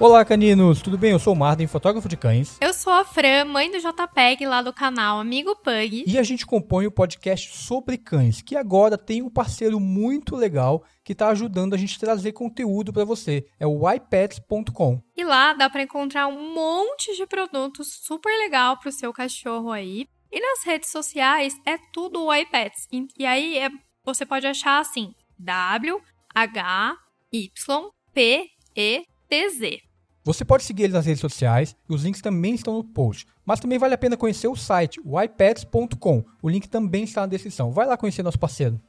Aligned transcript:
Olá, 0.00 0.24
caninos, 0.24 0.80
tudo 0.80 0.96
bem? 0.96 1.10
Eu 1.10 1.18
sou 1.18 1.34
o 1.34 1.36
Martin, 1.36 1.66
fotógrafo 1.66 2.08
de 2.08 2.16
cães. 2.16 2.56
Eu 2.58 2.72
sou 2.72 2.90
a 2.90 3.04
Fran, 3.04 3.44
mãe 3.44 3.70
do 3.70 3.76
JPEG 3.78 4.46
lá 4.46 4.62
do 4.62 4.72
canal 4.72 5.20
Amigo 5.20 5.54
Pug. 5.56 6.04
E 6.06 6.18
a 6.18 6.22
gente 6.22 6.46
compõe 6.46 6.86
o 6.86 6.90
podcast 6.90 7.54
sobre 7.54 7.98
cães, 7.98 8.40
que 8.40 8.56
agora 8.56 8.96
tem 8.96 9.20
um 9.20 9.28
parceiro 9.28 9.78
muito 9.78 10.34
legal 10.34 10.82
que 11.04 11.12
está 11.12 11.28
ajudando 11.28 11.74
a 11.74 11.76
gente 11.76 11.96
a 11.96 12.00
trazer 12.00 12.32
conteúdo 12.32 12.94
para 12.94 13.04
você. 13.04 13.44
É 13.60 13.66
o 13.66 13.82
iPets.com. 13.92 15.02
E 15.14 15.22
lá 15.22 15.52
dá 15.52 15.68
para 15.68 15.82
encontrar 15.82 16.28
um 16.28 16.54
monte 16.54 17.14
de 17.14 17.26
produtos 17.26 17.92
super 18.02 18.34
legal 18.38 18.78
para 18.78 18.88
o 18.88 18.92
seu 18.92 19.12
cachorro 19.12 19.70
aí. 19.70 20.06
E 20.32 20.40
nas 20.40 20.64
redes 20.64 20.90
sociais 20.90 21.52
é 21.66 21.76
tudo 21.92 22.24
o 22.24 22.34
iPets. 22.34 22.88
E 23.18 23.26
aí 23.26 23.58
é, 23.58 23.68
você 24.02 24.24
pode 24.24 24.46
achar 24.46 24.80
assim: 24.80 25.12
W 25.38 26.00
H 26.34 26.96
Y 27.30 27.90
P 28.14 28.46
E 28.74 29.04
T 29.28 29.48
Z. 29.50 29.89
Você 30.22 30.44
pode 30.44 30.64
seguir 30.64 30.84
eles 30.84 30.94
nas 30.94 31.06
redes 31.06 31.20
sociais 31.20 31.74
e 31.88 31.94
os 31.94 32.04
links 32.04 32.20
também 32.20 32.54
estão 32.54 32.74
no 32.74 32.84
post. 32.84 33.26
Mas 33.44 33.58
também 33.58 33.78
vale 33.78 33.94
a 33.94 33.98
pena 33.98 34.16
conhecer 34.16 34.48
o 34.48 34.56
site, 34.56 35.00
o 35.04 35.20
ipads.com. 35.20 36.24
O 36.42 36.48
link 36.48 36.68
também 36.68 37.04
está 37.04 37.22
na 37.22 37.26
descrição. 37.26 37.72
Vai 37.72 37.86
lá 37.86 37.96
conhecer 37.96 38.22
nosso 38.22 38.38
parceiro. 38.38 38.80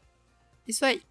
Isso 0.67 0.83
aí. 0.83 1.01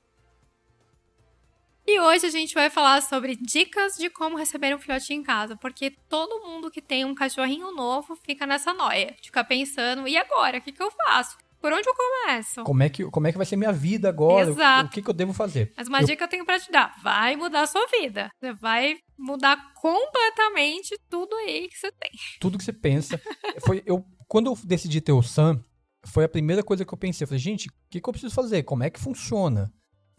E 1.86 1.98
hoje 1.98 2.26
a 2.26 2.30
gente 2.30 2.54
vai 2.54 2.70
falar 2.70 3.02
sobre 3.02 3.34
dicas 3.34 3.96
de 3.96 4.10
como 4.10 4.36
receber 4.36 4.74
um 4.74 4.78
filhote 4.78 5.12
em 5.12 5.22
casa, 5.22 5.56
porque 5.56 5.90
todo 6.08 6.46
mundo 6.46 6.70
que 6.70 6.80
tem 6.80 7.04
um 7.04 7.14
cachorrinho 7.14 7.74
novo 7.74 8.14
fica 8.14 8.46
nessa 8.46 8.72
noia, 8.72 9.16
fica 9.20 9.42
pensando, 9.42 10.06
e 10.06 10.16
agora, 10.16 10.58
o 10.58 10.60
que, 10.60 10.70
que 10.70 10.82
eu 10.82 10.90
faço? 10.90 11.36
Por 11.60 11.72
onde 11.72 11.86
eu 11.86 11.94
começo? 11.94 12.64
Como 12.64 12.82
é 12.82 12.88
que, 12.88 13.04
como 13.04 13.26
é 13.26 13.32
que 13.32 13.36
vai 13.36 13.46
ser 13.46 13.56
minha 13.56 13.72
vida 13.72 14.08
agora? 14.08 14.48
Exato. 14.48 14.84
O, 14.84 14.88
o 14.88 14.90
que, 14.90 15.02
que 15.02 15.10
eu 15.10 15.14
devo 15.14 15.32
fazer? 15.32 15.72
Mas 15.76 15.88
uma 15.88 16.00
eu... 16.00 16.06
dica 16.06 16.16
que 16.16 16.24
eu 16.24 16.28
tenho 16.28 16.44
pra 16.46 16.58
te 16.58 16.72
dar: 16.72 16.94
vai 17.02 17.36
mudar 17.36 17.62
a 17.62 17.66
sua 17.66 17.86
vida. 17.88 18.30
Você 18.40 18.52
vai 18.54 18.96
mudar 19.18 19.72
completamente 19.74 20.98
tudo 21.08 21.34
aí 21.36 21.68
que 21.68 21.76
você 21.76 21.92
tem. 21.92 22.10
Tudo 22.40 22.56
que 22.56 22.64
você 22.64 22.72
pensa. 22.72 23.20
foi, 23.64 23.82
eu, 23.84 24.04
quando 24.26 24.50
eu 24.50 24.58
decidi 24.64 25.02
ter 25.02 25.12
o 25.12 25.22
Sam, 25.22 25.62
foi 26.06 26.24
a 26.24 26.28
primeira 26.28 26.62
coisa 26.62 26.84
que 26.84 26.94
eu 26.94 26.98
pensei. 26.98 27.24
Eu 27.24 27.28
falei, 27.28 27.38
gente, 27.38 27.68
o 27.68 27.72
que, 27.90 28.00
que 28.00 28.08
eu 28.08 28.12
preciso 28.12 28.34
fazer? 28.34 28.62
Como 28.62 28.82
é 28.82 28.88
que 28.88 28.98
funciona? 28.98 29.70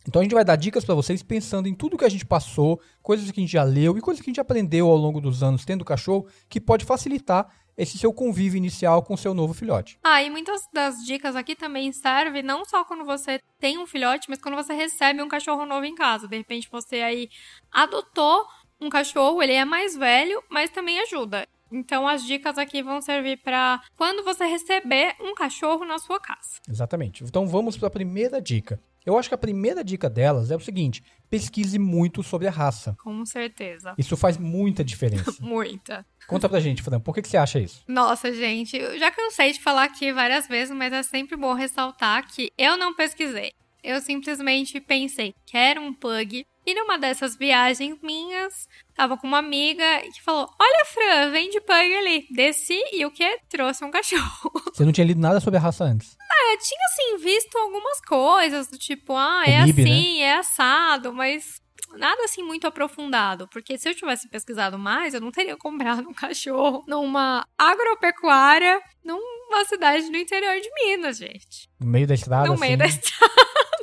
Então 0.08 0.20
a 0.20 0.24
gente 0.24 0.34
vai 0.34 0.44
dar 0.44 0.56
dicas 0.56 0.84
para 0.84 0.96
vocês 0.96 1.22
pensando 1.22 1.68
em 1.68 1.76
tudo 1.76 1.98
que 1.98 2.06
a 2.06 2.10
gente 2.10 2.26
passou, 2.26 2.82
coisas 3.02 3.30
que 3.30 3.40
a 3.40 3.44
gente 3.44 3.52
já 3.52 3.64
leu 3.64 3.98
e 3.98 4.02
coisas 4.02 4.22
que 4.22 4.30
a 4.30 4.32
gente 4.32 4.42
aprendeu 4.42 4.88
ao 4.88 4.98
longo 4.98 5.22
dos 5.22 5.44
anos 5.44 5.64
tendo 5.64 5.86
cachorro, 5.86 6.28
que 6.50 6.60
pode 6.60 6.86
facilitar 6.86 7.48
esse 7.78 7.98
seu 7.98 8.14
convívio 8.14 8.58
inicial 8.58 9.04
com 9.04 9.14
o 9.14 9.18
seu 9.18 9.34
novo 9.34 9.54
filhote. 9.54 9.98
Ah, 10.04 10.22
e 10.22 10.30
muitas 10.30 10.62
das 10.74 10.98
dicas 11.06 11.36
aqui 11.36 11.56
também 11.56 11.92
servem 11.92 12.44
não 12.44 12.66
só 12.66 12.84
quando 12.84 13.06
você 13.06 13.40
tem 13.60 13.78
um 13.78 13.86
filhote, 13.86 14.30
mas 14.30 14.42
quando 14.42 14.56
você 14.56 14.74
recebe 14.74 15.22
um 15.22 15.28
cachorro 15.28 15.66
novo 15.66 15.86
em 15.86 15.96
casa. 15.96 16.28
De 16.28 16.38
repente 16.38 16.70
você 16.72 16.98
aí 16.98 17.30
adotou 17.72 18.46
um 18.80 18.90
cachorro, 18.90 19.42
ele 19.42 19.54
é 19.54 19.64
mais 19.64 19.96
velho, 19.96 20.44
mas 20.50 20.70
também 20.70 21.00
ajuda. 21.00 21.48
Então 21.72 22.08
as 22.08 22.26
dicas 22.26 22.58
aqui 22.58 22.84
vão 22.84 23.02
servir 23.02 23.38
para 23.38 23.82
quando 23.96 24.24
você 24.24 24.46
receber 24.46 25.16
um 25.22 25.34
cachorro 25.34 25.86
na 25.86 25.98
sua 26.00 26.20
casa. 26.20 26.60
Exatamente. 26.68 27.24
Então 27.24 27.48
vamos 27.48 27.78
para 27.78 27.88
a 27.88 27.92
primeira 27.92 28.42
dica. 28.42 28.80
Eu 29.06 29.18
acho 29.18 29.30
que 29.30 29.36
a 29.36 29.38
primeira 29.38 29.84
dica 29.84 30.10
delas 30.10 30.52
é 30.52 30.56
o 30.56 30.60
seguinte: 30.60 31.04
pesquise 31.30 31.80
muito 31.80 32.22
sobre 32.22 32.48
a 32.48 32.52
raça. 32.52 32.96
Com 33.02 33.26
certeza. 33.26 33.94
Isso 33.98 34.16
faz 34.16 34.38
muita 34.38 34.84
diferença. 34.84 35.36
muita. 35.42 36.06
Conta 36.28 36.48
pra 36.48 36.60
gente, 36.60 36.82
Fran, 36.84 37.00
por 37.00 37.14
que, 37.14 37.22
que 37.22 37.28
você 37.28 37.38
acha 37.38 37.60
isso? 37.60 37.84
Nossa, 37.88 38.32
gente, 38.32 38.78
eu 38.78 38.98
já 39.00 39.12
cansei 39.12 39.52
de 39.52 39.60
falar 39.60 39.84
aqui 39.84 40.14
várias 40.14 40.48
vezes, 40.48 40.76
mas 40.76 40.94
é 40.94 41.04
sempre 41.04 41.36
bom 41.36 41.54
ressaltar 41.54 42.28
que 42.32 42.52
eu 42.58 42.78
não 42.78 42.94
pesquisei. 42.94 43.52
Eu 43.84 44.00
simplesmente 44.00 44.80
pensei, 44.80 45.34
quero 45.46 45.82
um 45.82 45.94
pug. 45.94 46.46
E 46.64 46.76
numa 46.76 47.00
dessas 47.00 47.36
viagens 47.36 47.98
minhas, 48.04 48.70
tava 48.94 49.18
com 49.18 49.26
uma 49.26 49.40
amiga 49.40 49.84
que 50.14 50.22
falou: 50.22 50.48
Olha, 50.60 50.86
Fran, 50.86 51.32
vem 51.32 51.50
de 51.50 51.60
pug 51.60 51.96
ali. 51.96 52.28
Desci 52.30 52.80
e 52.94 53.04
o 53.04 53.10
que? 53.10 53.40
Trouxe 53.50 53.84
um 53.84 53.90
cachorro. 53.90 54.52
Você 54.72 54.86
não 54.86 54.92
tinha 54.92 55.08
lido 55.08 55.20
nada 55.20 55.40
sobre 55.40 55.58
a 55.58 55.62
raça 55.62 55.84
antes? 55.84 56.16
Eu 56.52 56.58
tinha 56.58 56.86
assim 56.90 57.24
visto 57.24 57.58
algumas 57.58 58.02
coisas, 58.02 58.68
do 58.68 58.78
tipo, 58.78 59.16
ah, 59.16 59.44
é 59.46 59.64
MIB, 59.64 59.82
assim, 59.82 60.22
é 60.22 60.38
assado, 60.38 61.14
mas 61.14 61.62
nada 61.98 62.24
assim 62.24 62.44
muito 62.44 62.68
aprofundado, 62.68 63.48
porque 63.48 63.78
se 63.78 63.90
eu 63.90 63.96
tivesse 63.96 64.30
pesquisado 64.30 64.78
mais, 64.78 65.14
eu 65.14 65.22
não 65.22 65.32
teria 65.32 65.58
comprado 65.58 66.08
um 66.08 66.14
cachorro 66.14 66.84
numa 66.88 67.46
agropecuária 67.58 68.82
numa 69.04 69.66
cidade 69.66 70.10
no 70.10 70.18
interior 70.18 70.60
de 70.60 70.70
Minas, 70.74 71.18
gente. 71.18 71.70
No 71.80 71.88
meio 71.88 72.08
da 72.08 72.14
estrada? 72.14 72.48
No 72.48 72.54
assim. 72.54 72.62
meio 72.62 72.78
da 72.78 72.86
estrada. 72.86 73.34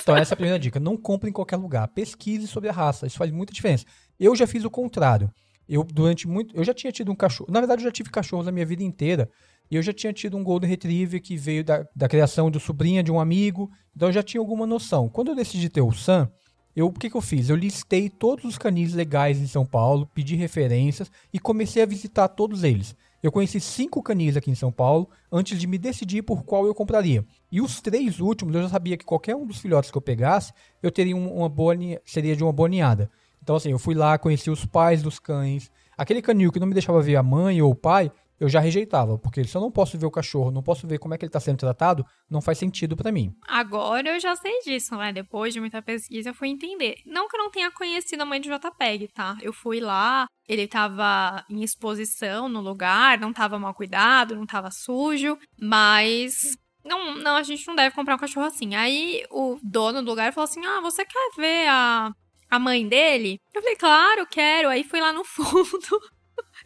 Então 0.00 0.16
essa 0.16 0.32
é 0.32 0.34
a 0.34 0.36
primeira 0.36 0.58
dica, 0.58 0.80
não 0.80 0.96
compre 0.96 1.28
em 1.28 1.32
qualquer 1.32 1.56
lugar, 1.56 1.86
pesquise 1.88 2.46
sobre 2.46 2.70
a 2.70 2.72
raça, 2.72 3.06
isso 3.06 3.18
faz 3.18 3.30
muita 3.30 3.52
diferença. 3.52 3.84
Eu 4.18 4.34
já 4.34 4.46
fiz 4.46 4.64
o 4.64 4.70
contrário. 4.70 5.30
Eu 5.68 5.84
durante 5.84 6.26
muito, 6.26 6.56
eu 6.56 6.64
já 6.64 6.72
tinha 6.72 6.90
tido 6.90 7.12
um 7.12 7.14
cachorro, 7.14 7.52
na 7.52 7.60
verdade 7.60 7.82
eu 7.82 7.84
já 7.84 7.92
tive 7.92 8.08
cachorros 8.08 8.46
na 8.46 8.52
minha 8.52 8.64
vida 8.64 8.82
inteira, 8.82 9.30
e 9.70 9.76
eu 9.76 9.82
já 9.82 9.92
tinha 9.92 10.12
tido 10.12 10.36
um 10.36 10.44
Golden 10.44 10.68
Retriever 10.68 11.20
que 11.22 11.36
veio 11.36 11.62
da, 11.62 11.86
da 11.94 12.08
criação 12.08 12.50
do 12.50 12.58
sobrinha 12.58 13.02
de 13.02 13.12
um 13.12 13.20
amigo, 13.20 13.70
então 13.94 14.08
eu 14.08 14.12
já 14.12 14.22
tinha 14.22 14.40
alguma 14.40 14.66
noção. 14.66 15.08
Quando 15.08 15.28
eu 15.28 15.34
decidi 15.34 15.68
ter 15.68 15.80
o 15.80 15.92
Sam, 15.92 16.30
eu, 16.74 16.86
o 16.86 16.92
que, 16.92 17.10
que 17.10 17.16
eu 17.16 17.20
fiz? 17.20 17.48
Eu 17.48 17.56
listei 17.56 18.08
todos 18.08 18.44
os 18.44 18.56
canis 18.56 18.94
legais 18.94 19.38
em 19.40 19.46
São 19.46 19.66
Paulo, 19.66 20.08
pedi 20.14 20.36
referências 20.36 21.10
e 21.32 21.38
comecei 21.38 21.82
a 21.82 21.86
visitar 21.86 22.28
todos 22.28 22.62
eles. 22.62 22.94
Eu 23.20 23.32
conheci 23.32 23.58
cinco 23.58 24.00
canis 24.00 24.36
aqui 24.36 24.48
em 24.48 24.54
São 24.54 24.70
Paulo 24.70 25.08
antes 25.30 25.58
de 25.58 25.66
me 25.66 25.76
decidir 25.76 26.22
por 26.22 26.44
qual 26.44 26.66
eu 26.66 26.74
compraria. 26.74 27.24
E 27.50 27.60
os 27.60 27.80
três 27.80 28.20
últimos, 28.20 28.54
eu 28.54 28.62
já 28.62 28.68
sabia 28.68 28.96
que 28.96 29.04
qualquer 29.04 29.34
um 29.34 29.44
dos 29.44 29.58
filhotes 29.58 29.90
que 29.90 29.98
eu 29.98 30.02
pegasse, 30.02 30.52
eu 30.80 30.92
teria 30.92 31.16
uma 31.16 31.48
boa 31.48 31.74
seria 32.04 32.36
de 32.36 32.44
uma 32.44 32.52
boa 32.52 32.68
ninhada. 32.68 33.10
Então 33.42 33.56
assim, 33.56 33.72
eu 33.72 33.78
fui 33.78 33.96
lá, 33.96 34.16
conheci 34.16 34.48
os 34.48 34.64
pais 34.64 35.02
dos 35.02 35.18
cães. 35.18 35.72
Aquele 35.96 36.22
canil 36.22 36.52
que 36.52 36.60
não 36.60 36.66
me 36.68 36.74
deixava 36.74 37.02
ver 37.02 37.16
a 37.16 37.24
mãe 37.24 37.60
ou 37.60 37.72
o 37.72 37.74
pai, 37.74 38.12
eu 38.40 38.48
já 38.48 38.60
rejeitava, 38.60 39.18
porque 39.18 39.44
se 39.44 39.56
eu 39.56 39.60
não 39.60 39.70
posso 39.70 39.98
ver 39.98 40.06
o 40.06 40.10
cachorro, 40.10 40.50
não 40.50 40.62
posso 40.62 40.86
ver 40.86 40.98
como 40.98 41.14
é 41.14 41.18
que 41.18 41.24
ele 41.24 41.28
está 41.28 41.40
sendo 41.40 41.58
tratado, 41.58 42.04
não 42.30 42.40
faz 42.40 42.58
sentido 42.58 42.96
para 42.96 43.12
mim. 43.12 43.32
Agora 43.46 44.08
eu 44.10 44.20
já 44.20 44.36
sei 44.36 44.60
disso, 44.60 44.96
né? 44.96 45.12
Depois 45.12 45.52
de 45.52 45.60
muita 45.60 45.82
pesquisa, 45.82 46.30
eu 46.30 46.34
fui 46.34 46.48
entender. 46.48 46.96
Não 47.04 47.28
que 47.28 47.36
eu 47.36 47.42
não 47.42 47.50
tenha 47.50 47.70
conhecido 47.70 48.22
a 48.22 48.26
mãe 48.26 48.40
do 48.40 48.48
JPEG, 48.48 49.08
tá? 49.08 49.36
Eu 49.42 49.52
fui 49.52 49.80
lá, 49.80 50.26
ele 50.48 50.68
tava 50.68 51.44
em 51.50 51.62
exposição 51.62 52.48
no 52.48 52.60
lugar, 52.60 53.18
não 53.18 53.32
tava 53.32 53.58
mal 53.58 53.74
cuidado, 53.74 54.36
não 54.36 54.46
tava 54.46 54.70
sujo, 54.70 55.36
mas 55.60 56.56
não, 56.84 57.14
não, 57.16 57.36
a 57.36 57.42
gente 57.42 57.66
não 57.66 57.74
deve 57.74 57.94
comprar 57.94 58.14
um 58.14 58.18
cachorro 58.18 58.46
assim. 58.46 58.74
Aí 58.74 59.24
o 59.30 59.58
dono 59.62 60.02
do 60.02 60.08
lugar 60.08 60.32
falou 60.32 60.44
assim: 60.44 60.64
Ah, 60.64 60.80
você 60.80 61.04
quer 61.04 61.30
ver 61.36 61.68
a, 61.68 62.10
a 62.50 62.58
mãe 62.58 62.88
dele? 62.88 63.38
Eu 63.54 63.60
falei, 63.60 63.76
claro, 63.76 64.26
quero. 64.26 64.68
Aí 64.68 64.82
fui 64.84 65.00
lá 65.00 65.12
no 65.12 65.22
fundo. 65.24 66.00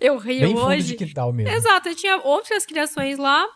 Eu 0.02 0.16
rio 0.18 0.40
Bem 0.40 0.54
fundo 0.56 0.66
hoje. 0.66 0.82
de 0.82 0.94
quintal 0.96 1.32
mesmo. 1.32 1.54
Exato, 1.54 1.88
eu 1.88 1.94
tinha 1.94 2.16
outras 2.18 2.66
criações 2.66 3.18
lá. 3.18 3.46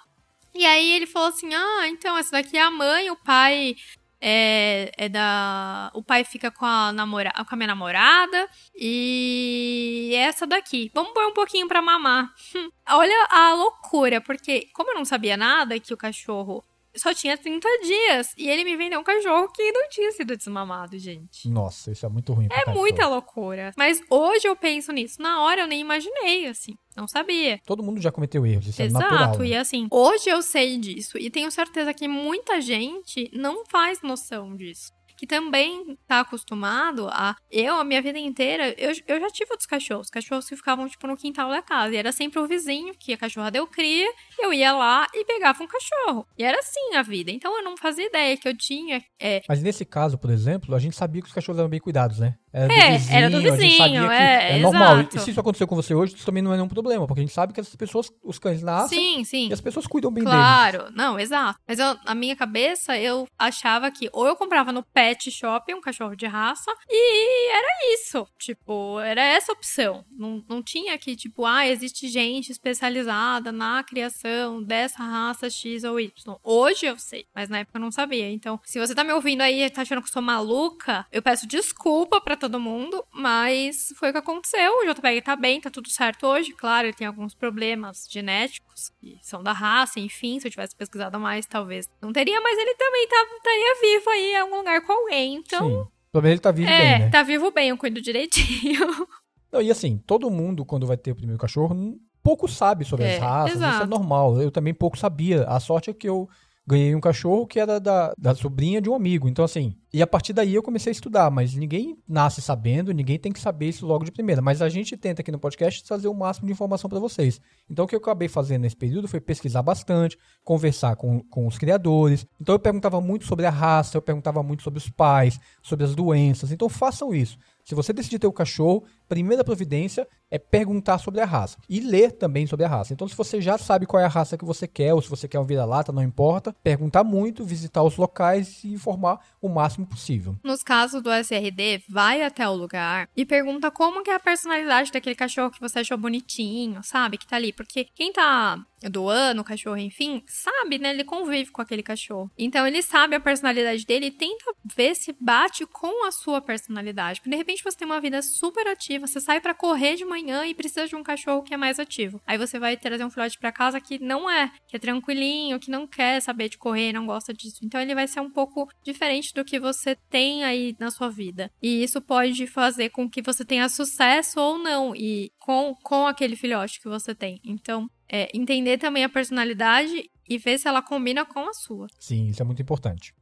E 0.55 0.65
aí 0.65 0.93
ele 0.93 1.07
falou 1.07 1.29
assim: 1.29 1.53
Ah, 1.53 1.89
então 1.89 2.17
essa 2.17 2.31
daqui 2.31 2.57
é 2.57 2.63
a 2.63 2.71
mãe, 2.71 3.11
o 3.11 3.17
pai 3.17 3.75
é, 4.21 4.91
é 4.97 5.09
da. 5.09 5.91
O 5.93 6.03
pai 6.03 6.25
fica 6.25 6.51
com 6.51 6.65
a, 6.65 6.93
namora, 6.93 7.33
com 7.33 7.55
a 7.55 7.57
minha 7.57 7.67
namorada. 7.67 8.49
E 8.75 10.13
essa 10.17 10.47
daqui. 10.47 10.91
Vamos 10.95 11.13
pôr 11.13 11.27
um 11.27 11.35
pouquinho 11.35 11.69
pra 11.69 11.83
mamar. 11.83 12.33
Olha 12.89 13.27
a 13.29 13.55
loucura, 13.55 14.21
porque 14.21 14.69
como 14.73 14.91
eu 14.91 14.95
não 14.95 15.05
sabia 15.05 15.37
nada 15.37 15.79
que 15.79 15.93
o 15.93 15.97
cachorro 15.97 16.65
só 16.97 17.15
tinha 17.15 17.37
30 17.37 17.69
dias. 17.83 18.33
E 18.37 18.49
ele 18.49 18.65
me 18.65 18.77
vendeu 18.77 19.01
um 19.01 19.05
cachorro 19.05 19.49
que 19.53 19.73
não 19.73 19.89
tinha 19.89 20.11
sido 20.13 20.37
desmamado, 20.37 20.99
gente. 20.99 21.49
Nossa, 21.49 21.91
isso 21.93 22.05
é 22.05 22.09
muito 22.09 22.33
ruim. 22.33 22.49
pra 22.49 22.63
É 22.63 22.75
muita 22.75 23.07
loucura. 23.07 23.73
Mas 23.77 24.01
hoje 24.11 24.47
eu 24.49 24.57
penso 24.57 24.93
nisso. 24.93 25.21
Na 25.21 25.43
hora 25.43 25.63
eu 25.63 25.67
nem 25.67 25.81
imaginei, 25.81 26.47
assim. 26.47 26.75
Não 26.97 27.07
sabia. 27.07 27.61
Todo 27.67 27.83
mundo 27.83 28.01
já 28.01 28.11
cometeu 28.11 28.47
erros, 28.47 28.69
isso 28.69 28.83
Exato, 28.83 29.05
é 29.05 29.19
natural. 29.19 29.39
né? 29.39 29.47
e 29.49 29.55
assim, 29.55 29.87
hoje 29.91 30.31
eu 30.31 30.41
sei 30.41 30.79
disso. 30.79 31.19
E 31.19 31.29
tenho 31.29 31.51
certeza 31.51 31.93
que 31.93 32.09
muita 32.09 32.61
gente 32.61 33.31
não 33.35 33.65
faz 33.67 34.01
noção 34.01 34.57
disso. 34.57 34.96
Que 35.17 35.27
também 35.27 35.97
tá 36.07 36.21
acostumado 36.21 37.09
a. 37.09 37.35
Eu, 37.51 37.77
a 37.77 37.85
minha 37.85 38.03
vida 38.03 38.19
inteira, 38.19 38.75
eu, 38.79 38.93
eu 39.07 39.21
já 39.21 39.29
tive 39.29 39.51
outros 39.51 39.67
cachorros. 39.67 40.11
Cachorros 40.11 40.49
que 40.49 40.57
ficavam, 40.57 40.89
tipo, 40.89 41.07
no 41.07 41.17
quintal 41.17 41.51
da 41.51 41.63
casa. 41.63 41.95
E 41.95 41.97
era 41.97 42.13
sempre 42.13 42.39
o 42.39 42.47
vizinho, 42.47 42.93
que 42.99 43.13
a 43.13 43.17
cachorra 43.17 43.51
deu 43.51 43.67
cria. 43.67 44.09
Eu 44.39 44.53
ia 44.53 44.73
lá 44.73 45.07
e 45.15 45.25
pegava 45.25 45.63
um 45.63 45.67
cachorro. 45.67 46.27
E 46.39 46.45
era 46.45 46.59
assim 46.59 46.95
a 46.95 47.03
vida. 47.03 47.31
Então 47.31 47.57
eu 47.57 47.65
não 47.65 47.77
fazia 47.77 48.07
ideia 48.07 48.37
que 48.37 48.49
eu 48.49 48.57
tinha. 48.57 49.03
É, 49.21 49.43
Mas 49.49 49.63
nesse 49.63 49.85
caso, 49.85 50.19
por 50.19 50.31
exemplo, 50.31 50.75
a 50.75 50.79
gente 50.79 50.97
sabia 50.97 51.23
que 51.23 51.29
os 51.29 51.35
cachorros 51.35 51.59
eram 51.59 51.69
bem 51.69 51.81
cuidados, 51.81 52.19
né? 52.19 52.35
Era 52.53 52.73
É, 52.73 52.97
era 53.11 53.31
do 53.31 53.37
a 53.37 53.41
gente 53.41 53.51
vizinho, 53.53 53.77
sabia 53.77 54.09
que 54.09 54.15
é, 54.15 54.59
normal. 54.61 54.99
exato. 54.99 55.17
E 55.17 55.21
se 55.21 55.31
isso 55.31 55.41
aconteceu 55.41 55.67
com 55.67 55.77
você 55.77 55.95
hoje, 55.95 56.15
isso 56.15 56.25
também 56.25 56.43
não 56.43 56.53
é 56.53 56.57
nenhum 56.57 56.69
problema, 56.69 57.07
porque 57.07 57.21
a 57.21 57.23
gente 57.23 57.33
sabe 57.33 57.53
que 57.53 57.61
as 57.61 57.75
pessoas, 57.77 58.11
os 58.25 58.39
cães 58.39 58.63
nascem 58.63 58.99
sim, 58.99 59.25
sim. 59.25 59.49
e 59.49 59.53
as 59.53 59.61
pessoas 59.61 59.87
cuidam 59.87 60.11
bem 60.11 60.25
deles. 60.25 60.39
Claro, 60.39 60.87
não, 60.95 61.19
exato. 61.19 61.59
Mas 61.69 61.79
eu, 61.79 61.97
na 62.05 62.15
minha 62.15 62.35
cabeça, 62.35 62.99
eu 62.99 63.29
achava 63.39 63.91
que 63.91 64.09
ou 64.13 64.27
eu 64.27 64.37
comprava 64.37 64.73
no 64.73 64.83
pet 64.83 65.06
pet 65.07 65.31
shop, 65.31 65.73
um 65.73 65.81
cachorro 65.81 66.17
de 66.17 66.27
raça, 66.27 66.73
e 66.89 67.51
era 67.53 67.95
isso. 67.95 68.27
Tipo, 68.37 68.99
era 68.99 69.23
essa 69.23 69.53
opção. 69.53 70.05
Não, 70.11 70.45
não 70.49 70.61
tinha 70.61 70.95
aqui, 70.95 71.15
tipo, 71.15 71.45
ah, 71.45 71.67
existe 71.67 72.09
gente 72.09 72.51
especializada 72.51 73.53
na 73.53 73.85
criação 73.85 74.61
dessa 74.61 75.05
raça 75.05 75.49
X 75.49 75.85
ou 75.85 76.01
Y. 76.01 76.37
Hoje 76.43 76.87
eu 76.87 76.99
sei, 76.99 77.27
mas 77.33 77.49
na 77.49 77.59
época 77.59 77.79
eu 77.79 77.83
não 77.83 77.93
sabia. 77.93 78.29
Então, 78.29 78.59
se 78.65 78.81
você 78.81 78.95
tá 78.97 79.05
me 79.05 79.13
ouvindo 79.13 79.43
aí 79.43 79.63
e 79.63 79.71
tá 79.71 79.83
achando 79.83 80.03
que 80.03 80.09
eu 80.09 80.13
sou 80.13 80.23
maluca, 80.23 81.07
eu 81.13 81.23
peço 81.23 81.47
desculpa 81.47 82.21
para 82.21 82.37
todo 82.37 82.59
mundo, 82.59 83.05
mas 83.13 83.93
foi 83.97 84.09
o 84.09 84.13
que 84.13 84.19
aconteceu. 84.19 84.73
O 84.79 84.93
JPEG 84.93 85.23
tá 85.23 85.37
bem, 85.37 85.61
tá 85.61 85.71
tudo 85.71 85.89
certo 85.89 86.27
hoje. 86.27 86.53
Claro, 86.53 86.89
ele 86.89 86.97
tem 86.97 87.07
alguns 87.07 87.33
problemas 87.33 88.09
genéticos 88.11 88.91
que 89.01 89.19
são 89.23 89.41
da 89.41 89.53
raça, 89.53 90.01
enfim. 90.01 90.41
Se 90.41 90.49
eu 90.49 90.51
tivesse 90.51 90.75
pesquisado 90.75 91.21
mais, 91.21 91.47
talvez 91.47 91.89
não 92.03 92.13
teria, 92.13 92.41
mas 92.41 92.59
ele 92.59 92.75
também 92.75 93.07
tá, 93.07 93.27
estaria 93.37 93.81
vivo 93.81 94.11
aí 94.11 94.33
em 94.33 94.39
algum 94.39 94.57
lugar 94.57 94.81
com 94.81 94.96
alguém. 94.97 95.37
Então. 95.37 95.69
Sim. 95.69 95.87
Pelo 96.13 96.23
menos 96.23 96.33
ele 96.33 96.41
tá 96.41 96.51
vivo 96.51 96.71
é, 96.71 96.79
bem, 96.81 96.99
né? 97.01 97.11
tá 97.11 97.23
vivo 97.23 97.51
bem, 97.51 97.69
eu 97.69 97.77
cuido 97.77 98.01
direitinho. 98.01 98.81
Não, 99.53 99.61
e 99.61 99.71
assim, 99.71 99.99
todo 100.07 100.31
mundo, 100.31 100.65
quando 100.65 100.87
vai 100.87 100.97
ter 100.97 101.13
o 101.13 101.15
primeiro 101.17 101.39
cachorro, 101.39 101.75
pouco 102.23 102.49
sabe 102.49 102.85
sobre 102.85 103.05
é, 103.05 103.15
as 103.15 103.23
raças, 103.23 103.57
exato. 103.57 103.75
isso 103.75 103.83
é 103.85 103.87
normal. 103.87 104.41
Eu 104.41 104.51
também 104.51 104.75
pouco 104.75 104.99
sabia. 104.99 105.45
A 105.45 105.61
sorte 105.61 105.91
é 105.91 105.93
que 105.93 106.09
eu 106.09 106.29
ganhei 106.67 106.95
um 106.95 107.01
cachorro 107.01 107.47
que 107.47 107.61
era 107.61 107.79
da, 107.79 108.13
da 108.19 108.35
sobrinha 108.35 108.81
de 108.81 108.91
um 108.91 108.95
amigo. 108.95 109.29
Então, 109.29 109.45
assim, 109.45 109.77
e 109.93 110.03
a 110.03 110.07
partir 110.07 110.33
daí 110.33 110.55
eu 110.55 110.63
comecei 110.63 110.91
a 110.91 110.93
estudar, 110.93 111.31
mas 111.31 111.55
ninguém 111.55 111.97
nasce 112.09 112.43
sabendo, 112.43 112.93
ninguém 112.93 113.19
tem 113.19 113.33
que 113.33 113.39
saber 113.39 113.69
isso 113.69 113.87
logo 113.87 114.05
de 114.05 114.11
primeira. 114.11 114.43
Mas 114.43 114.61
a 114.61 114.69
gente 114.69 114.97
tenta 114.97 115.23
aqui 115.23 115.31
no 115.31 115.39
podcast 115.39 115.85
trazer 115.85 116.09
o 116.09 116.15
máximo 116.15 116.47
de 116.47 116.53
informação 116.53 116.91
para 116.91 116.99
vocês. 116.99 117.41
Então, 117.71 117.85
o 117.85 117.89
que 117.89 117.95
eu 117.95 118.01
acabei 118.01 118.29
fazendo 118.29 118.63
nesse 118.63 118.77
período 118.77 119.07
foi 119.07 119.21
pesquisar 119.21 119.63
bastante, 119.63 120.19
conversar 120.45 120.97
com, 120.97 121.21
com 121.31 121.47
os 121.47 121.57
criadores. 121.57 122.27
Então, 122.41 122.55
eu 122.55 122.59
perguntava 122.59 123.01
muito 123.01 123.25
sobre 123.27 123.47
a 123.47 123.51
raça, 123.51 123.97
eu 123.97 124.03
perguntava 124.03 124.43
muito 124.43 124.63
sobre 124.63 124.79
os 124.79 124.91
pais, 124.91 125.39
sobre 125.63 125.85
as 125.85 125.95
doenças. 125.95 126.51
Então, 126.51 126.69
façam 126.69 127.15
isso. 127.15 127.39
Se 127.65 127.75
você 127.75 127.93
decidir 127.93 128.19
ter 128.19 128.27
um 128.27 128.33
cachorro, 128.33 128.85
primeira 129.09 129.45
providência 129.45 130.07
é 130.31 130.39
perguntar 130.39 130.99
sobre 130.99 131.21
a 131.21 131.25
raça 131.25 131.59
e 131.69 131.81
ler 131.81 132.13
também 132.13 132.47
sobre 132.47 132.65
a 132.65 132.69
raça. 132.69 132.93
Então, 132.93 133.07
se 133.07 133.17
você 133.17 133.41
já 133.41 133.57
sabe 133.57 133.87
qual 133.87 134.01
é 134.01 134.05
a 134.05 134.09
raça 134.09 134.37
que 134.37 134.45
você 134.45 134.67
quer, 134.67 134.93
ou 134.93 135.01
se 135.01 135.09
você 135.09 135.29
quer 135.29 135.39
um 135.39 135.45
vira-lata, 135.45 135.93
não 135.93 136.03
importa, 136.03 136.55
perguntar 136.63 137.05
muito, 137.05 137.45
visitar 137.45 137.83
os 137.83 137.97
locais 137.97 138.65
e 138.65 138.73
informar 138.73 139.21
o 139.41 139.49
máximo 139.49 139.87
possível. 139.87 140.37
Nos 140.43 140.63
casos 140.63 141.03
do 141.03 141.13
SRD, 141.13 141.83
vai 141.89 142.23
até 142.23 142.49
o 142.49 142.55
lugar 142.55 143.09
e 143.17 143.25
pergunta 143.25 143.71
como 143.71 144.03
que 144.03 144.11
é 144.11 144.15
a 144.15 144.21
personalidade 144.21 144.91
daquele 144.91 145.15
cachorro 145.15 145.51
que 145.51 145.61
você 145.61 145.81
achou 145.81 145.97
bonitinho, 145.97 146.83
sabe? 146.83 147.19
Que 147.19 147.27
tá 147.27 147.37
ali. 147.37 147.53
Porque 147.53 147.85
quem 147.95 148.13
tá 148.13 148.59
doando 148.91 149.41
o 149.41 149.45
cachorro, 149.45 149.79
enfim, 149.79 150.23
sabe, 150.27 150.79
né? 150.79 150.91
Ele 150.91 151.05
convive 151.05 151.51
com 151.51 151.63
aquele 151.63 151.83
cachorro. 151.83 152.31
Então 152.37 152.67
ele 152.67 152.83
sabe 152.83 153.17
a 153.17 153.21
personalidade 153.21 153.85
dele 153.87 154.07
e 154.07 154.11
tenta 154.11 154.53
ver 154.65 154.95
se 154.95 155.15
bate 155.21 155.65
com 155.67 156.07
a 156.07 156.13
sua 156.13 156.41
personalidade. 156.41 157.21
Porque 157.21 157.31
de 157.31 157.37
repente 157.37 157.65
você 157.65 157.77
tem 157.77 157.87
uma 157.87 158.01
vida 158.01 158.21
super 158.23 158.67
ativa, 158.67 158.96
você 158.99 159.21
sai 159.21 159.41
para 159.41 159.55
correr 159.55 159.97
de 159.97 160.05
manhã 160.05 160.47
e 160.47 160.55
precisa 160.55 160.87
de 160.87 160.97
um 160.97 161.03
cachorro 161.03 161.43
que 161.43 161.55
é 161.55 161.57
mais 161.57 161.79
ativo. 161.79 162.21
Aí 162.27 162.39
você 162.39 162.59
vai 162.59 162.77
trazer 162.77 163.05
um 163.05 163.11
filhote 163.11 163.39
para 163.39 163.53
casa 163.53 163.81
que 163.81 163.99
não 163.99 164.31
é, 164.31 164.51
que 164.67 164.77
é 164.77 164.79
tranquilinho, 164.79 165.59
que 165.59 165.71
não 165.71 165.87
quer 165.87 166.21
saber 166.21 166.49
de 166.49 166.59
correr, 166.59 166.93
não 166.93 167.07
gosta 167.07 167.33
disso. 167.33 167.61
Então 167.63 167.81
ele 167.81 167.95
vai 167.95 168.07
ser 168.07 168.21
um 168.21 168.31
pouco 168.31 168.69
diferente 168.83 169.33
do 169.35 169.45
que 169.45 169.59
você 169.59 169.97
tem 170.09 170.45
aí 170.45 170.75
na 170.79 170.91
sua 170.91 171.09
vida. 171.09 171.51
E 171.63 171.83
isso 171.83 172.01
pode 172.01 172.47
fazer 172.47 172.91
com 172.91 173.09
que 173.09 173.23
você 173.23 173.45
tenha 173.45 173.69
sucesso 173.69 174.41
ou 174.41 174.59
não 174.59 174.95
e 174.95 175.31
com, 175.39 175.75
com 175.83 176.07
aquele 176.07 176.37
filhote 176.37 176.81
que 176.81 176.89
você 176.89 177.15
tem. 177.15 177.41
Então, 177.45 177.89
é, 178.09 178.29
entender 178.35 178.79
também 178.79 179.05
a 179.05 179.09
personalidade 179.09 180.09
e 180.29 180.39
ver 180.39 180.59
se 180.59 180.69
ela 180.69 180.83
combina 180.83 181.25
com 181.25 181.49
a 181.49 181.53
sua. 181.53 181.87
Sim, 181.99 182.29
isso 182.29 182.43
é 182.43 182.45
muito 182.45 182.63
importante. 182.63 183.15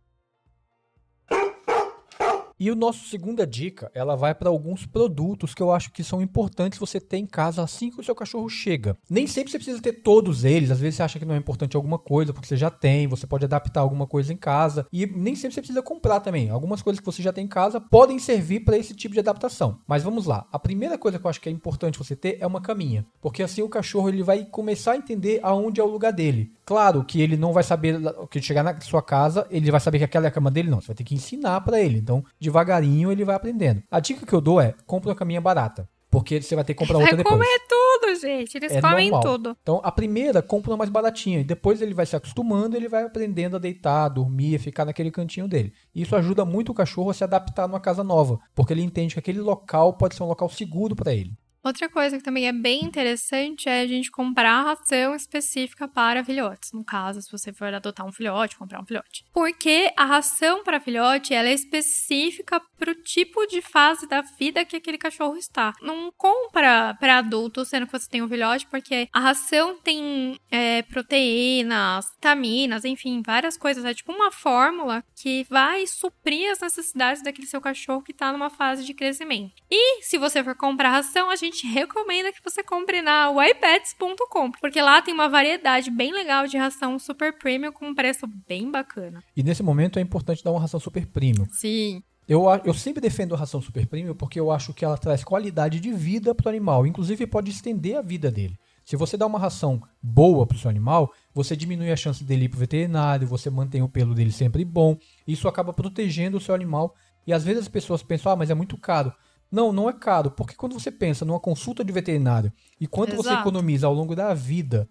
E 2.65 2.71
o 2.71 2.75
nosso 2.75 3.07
segunda 3.09 3.47
dica, 3.47 3.91
ela 3.95 4.17
vai 4.17 4.35
para 4.35 4.49
alguns 4.49 4.87
produtos 4.87 5.53
que 5.53 5.63
eu 5.63 5.71
acho 5.71 5.93
que 5.93 6.03
são 6.03 6.23
importantes 6.23 6.79
você 6.79 6.99
ter 6.99 7.19
em 7.19 7.27
casa 7.27 7.63
assim 7.63 7.91
que 7.91 8.01
o 8.01 8.03
seu 8.03 8.15
cachorro 8.15 8.49
chega. 8.49 8.97
Nem 9.11 9.27
sempre 9.27 9.51
você 9.51 9.59
precisa 9.59 9.83
ter 9.83 9.93
todos 9.93 10.47
eles, 10.47 10.71
às 10.71 10.81
vezes 10.81 10.97
você 10.97 11.03
acha 11.03 11.19
que 11.19 11.27
não 11.27 11.35
é 11.35 11.37
importante 11.37 11.77
alguma 11.77 11.99
coisa, 11.99 12.33
porque 12.33 12.49
você 12.49 12.57
já 12.57 12.71
tem, 12.71 13.07
você 13.07 13.27
pode 13.27 13.45
adaptar 13.45 13.83
alguma 13.83 14.07
coisa 14.07 14.33
em 14.33 14.37
casa 14.39 14.87
e 14.91 15.05
nem 15.07 15.35
sempre 15.35 15.57
você 15.57 15.61
precisa 15.61 15.83
comprar 15.83 16.21
também. 16.21 16.49
Algumas 16.49 16.81
coisas 16.81 17.01
que 17.01 17.05
você 17.05 17.23
já 17.23 17.35
tem 17.35 17.45
em 17.45 17.49
casa 17.49 17.83
podem 17.83 18.19
servir 18.19 18.61
para 18.61 18.79
esse 18.79 18.95
tipo 18.95 19.13
de 19.13 19.21
adaptação. 19.21 19.81
Mas 19.87 20.03
vamos 20.03 20.25
lá. 20.25 20.49
A 20.51 20.59
primeira 20.59 20.97
coisa 20.97 21.19
que 21.19 21.27
eu 21.27 21.29
acho 21.29 21.43
que 21.43 21.51
é 21.51 21.53
importante 21.53 21.99
você 21.99 22.17
ter 22.17 22.39
é 22.41 22.47
uma 22.47 22.63
caminha, 22.63 23.05
porque 23.21 23.43
assim 23.43 23.61
o 23.61 23.69
cachorro 23.69 24.09
ele 24.09 24.23
vai 24.23 24.43
começar 24.43 24.93
a 24.93 24.97
entender 24.97 25.39
aonde 25.43 25.83
é 25.83 25.85
o 25.85 25.91
lugar 25.91 26.15
dele. 26.15 26.51
Claro 26.65 27.05
que 27.05 27.21
ele 27.21 27.37
não 27.37 27.53
vai 27.53 27.63
saber 27.63 28.01
que 28.31 28.41
chegar 28.41 28.63
na 28.63 28.81
sua 28.81 29.03
casa, 29.03 29.47
ele 29.51 29.71
vai 29.71 29.81
saber 29.81 29.99
que 29.99 30.05
aquela 30.05 30.27
é 30.27 30.29
a 30.29 30.33
cama 30.33 30.51
dele, 30.51 30.71
não. 30.71 30.81
Você 30.81 30.89
vai 30.89 30.97
ter 30.97 31.05
que 31.05 31.15
ensinar 31.15 31.61
para 31.61 31.81
ele. 31.81 31.99
Então, 31.99 32.25
devagarinho 32.41 33.13
ele 33.13 33.25
vai 33.25 33.37
aprendendo. 33.37 33.83
A 33.91 34.01
dica 34.01 34.25
que 34.25 34.33
eu 34.33 34.41
dou 34.41 34.61
é: 34.61 34.75
compra 34.87 35.11
uma 35.11 35.17
caminha 35.17 35.41
barata. 35.41 35.89
Porque 36.15 36.41
você 36.41 36.55
vai 36.55 36.63
ter 36.63 36.75
que 36.75 36.79
comprar 36.79 36.99
outra 36.99 37.17
depois. 37.17 37.37
Vai 37.37 37.45
comer 37.45 37.67
tudo, 37.69 38.21
gente. 38.21 38.57
Eles 38.57 38.71
é 38.71 38.81
comem 38.81 39.11
normal. 39.11 39.33
tudo. 39.33 39.57
Então, 39.61 39.81
a 39.83 39.91
primeira, 39.91 40.41
compra 40.41 40.71
uma 40.71 40.77
mais 40.77 40.89
baratinha. 40.89 41.41
E 41.41 41.45
depois 41.45 41.83
ele 41.83 41.93
vai 41.93 42.07
se 42.07 42.15
acostumando, 42.15 42.77
ele 42.77 42.89
vai 42.89 43.03
aprendendo 43.03 43.57
a 43.57 43.59
deitar, 43.59 44.09
dormir, 44.09 44.61
ficar 44.61 44.85
naquele 44.85 45.11
cantinho 45.11 45.49
dele. 45.49 45.73
E 45.93 46.03
isso 46.03 46.15
ajuda 46.15 46.45
muito 46.45 46.71
o 46.71 46.75
cachorro 46.75 47.11
a 47.11 47.15
se 47.15 47.25
adaptar 47.25 47.67
numa 47.67 47.81
casa 47.81 48.05
nova. 48.05 48.39
Porque 48.55 48.73
ele 48.73 48.83
entende 48.83 49.15
que 49.15 49.19
aquele 49.19 49.41
local 49.41 49.95
pode 49.95 50.15
ser 50.15 50.23
um 50.23 50.29
local 50.29 50.49
seguro 50.49 50.95
para 50.95 51.13
ele. 51.13 51.33
Outra 51.65 51.89
coisa 51.89 52.19
que 52.19 52.23
também 52.23 52.47
é 52.47 52.53
bem 52.53 52.85
interessante 52.85 53.71
é 53.71 53.81
a 53.81 53.87
gente 53.87 54.11
comprar 54.11 54.63
ração 54.63 55.15
específica 55.15 55.89
para 55.89 56.23
filhotes. 56.23 56.73
No 56.73 56.85
caso, 56.85 57.23
se 57.23 57.33
você 57.33 57.55
for 57.55 57.73
adotar 57.73 58.07
um 58.07 58.13
filhote, 58.13 58.59
comprar 58.59 58.83
um 58.83 58.85
filhote. 58.85 59.25
Porque 59.33 59.91
a 59.97 60.05
ração 60.05 60.63
para 60.63 60.79
filhote 60.79 61.33
ela 61.33 61.49
é 61.49 61.55
específica 61.55 62.61
para 62.79 62.91
o 62.91 62.95
tipo 62.95 63.47
de 63.47 63.63
fase 63.63 64.07
da 64.07 64.21
vida 64.21 64.65
que 64.65 64.77
aquele 64.77 64.99
cachorro 64.99 65.39
está. 65.39 65.73
Não 65.81 66.13
compra 66.13 66.95
para 67.01 67.17
adulto, 67.19 67.65
sendo 67.65 67.87
que 67.87 67.93
você 67.93 68.11
tem 68.11 68.23
um 68.23 68.29
filhote, 68.29 68.67
porque 68.67 69.09
a 69.11 69.21
ração 69.21 69.79
tem 69.83 70.39
é, 70.51 70.83
proteínas, 70.83 72.11
vitaminas, 72.11 72.85
enfim, 72.85 73.23
várias 73.25 73.57
coisas. 73.57 73.87
É 73.87 73.95
tipo 73.95 74.13
uma 74.13 74.31
fórmula 74.31 75.03
que 75.17 75.47
vai 75.49 75.87
suprir 75.87 76.51
as 76.51 76.61
necessidades 76.61 77.23
daquele 77.23 77.47
seu 77.47 77.61
cachorro 77.61 78.03
que 78.03 78.13
está 78.13 78.31
numa 78.31 78.51
fase 78.51 78.85
de 78.85 78.93
crescimento. 78.93 79.55
E 79.71 80.03
se 80.03 80.19
você 80.19 80.45
for 80.45 80.55
comprar 80.55 80.91
ração, 80.91 81.31
a 81.31 81.37
gente 81.37 81.54
gente 81.55 81.67
recomenda 81.69 82.33
que 82.33 82.43
você 82.43 82.63
compre 82.63 83.01
na 83.01 83.31
ypets.com, 83.31 84.51
porque 84.61 84.83
lá 84.83 85.01
tem 85.01 85.15
uma 85.15 85.29
variedade 85.29 85.91
bem 85.91 86.13
legal 86.13 86.47
de 86.47 86.57
ração 86.57 86.99
super 86.99 87.39
premium 87.39 87.73
com 87.73 87.87
um 87.87 87.95
preço 87.95 88.27
bem 88.49 88.71
bacana. 88.71 89.23
E 89.37 89.43
nesse 89.43 89.63
momento 89.63 89.99
é 89.99 90.03
importante 90.03 90.43
dar 90.43 90.51
uma 90.51 90.61
ração 90.61 90.81
super 90.81 91.07
premium. 91.07 91.47
Sim. 91.51 92.03
Eu, 92.29 92.47
eu 92.65 92.75
sempre 92.75 93.01
defendo 93.01 93.35
a 93.35 93.39
ração 93.39 93.61
super 93.61 93.87
premium 93.87 94.15
porque 94.15 94.41
eu 94.41 94.51
acho 94.51 94.75
que 94.75 94.85
ela 94.85 94.99
traz 94.99 95.23
qualidade 95.23 95.79
de 95.79 95.93
vida 95.93 96.35
para 96.35 96.47
o 96.47 96.49
animal, 96.49 96.87
inclusive 96.87 97.27
pode 97.27 97.51
estender 97.51 97.97
a 97.97 98.03
vida 98.03 98.31
dele. 98.31 98.59
Se 98.85 98.97
você 98.97 99.17
dá 99.17 99.27
uma 99.27 99.39
ração 99.39 99.81
boa 100.03 100.47
para 100.47 100.57
o 100.57 100.59
seu 100.59 100.69
animal, 100.69 101.13
você 101.33 101.57
diminui 101.57 101.91
a 101.91 101.97
chance 101.97 102.23
dele 102.23 102.45
ir 102.45 102.49
para 102.49 102.57
o 102.57 102.61
veterinário, 102.61 103.27
você 103.27 103.49
mantém 103.49 103.81
o 103.81 103.89
pelo 103.89 104.15
dele 104.15 104.33
sempre 104.33 104.63
bom. 104.63 104.99
Isso 105.27 105.49
acaba 105.49 105.73
protegendo 105.73 106.37
o 106.37 106.41
seu 106.41 106.55
animal. 106.55 106.95
E 107.27 107.33
às 107.33 107.43
vezes 107.43 107.63
as 107.63 107.69
pessoas 107.69 108.03
pensam, 108.03 108.33
ah, 108.33 108.37
mas 108.37 108.51
é 108.51 108.55
muito 108.55 108.77
caro. 108.77 109.11
Não, 109.55 109.73
não 109.73 109.89
é 109.89 109.93
caro, 109.93 110.33
porque 110.33 110.57
quando 110.57 110.73
você 110.73 110.91
pensa 110.91 111.25
numa 111.25 111.39
consulta 111.39 111.85
de 111.85 111.93
veterinário 111.93 112.53
e 112.81 112.89
quanto 112.89 113.13
Exato. 113.13 113.29
você 113.29 113.35
economiza 113.35 113.87
ao 113.87 113.95
longo 113.95 114.17
da 114.17 114.35
vida 114.35 114.89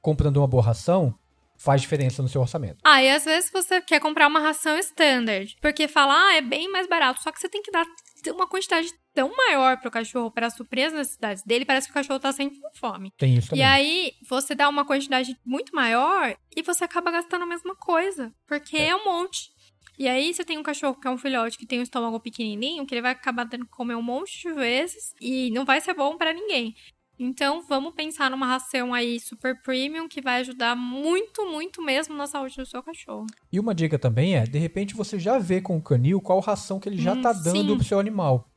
comprando 0.00 0.38
uma 0.38 0.46
boa 0.46 0.62
ração, 0.62 1.14
faz 1.58 1.82
diferença 1.82 2.22
no 2.22 2.28
seu 2.28 2.40
orçamento. 2.40 2.78
Ah, 2.82 3.02
e 3.02 3.10
às 3.10 3.24
vezes 3.24 3.50
você 3.50 3.80
quer 3.80 4.00
comprar 4.00 4.26
uma 4.26 4.40
ração 4.40 4.78
standard, 4.78 5.56
porque 5.60 5.86
fala, 5.86 6.14
ah, 6.14 6.36
é 6.36 6.40
bem 6.40 6.70
mais 6.70 6.88
barato, 6.88 7.22
só 7.22 7.30
que 7.30 7.38
você 7.38 7.48
tem 7.48 7.62
que 7.62 7.70
dar 7.70 7.84
uma 8.28 8.46
quantidade 8.46 8.88
tão 9.14 9.34
maior 9.34 9.78
pro 9.78 9.90
cachorro 9.90 10.30
para 10.30 10.50
suprir 10.50 10.86
as 10.86 10.92
necessidades 10.92 11.42
dele, 11.44 11.64
parece 11.64 11.86
que 11.86 11.92
o 11.92 11.94
cachorro 11.94 12.20
tá 12.20 12.32
sempre 12.32 12.58
com 12.60 12.70
fome. 12.74 13.12
Tem 13.16 13.34
isso 13.34 13.50
também. 13.50 13.64
E 13.64 13.66
aí, 13.66 14.12
você 14.28 14.54
dá 14.54 14.68
uma 14.68 14.84
quantidade 14.84 15.36
muito 15.44 15.74
maior 15.74 16.36
e 16.54 16.62
você 16.62 16.84
acaba 16.84 17.10
gastando 17.10 17.42
a 17.42 17.46
mesma 17.46 17.74
coisa, 17.76 18.32
porque 18.46 18.76
é, 18.76 18.88
é 18.88 18.96
um 18.96 19.04
monte. 19.04 19.50
E 19.98 20.08
aí 20.08 20.32
você 20.32 20.44
tem 20.44 20.58
um 20.58 20.62
cachorro 20.62 20.94
que 21.00 21.08
é 21.08 21.10
um 21.10 21.18
filhote 21.18 21.56
que 21.56 21.66
tem 21.66 21.80
um 21.80 21.82
estômago 21.82 22.20
pequenininho, 22.20 22.86
que 22.86 22.94
ele 22.94 23.02
vai 23.02 23.12
acabar 23.12 23.48
tendo 23.48 23.64
que 23.64 23.70
comer 23.70 23.94
um 23.94 24.02
monte 24.02 24.42
de 24.42 24.52
vezes 24.52 25.14
e 25.20 25.50
não 25.50 25.64
vai 25.64 25.80
ser 25.80 25.94
bom 25.94 26.16
para 26.16 26.32
ninguém. 26.32 26.74
Então, 27.18 27.62
vamos 27.66 27.94
pensar 27.94 28.30
numa 28.30 28.46
ração 28.46 28.92
aí 28.92 29.18
super 29.18 29.62
premium 29.62 30.06
que 30.06 30.20
vai 30.20 30.40
ajudar 30.40 30.76
muito, 30.76 31.50
muito 31.50 31.82
mesmo 31.82 32.14
na 32.14 32.26
saúde 32.26 32.56
do 32.56 32.66
seu 32.66 32.82
cachorro. 32.82 33.26
E 33.50 33.58
uma 33.58 33.74
dica 33.74 33.98
também 33.98 34.36
é, 34.36 34.44
de 34.44 34.58
repente 34.58 34.94
você 34.94 35.18
já 35.18 35.38
vê 35.38 35.62
com 35.62 35.78
o 35.78 35.82
canil 35.82 36.20
qual 36.20 36.40
ração 36.40 36.78
que 36.78 36.88
ele 36.88 37.00
já 37.00 37.14
hum, 37.14 37.22
tá 37.22 37.32
dando 37.32 37.70
sim. 37.70 37.76
pro 37.76 37.84
seu 37.84 37.98
animal. 37.98 38.50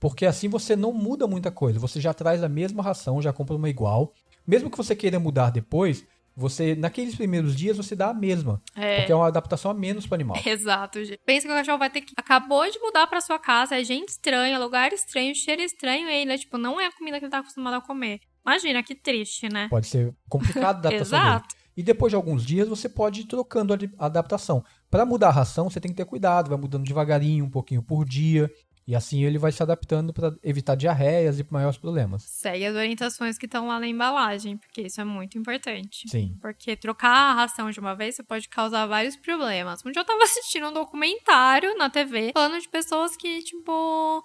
Porque 0.00 0.24
assim 0.24 0.48
você 0.48 0.74
não 0.74 0.92
muda 0.92 1.26
muita 1.26 1.50
coisa, 1.50 1.78
você 1.78 2.00
já 2.00 2.14
traz 2.14 2.42
a 2.42 2.48
mesma 2.48 2.82
ração, 2.82 3.20
já 3.20 3.32
compra 3.32 3.54
uma 3.54 3.68
igual. 3.68 4.12
Mesmo 4.46 4.70
que 4.70 4.76
você 4.76 4.96
queira 4.96 5.18
mudar 5.18 5.50
depois, 5.50 6.06
você 6.36 6.74
naqueles 6.74 7.14
primeiros 7.14 7.56
dias 7.56 7.76
você 7.76 7.96
dá 7.96 8.10
a 8.10 8.14
mesma, 8.14 8.62
é. 8.76 8.98
porque 8.98 9.12
é 9.12 9.14
uma 9.14 9.26
adaptação 9.26 9.70
a 9.70 9.74
menos 9.74 10.06
para 10.06 10.14
o 10.14 10.16
animal. 10.16 10.36
Exato. 10.44 10.98
Pensa 11.24 11.46
que 11.46 11.52
o 11.52 11.56
cachorro 11.56 11.78
vai 11.78 11.88
ter 11.88 12.02
que 12.02 12.12
acabou 12.16 12.70
de 12.70 12.78
mudar 12.78 13.06
para 13.06 13.20
sua 13.22 13.38
casa, 13.38 13.74
é 13.74 13.82
gente 13.82 14.10
estranha, 14.10 14.58
lugar 14.58 14.92
estranho, 14.92 15.34
cheiro 15.34 15.62
estranho, 15.62 16.08
ele 16.08 16.32
é, 16.32 16.38
tipo 16.38 16.58
não 16.58 16.78
é 16.78 16.86
a 16.86 16.92
comida 16.92 17.18
que 17.18 17.24
ele 17.24 17.30
tá 17.30 17.38
acostumado 17.38 17.74
a 17.74 17.80
comer. 17.80 18.20
Imagina 18.44 18.82
que 18.82 18.94
triste, 18.94 19.48
né? 19.50 19.66
Pode 19.68 19.86
ser 19.86 20.14
complicado 20.28 20.76
a 20.76 20.78
adaptação 20.88 21.18
Exato. 21.18 21.48
Dele. 21.48 21.66
E 21.76 21.82
depois 21.82 22.10
de 22.10 22.16
alguns 22.16 22.44
dias 22.44 22.68
você 22.68 22.88
pode 22.88 23.20
ir 23.20 23.24
trocando 23.24 23.74
a 23.74 24.06
adaptação. 24.06 24.64
Para 24.90 25.04
mudar 25.04 25.28
a 25.28 25.32
ração, 25.32 25.68
você 25.68 25.78
tem 25.78 25.90
que 25.90 25.96
ter 25.96 26.06
cuidado, 26.06 26.48
vai 26.48 26.58
mudando 26.58 26.84
devagarinho, 26.84 27.44
um 27.44 27.50
pouquinho 27.50 27.82
por 27.82 28.04
dia. 28.04 28.50
E 28.86 28.94
assim 28.94 29.24
ele 29.24 29.36
vai 29.36 29.50
se 29.50 29.62
adaptando 29.62 30.12
para 30.12 30.32
evitar 30.44 30.76
diarreias 30.76 31.40
e 31.40 31.46
maiores 31.50 31.76
problemas. 31.76 32.22
Segue 32.22 32.64
as 32.66 32.76
orientações 32.76 33.36
que 33.36 33.46
estão 33.46 33.66
lá 33.66 33.80
na 33.80 33.88
embalagem, 33.88 34.56
porque 34.56 34.82
isso 34.82 35.00
é 35.00 35.04
muito 35.04 35.36
importante. 35.36 36.08
Sim. 36.08 36.36
Porque 36.40 36.76
trocar 36.76 37.10
a 37.10 37.34
ração 37.34 37.68
de 37.70 37.80
uma 37.80 37.96
vez 37.96 38.14
você 38.14 38.22
pode 38.22 38.48
causar 38.48 38.86
vários 38.86 39.16
problemas. 39.16 39.84
Um 39.84 39.90
dia 39.90 40.02
eu 40.02 40.06
tava 40.06 40.22
assistindo 40.22 40.68
um 40.68 40.72
documentário 40.72 41.76
na 41.76 41.90
TV 41.90 42.30
falando 42.32 42.60
de 42.60 42.68
pessoas 42.68 43.16
que, 43.16 43.42
tipo. 43.42 44.22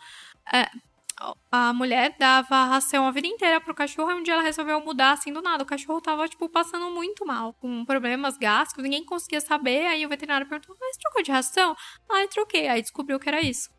É, 0.53 0.69
a 1.51 1.73
mulher 1.73 2.15
dava 2.17 2.65
ração 2.65 3.05
a 3.05 3.11
vida 3.11 3.27
inteira 3.27 3.61
pro 3.61 3.75
cachorro 3.75 4.11
e 4.11 4.13
um 4.15 4.23
dia 4.23 4.33
ela 4.33 4.43
resolveu 4.43 4.79
mudar 4.81 5.11
assim 5.11 5.31
do 5.31 5.41
nada. 5.41 5.63
O 5.63 5.67
cachorro 5.67 6.01
tava, 6.01 6.27
tipo, 6.27 6.49
passando 6.49 6.89
muito 6.91 7.25
mal, 7.25 7.53
com 7.53 7.85
problemas 7.85 8.37
gástricos, 8.37 8.83
ninguém 8.83 9.05
conseguia 9.05 9.41
saber. 9.41 9.85
Aí 9.87 10.05
o 10.05 10.09
veterinário 10.09 10.47
perguntou: 10.47 10.75
Mas 10.79 10.97
trocou 10.97 11.21
de 11.21 11.31
ração? 11.31 11.75
Aí 12.09 12.27
troquei. 12.27 12.67
Aí 12.67 12.81
descobriu 12.81 13.19
que 13.19 13.29
era 13.29 13.41
isso. 13.41 13.69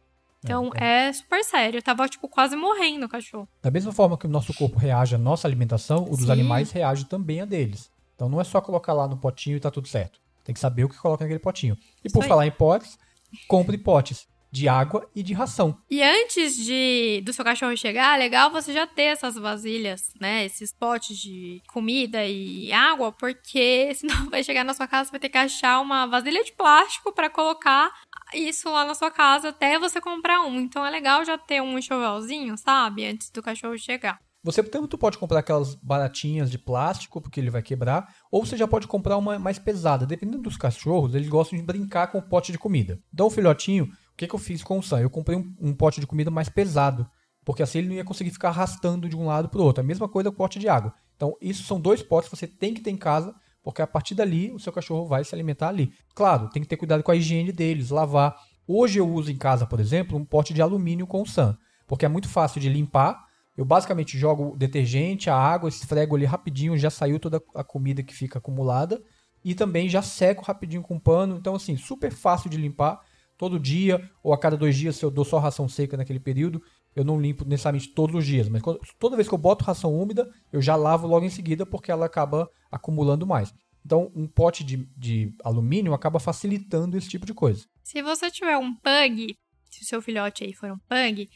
Então 0.45 0.71
é, 0.75 1.09
é 1.09 1.13
super 1.13 1.45
sério. 1.45 1.79
Eu 1.79 1.83
tava, 1.83 2.09
tipo, 2.09 2.29
quase 2.29 2.57
morrendo 2.57 3.07
o 3.07 3.09
cachorro. 3.09 3.49
Da 3.63 3.71
mesma 3.71 3.93
forma 3.93 4.19
que 4.19 4.27
o 4.27 4.31
nosso 4.31 4.53
corpo 4.55 4.79
reage 4.79 5.15
à 5.15 5.19
nossa 5.19 5.47
alimentação, 5.47 6.05
o 6.05 6.17
dos 6.17 6.27
Sim. 6.27 6.33
animais 6.33 6.71
reage 6.73 7.05
também 7.07 7.41
a 7.41 7.45
deles. 7.45 7.91
Então 8.15 8.29
não 8.29 8.41
é 8.41 8.45
só 8.45 8.61
colocar 8.61 8.93
lá 8.93 9.07
no 9.07 9.17
potinho 9.17 9.57
e 9.57 9.61
tá 9.61 9.71
tudo 9.71 9.89
certo. 9.89 10.21
Tem 10.45 10.53
que 10.53 10.61
saber 10.61 10.85
o 10.85 10.89
que 10.89 10.99
coloca 10.99 11.25
naquele 11.25 11.39
potinho. 11.39 11.77
E 12.05 12.09
Isso 12.09 12.15
por 12.15 12.23
aí. 12.23 12.29
falar 12.29 12.47
em 12.47 12.51
potes, 12.51 12.99
compre 13.47 13.79
potes 13.79 14.27
de 14.53 14.69
água 14.69 15.09
e 15.17 15.23
de 15.23 15.33
ração. 15.33 15.79
E 15.91 16.03
antes 16.03 16.55
de 16.55 17.23
do 17.25 17.33
seu 17.33 17.43
cachorro 17.43 17.75
chegar, 17.75 18.17
é 18.17 18.19
legal 18.19 18.51
você 18.51 18.71
já 18.71 18.87
ter 18.87 19.05
essas 19.05 19.35
vasilhas, 19.35 20.13
né? 20.21 20.45
Esses 20.45 20.71
potes 20.71 21.17
de 21.17 21.63
comida 21.67 22.27
e 22.27 22.71
água, 22.71 23.11
porque 23.11 23.93
senão 23.97 24.29
vai 24.29 24.45
chegar 24.45 24.63
na 24.63 24.75
sua 24.75 24.87
casa, 24.87 25.07
você 25.07 25.13
vai 25.13 25.21
ter 25.21 25.31
que 25.31 25.39
achar 25.39 25.81
uma 25.81 26.07
vasilha 26.07 26.45
de 26.45 26.53
plástico 26.53 27.13
para 27.13 27.31
colocar 27.31 27.91
isso 28.35 28.71
lá 28.71 28.85
na 28.85 28.95
sua 28.95 29.11
casa 29.11 29.49
até 29.49 29.79
você 29.79 30.01
comprar 30.01 30.43
um. 30.43 30.61
Então 30.61 30.85
é 30.85 30.91
legal 30.91 31.25
já 31.25 31.37
ter 31.39 31.61
um 31.61 31.79
enxovalzinho, 31.79 32.57
sabe? 32.57 33.07
Antes 33.07 33.31
do 33.31 33.43
cachorro 33.43 33.79
chegar. 33.79 34.19
Você 34.45 34.61
tanto 34.61 34.99
pode 34.99 35.19
comprar 35.19 35.39
aquelas 35.39 35.77
baratinhas 35.77 36.51
de 36.51 36.59
plástico, 36.59 37.21
porque 37.21 37.39
ele 37.39 37.49
vai 37.49 37.63
quebrar, 37.63 38.13
ou 38.29 38.45
você 38.45 38.57
já 38.57 38.67
pode 38.67 38.89
comprar 38.89 39.17
uma 39.17 39.39
mais 39.39 39.57
pesada. 39.57 40.05
Dependendo 40.05 40.43
dos 40.43 40.57
cachorros, 40.57 41.15
eles 41.15 41.29
gostam 41.29 41.57
de 41.57 41.65
brincar 41.65 42.09
com 42.09 42.19
o 42.19 42.23
pote 42.23 42.51
de 42.51 42.59
comida. 42.59 43.01
Então, 43.15 43.29
o 43.29 43.31
filhotinho, 43.31 43.85
o 43.85 44.17
que, 44.17 44.27
que 44.27 44.35
eu 44.35 44.39
fiz 44.41 44.65
com 44.65 44.81
o 44.81 44.83
Sam? 44.83 45.01
Eu 45.01 45.11
comprei 45.11 45.39
um, 45.39 45.55
um 45.61 45.73
pote 45.73 46.01
de 46.01 46.09
comida 46.09 46.29
mais 46.29 46.49
pesado, 46.49 47.09
porque 47.45 47.63
assim 47.63 47.79
ele 47.79 47.89
não 47.89 47.95
ia 47.95 48.05
conseguir 48.05 48.33
ficar 48.33 48.49
arrastando 48.49 49.09
de 49.09 49.17
um 49.17 49.27
lado 49.27 49.49
para 49.49 49.61
o 49.61 49.65
outro. 49.65 49.81
A 49.81 49.87
mesma 49.87 50.09
coisa 50.09 50.29
com 50.29 50.35
o 50.35 50.39
pote 50.39 50.59
de 50.59 50.69
água. 50.69 50.93
Então, 51.15 51.37
isso 51.41 51.63
são 51.63 51.81
dois 51.81 52.03
potes 52.03 52.29
que 52.29 52.37
você 52.37 52.49
tem 52.49 52.75
que 52.75 52.81
ter 52.81 52.91
em 52.91 52.97
casa, 52.97 53.33
porque 53.63 53.83
a 53.83 53.87
partir 53.87 54.15
dali 54.15 54.51
o 54.53 54.59
seu 54.59 54.73
cachorro 54.73 55.07
vai 55.07 55.25
se 55.25 55.35
alimentar 55.35 55.69
ali. 55.69 55.93
Claro, 56.15 56.49
tem 56.49 56.63
que 56.63 56.69
ter 56.69 56.77
cuidado 56.77 57.03
com 57.03 57.11
a 57.11 57.17
higiene 57.17 57.53
deles, 57.53 57.91
lavar. 57.91 58.37
Hoje 58.67 58.99
eu 58.99 59.09
uso 59.09 59.31
em 59.31 59.37
casa, 59.37 59.67
por 59.67 59.81
exemplo, 59.81 60.19
um 60.19 60.25
pote 60.25 60.53
de 60.53 60.63
alumínio 60.63 61.07
com 61.07 61.23
o 61.23 61.27
Sam, 61.27 61.57
porque 61.87 62.05
é 62.05 62.09
muito 62.09 62.29
fácil 62.29 62.61
de 62.61 62.69
limpar. 62.69 63.25
Eu 63.57 63.65
basicamente 63.65 64.19
jogo 64.19 64.57
detergente, 64.57 65.29
a 65.29 65.37
água, 65.37 65.69
esfrego 65.69 66.17
ali 66.17 66.25
rapidinho, 66.25 66.77
já 66.77 66.91
saiu 66.91 67.21
toda 67.21 67.43
a 67.55 67.63
comida 67.63 68.03
que 68.03 68.15
fica 68.15 68.39
acumulada. 68.39 69.03
E 69.45 69.55
também 69.55 69.89
já 69.89 70.01
seco 70.01 70.45
rapidinho 70.45 70.83
com 70.83 70.99
pano. 70.99 71.37
Então, 71.37 71.55
assim, 71.55 71.77
super 71.77 72.13
fácil 72.13 72.49
de 72.49 72.57
limpar 72.57 73.01
todo 73.37 73.59
dia, 73.59 74.09
ou 74.23 74.33
a 74.33 74.39
cada 74.39 74.57
dois 74.57 74.77
dias, 74.77 74.97
se 74.97 75.05
eu 75.05 75.11
dou 75.11 75.25
só 75.25 75.39
ração 75.39 75.69
seca 75.69 75.97
naquele 75.97 76.21
período, 76.21 76.63
eu 76.95 77.05
não 77.05 77.21
limpo 77.21 77.45
necessariamente 77.45 77.93
todos 77.95 78.15
os 78.17 78.27
dias. 78.27 78.49
Mas 78.49 78.63
quando- 78.63 78.81
toda 78.99 79.17
vez 79.17 79.29
que 79.29 79.35
eu 79.35 79.39
boto 79.39 79.65
ração 79.65 79.95
úmida, 79.95 80.29
eu 80.53 80.61
já 80.61 80.77
lavo 80.77 81.07
logo 81.07 81.25
em 81.25 81.31
seguida, 81.31 81.65
porque 81.67 81.91
ela 81.91 82.07
acaba 82.07 82.49
acumulando 82.71 83.27
mais. 83.27 83.53
Então, 83.85 84.13
um 84.15 84.29
pote 84.29 84.63
de, 84.63 84.77
de 84.97 85.33
alumínio 85.45 85.93
acaba 85.95 86.21
facilitando 86.21 86.97
esse 86.97 87.09
tipo 87.09 87.27
de 87.27 87.35
coisa. 87.35 87.65
Se 87.83 88.01
você 88.03 88.31
tiver 88.31 88.57
um 88.57 88.75
pug, 88.75 89.35
se 89.71 89.83
o 89.83 89.87
seu 89.87 90.01
filhote 90.01 90.45
aí 90.45 90.53
for 90.53 90.71
um 90.71 90.79
pug, 90.89 91.29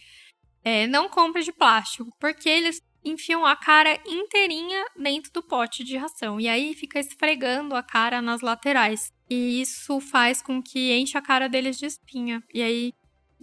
é, 0.65 0.87
não 0.87 1.09
compre 1.09 1.43
de 1.43 1.53
plástico, 1.53 2.09
porque 2.21 2.49
eles 2.49 2.81
enfiam 3.05 3.45
a 3.47 3.55
cara 3.57 4.01
inteirinha 4.07 4.85
dentro 5.01 5.31
do 5.33 5.43
pote 5.43 5.85
de 5.85 5.97
ração 5.97 6.41
e 6.41 6.49
aí 6.49 6.75
fica 6.75 6.99
esfregando 6.99 7.75
a 7.77 7.83
cara 7.83 8.21
nas 8.21 8.41
laterais. 8.41 9.13
E 9.31 9.61
isso 9.61 10.01
faz 10.01 10.43
com 10.43 10.61
que 10.63 10.93
enche 10.97 11.17
a 11.17 11.23
cara 11.23 11.49
deles 11.49 11.79
de 11.79 11.87
espinha. 11.87 12.43
E 12.53 12.63
aí, 12.63 12.93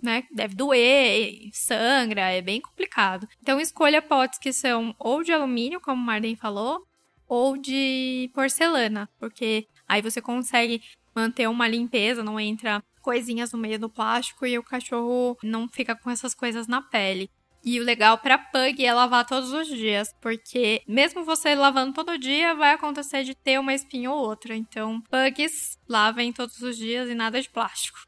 né, 0.03 0.23
deve 0.31 0.53
doer, 0.53 1.49
sangra, 1.53 2.29
é 2.31 2.41
bem 2.41 2.59
complicado. 2.61 3.27
Então 3.41 3.59
escolha 3.59 4.01
potes 4.01 4.37
que 4.37 4.51
são 4.51 4.93
ou 4.99 5.23
de 5.23 5.31
alumínio, 5.31 5.79
como 5.79 6.01
o 6.01 6.05
Marden 6.05 6.35
falou, 6.35 6.85
ou 7.27 7.57
de 7.57 8.29
porcelana, 8.33 9.09
porque 9.17 9.67
aí 9.87 10.01
você 10.01 10.21
consegue 10.21 10.81
manter 11.15 11.47
uma 11.47 11.67
limpeza, 11.67 12.23
não 12.23 12.39
entra 12.39 12.83
coisinhas 13.01 13.51
no 13.51 13.59
meio 13.59 13.79
do 13.79 13.89
plástico 13.89 14.45
e 14.45 14.57
o 14.57 14.63
cachorro 14.63 15.37
não 15.43 15.67
fica 15.67 15.95
com 15.95 16.09
essas 16.09 16.33
coisas 16.33 16.67
na 16.67 16.81
pele. 16.81 17.29
E 17.65 17.79
o 17.79 17.83
legal 17.83 18.17
para 18.17 18.37
pug 18.37 18.85
é 18.85 18.93
lavar 18.93 19.25
todos 19.25 19.53
os 19.53 19.67
dias, 19.67 20.13
porque 20.19 20.81
mesmo 20.85 21.23
você 21.23 21.55
lavando 21.55 21.93
todo 21.93 22.17
dia, 22.17 22.53
vai 22.53 22.73
acontecer 22.73 23.23
de 23.23 23.33
ter 23.33 23.57
uma 23.57 23.73
espinha 23.73 24.11
ou 24.11 24.17
outra. 24.17 24.53
Então, 24.53 24.99
pugs 25.01 25.79
lavem 25.87 26.33
todos 26.33 26.61
os 26.61 26.75
dias 26.75 27.09
e 27.09 27.15
nada 27.15 27.41
de 27.41 27.49
plástico. 27.49 27.99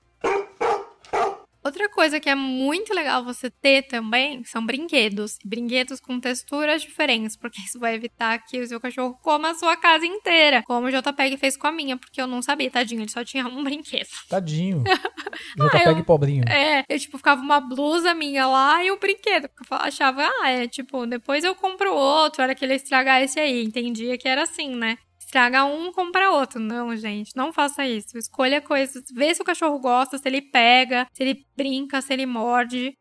Outra 1.66 1.90
coisa 1.90 2.20
que 2.20 2.30
é 2.30 2.36
muito 2.36 2.94
legal 2.94 3.24
você 3.24 3.50
ter 3.50 3.82
também 3.88 4.44
são 4.44 4.64
brinquedos. 4.64 5.38
Brinquedos 5.44 6.00
com 6.00 6.20
texturas 6.20 6.84
diferentes, 6.84 7.36
porque 7.36 7.60
isso 7.62 7.80
vai 7.80 7.96
evitar 7.96 8.38
que 8.46 8.60
o 8.62 8.68
seu 8.68 8.80
cachorro 8.80 9.18
coma 9.24 9.50
a 9.50 9.56
sua 9.56 9.76
casa 9.76 10.06
inteira. 10.06 10.62
Como 10.64 10.86
o 10.88 10.92
JPEG 10.92 11.38
fez 11.38 11.58
com 11.58 11.66
a 11.66 11.72
minha, 11.72 11.98
porque 11.98 12.22
eu 12.22 12.28
não 12.28 12.42
sabia, 12.42 12.70
tadinho, 12.70 13.02
ele 13.02 13.10
só 13.12 13.24
tinha 13.24 13.48
um 13.48 13.64
brinquedo. 13.64 14.08
Tadinho. 14.30 14.84
Ah, 15.60 15.68
JPEG 15.68 16.00
eu- 16.00 16.06
pobrinho. 16.06 16.44
É, 16.48 16.84
eu, 16.88 16.98
tipo, 17.00 17.18
ficava 17.18 17.42
uma 17.42 17.60
blusa 17.60 18.14
minha 18.14 18.48
lá 18.48 18.84
e 18.84 18.92
o 18.92 18.98
brinquedo. 19.00 19.46
Eu 19.70 19.78
achava, 19.78 20.26
ah, 20.42 20.50
é, 20.50 20.68
tipo, 20.68 21.06
depois 21.06 21.44
eu 21.44 21.54
compro 21.56 21.94
outro, 21.94 22.42
era 22.42 22.56
que 22.56 22.64
ele 22.64 22.76
estragar 22.76 23.22
esse 23.22 23.40
aí. 23.40 23.64
Entendia 23.64 24.18
que 24.18 24.28
era 24.28 24.44
assim, 24.44 24.70
né? 24.76 24.98
Estraga 25.36 25.66
um, 25.66 25.92
compra 25.92 26.32
outro. 26.32 26.62
Não, 26.62 26.96
gente, 26.96 27.36
não 27.36 27.52
faça 27.52 27.86
isso. 27.86 28.18
Escolha 28.18 28.62
coisas, 28.62 29.04
vê 29.14 29.36
se 29.36 29.42
o 29.42 29.46
cachorro 29.46 29.78
gosta, 29.80 30.18
se 30.18 30.26
ele 30.26 30.42
pega, 30.42 31.06
se 31.12 31.22
ele 31.22 31.46
brinca, 31.58 32.02
se 32.02 32.14
ele 32.14 32.26
morde, 32.26 32.94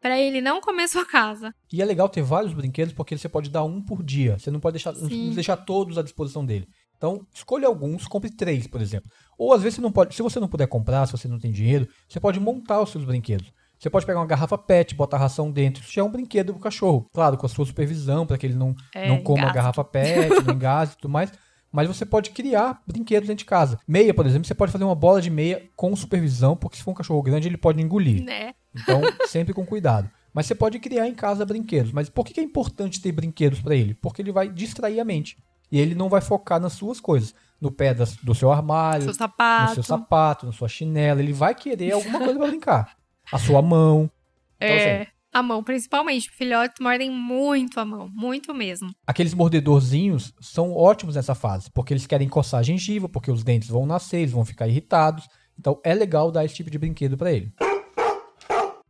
pra 0.00 0.16
ele 0.16 0.40
não 0.40 0.60
comer 0.60 0.86
sua 0.86 1.04
casa. 1.04 1.52
E 1.72 1.82
é 1.82 1.84
legal 1.84 2.08
ter 2.08 2.22
vários 2.22 2.52
brinquedos 2.52 2.94
porque 2.94 3.18
você 3.18 3.28
pode 3.28 3.50
dar 3.50 3.64
um 3.64 3.82
por 3.82 4.00
dia. 4.00 4.38
Você 4.38 4.48
não 4.48 4.60
pode 4.60 4.74
deixar, 4.74 4.92
não 4.92 5.34
deixar 5.34 5.56
todos 5.56 5.98
à 5.98 6.04
disposição 6.04 6.46
dele. 6.46 6.68
Então, 6.96 7.26
escolha 7.34 7.66
alguns, 7.66 8.06
compre 8.06 8.30
três, 8.30 8.68
por 8.68 8.80
exemplo. 8.80 9.10
Ou 9.36 9.52
às 9.52 9.60
vezes 9.60 9.74
você 9.74 9.82
não 9.82 9.90
pode, 9.90 10.14
se 10.14 10.22
você 10.22 10.38
não 10.38 10.46
puder 10.46 10.68
comprar, 10.68 11.04
se 11.06 11.10
você 11.10 11.26
não 11.26 11.40
tem 11.40 11.50
dinheiro, 11.50 11.88
você 12.08 12.20
pode 12.20 12.38
montar 12.38 12.80
os 12.80 12.90
seus 12.90 13.04
brinquedos. 13.04 13.52
Você 13.76 13.90
pode 13.90 14.06
pegar 14.06 14.20
uma 14.20 14.26
garrafa 14.26 14.56
PET, 14.56 14.94
botar 14.94 15.18
ração 15.18 15.50
dentro. 15.50 15.82
Isso 15.82 15.92
já 15.92 16.02
é 16.02 16.04
um 16.04 16.12
brinquedo 16.12 16.52
pro 16.52 16.62
cachorro. 16.62 17.08
Claro, 17.12 17.36
com 17.36 17.44
a 17.44 17.48
sua 17.48 17.66
supervisão, 17.66 18.24
para 18.24 18.38
que 18.38 18.46
ele 18.46 18.54
não, 18.54 18.72
É, 18.94 19.08
não 19.08 19.20
coma 19.20 19.48
a 19.48 19.52
garrafa 19.52 19.82
PET, 19.82 20.28
não 20.46 20.54
engase 20.54 20.92
e 20.92 20.96
tudo 20.98 21.10
mais. 21.10 21.32
Mas 21.72 21.88
você 21.88 22.04
pode 22.04 22.30
criar 22.30 22.82
brinquedos 22.86 23.26
dentro 23.28 23.38
de 23.40 23.44
casa. 23.46 23.78
Meia, 23.88 24.12
por 24.12 24.26
exemplo, 24.26 24.46
você 24.46 24.54
pode 24.54 24.70
fazer 24.70 24.84
uma 24.84 24.94
bola 24.94 25.22
de 25.22 25.30
meia 25.30 25.68
com 25.74 25.96
supervisão, 25.96 26.54
porque 26.54 26.76
se 26.76 26.82
for 26.82 26.90
um 26.90 26.94
cachorro 26.94 27.22
grande, 27.22 27.48
ele 27.48 27.56
pode 27.56 27.80
engolir. 27.80 28.22
Né? 28.22 28.54
Então, 28.74 29.00
sempre 29.26 29.54
com 29.54 29.64
cuidado. 29.64 30.10
Mas 30.34 30.46
você 30.46 30.54
pode 30.54 30.78
criar 30.78 31.08
em 31.08 31.14
casa 31.14 31.44
brinquedos. 31.46 31.90
Mas 31.92 32.08
por 32.08 32.24
que 32.26 32.38
é 32.40 32.42
importante 32.42 33.00
ter 33.00 33.12
brinquedos 33.12 33.60
para 33.60 33.74
ele? 33.74 33.94
Porque 33.94 34.20
ele 34.20 34.32
vai 34.32 34.48
distrair 34.48 35.00
a 35.00 35.04
mente. 35.04 35.36
E 35.70 35.78
ele 35.80 35.94
não 35.94 36.08
vai 36.10 36.20
focar 36.20 36.60
nas 36.60 36.74
suas 36.74 37.00
coisas. 37.00 37.34
No 37.60 37.70
pé 37.70 37.94
das- 37.94 38.16
do 38.16 38.34
seu 38.34 38.50
armário, 38.52 39.02
Seu 39.02 39.08
no 39.12 39.14
sapato. 39.14 39.74
seu 39.74 39.82
sapato, 39.82 40.46
na 40.46 40.52
sua 40.52 40.68
chinela. 40.68 41.22
Ele 41.22 41.32
vai 41.32 41.54
querer 41.54 41.92
alguma 41.92 42.18
coisa 42.18 42.38
para 42.38 42.48
brincar. 42.48 42.96
A 43.30 43.38
sua 43.38 43.62
mão. 43.62 44.10
Então, 44.56 44.68
É, 44.76 45.00
assim, 45.02 45.10
a 45.32 45.42
mão, 45.42 45.62
principalmente. 45.64 46.30
Filhotes 46.30 46.76
mordem 46.80 47.10
muito 47.10 47.80
a 47.80 47.84
mão, 47.84 48.08
muito 48.12 48.52
mesmo. 48.54 48.90
aqueles 49.06 49.34
mordedorzinhos 49.34 50.34
são 50.40 50.72
ótimos 50.72 51.16
nessa 51.16 51.34
fase. 51.34 51.70
Porque 51.72 51.92
eles 51.92 52.06
querem 52.06 52.28
coçar 52.28 52.60
a 52.60 52.62
gengiva, 52.62 53.08
porque 53.08 53.30
os 53.30 53.42
dentes 53.42 53.68
vão 53.68 53.86
nascer, 53.86 54.18
eles 54.18 54.32
vão 54.32 54.44
ficar 54.44 54.68
irritados. 54.68 55.26
Então 55.58 55.80
é 55.82 55.94
legal 55.94 56.30
dar 56.30 56.44
esse 56.44 56.54
tipo 56.54 56.70
de 56.70 56.78
brinquedo 56.78 57.16
para 57.16 57.32
ele. 57.32 57.52